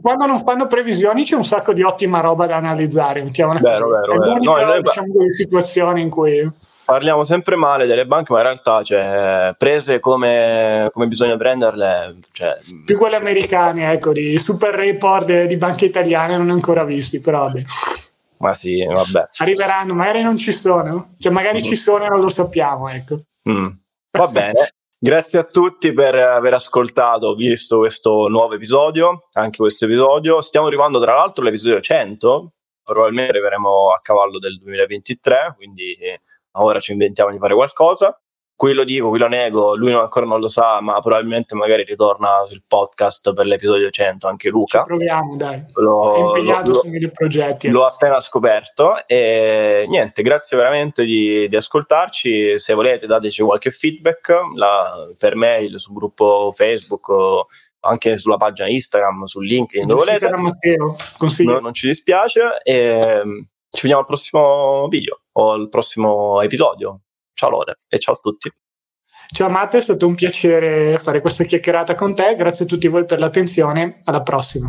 Quando 0.00 0.26
non 0.26 0.38
fanno 0.40 0.66
previsioni 0.66 1.24
c'è 1.24 1.36
un 1.36 1.44
sacco 1.44 1.72
di 1.72 1.82
ottima 1.82 2.20
roba 2.20 2.46
da 2.46 2.56
analizzare. 2.56 3.22
Vero, 3.22 3.58
vero, 3.58 3.88
vero. 3.88 4.14
No, 4.14 4.56
noi, 4.56 4.82
diciamo 4.82 5.12
delle 5.12 5.32
situazioni 5.32 6.02
in 6.02 6.10
cui 6.10 6.50
parliamo 6.88 7.22
sempre 7.22 7.54
male 7.54 7.86
delle 7.86 8.06
banche, 8.06 8.32
ma 8.32 8.38
in 8.38 8.44
realtà, 8.44 8.82
cioè, 8.82 9.54
prese 9.58 10.00
come, 10.00 10.88
come 10.90 11.06
bisogna 11.06 11.36
prenderle, 11.36 12.16
cioè, 12.32 12.56
più 12.86 12.96
quelle 12.96 13.16
americane, 13.16 13.92
ecco, 13.92 14.12
di 14.12 14.38
super 14.38 14.74
report 14.74 15.44
di 15.44 15.56
banche 15.58 15.84
italiane 15.84 16.38
non 16.38 16.48
ancora 16.48 16.84
visti, 16.84 17.20
però 17.20 17.44
vabbè. 17.44 17.62
Ma 18.38 18.54
sì, 18.54 18.82
vabbè. 18.84 19.28
Arriveranno, 19.38 19.92
magari 19.92 20.22
non 20.22 20.38
ci 20.38 20.50
sono, 20.50 21.10
cioè 21.18 21.30
magari 21.30 21.58
mm. 21.58 21.62
ci 21.62 21.76
sono 21.76 22.06
e 22.06 22.08
non 22.08 22.20
lo 22.20 22.30
sappiamo, 22.30 22.88
ecco. 22.88 23.20
Mm. 23.50 23.68
Va 24.12 24.26
bene. 24.28 24.68
Grazie 25.00 25.38
a 25.38 25.44
tutti 25.44 25.92
per 25.92 26.16
aver 26.16 26.54
ascoltato, 26.54 27.36
visto 27.36 27.78
questo 27.78 28.26
nuovo 28.26 28.54
episodio, 28.54 29.26
anche 29.34 29.58
questo 29.58 29.84
episodio. 29.84 30.40
Stiamo 30.40 30.66
arrivando 30.66 30.98
tra 31.00 31.14
l'altro 31.14 31.42
all'episodio 31.42 31.80
100, 31.80 32.52
probabilmente 32.82 33.30
arriveremo 33.30 33.92
a 33.92 34.00
cavallo 34.02 34.40
del 34.40 34.58
2023, 34.58 35.54
quindi 35.54 35.94
ora 36.56 36.80
ci 36.80 36.90
inventiamo 36.90 37.30
di 37.30 37.38
fare 37.38 37.54
qualcosa 37.54 38.20
qui 38.58 38.72
lo 38.72 38.82
dico, 38.82 39.08
qui 39.08 39.20
lo 39.20 39.28
nego, 39.28 39.76
lui 39.76 39.92
ancora 39.92 40.26
non 40.26 40.40
lo 40.40 40.48
sa, 40.48 40.80
ma 40.80 40.98
probabilmente 40.98 41.54
magari 41.54 41.84
ritorna 41.84 42.44
sul 42.48 42.64
podcast 42.66 43.32
per 43.32 43.46
l'episodio 43.46 43.88
100, 43.88 44.26
anche 44.26 44.48
Luca. 44.48 44.80
Ci 44.80 44.84
proviamo, 44.84 45.36
dai. 45.36 45.64
Lo, 45.74 46.16
È 46.16 46.18
impegnato 46.18 46.70
lo, 46.70 46.74
su 46.80 46.88
mille 46.88 47.08
progetti. 47.08 47.68
L'ho 47.68 47.86
appena 47.86 48.18
scoperto 48.18 49.06
e 49.06 49.86
niente, 49.88 50.22
grazie 50.22 50.56
veramente 50.56 51.04
di, 51.04 51.48
di 51.48 51.54
ascoltarci. 51.54 52.58
Se 52.58 52.74
volete 52.74 53.06
dateci 53.06 53.44
qualche 53.44 53.70
feedback 53.70 54.34
la, 54.56 55.08
per 55.16 55.36
mail 55.36 55.78
sul 55.78 55.94
gruppo 55.94 56.50
Facebook 56.52 57.08
o 57.10 57.46
anche 57.82 58.18
sulla 58.18 58.38
pagina 58.38 58.68
Instagram, 58.68 59.26
su 59.26 59.38
LinkedIn, 59.38 59.86
dove 59.86 60.04
volete. 60.04 60.28
Matteo, 60.30 60.96
no, 61.44 61.60
non 61.60 61.72
ci 61.72 61.86
dispiace 61.86 62.58
e 62.64 63.22
ci 63.70 63.82
vediamo 63.82 64.00
al 64.00 64.06
prossimo 64.06 64.88
video 64.88 65.20
o 65.30 65.52
al 65.52 65.68
prossimo 65.68 66.42
episodio. 66.42 67.02
Ciao 67.38 67.50
Lore 67.50 67.76
e 67.88 68.00
ciao 68.00 68.14
a 68.14 68.18
tutti. 68.20 68.50
Ciao 69.32 69.48
Matte, 69.48 69.78
è 69.78 69.80
stato 69.80 70.08
un 70.08 70.16
piacere 70.16 70.98
fare 70.98 71.20
questa 71.20 71.44
chiacchierata 71.44 71.94
con 71.94 72.12
te, 72.12 72.34
grazie 72.34 72.64
a 72.64 72.68
tutti 72.68 72.88
voi 72.88 73.04
per 73.04 73.20
l'attenzione, 73.20 74.00
alla 74.06 74.22
prossima. 74.22 74.68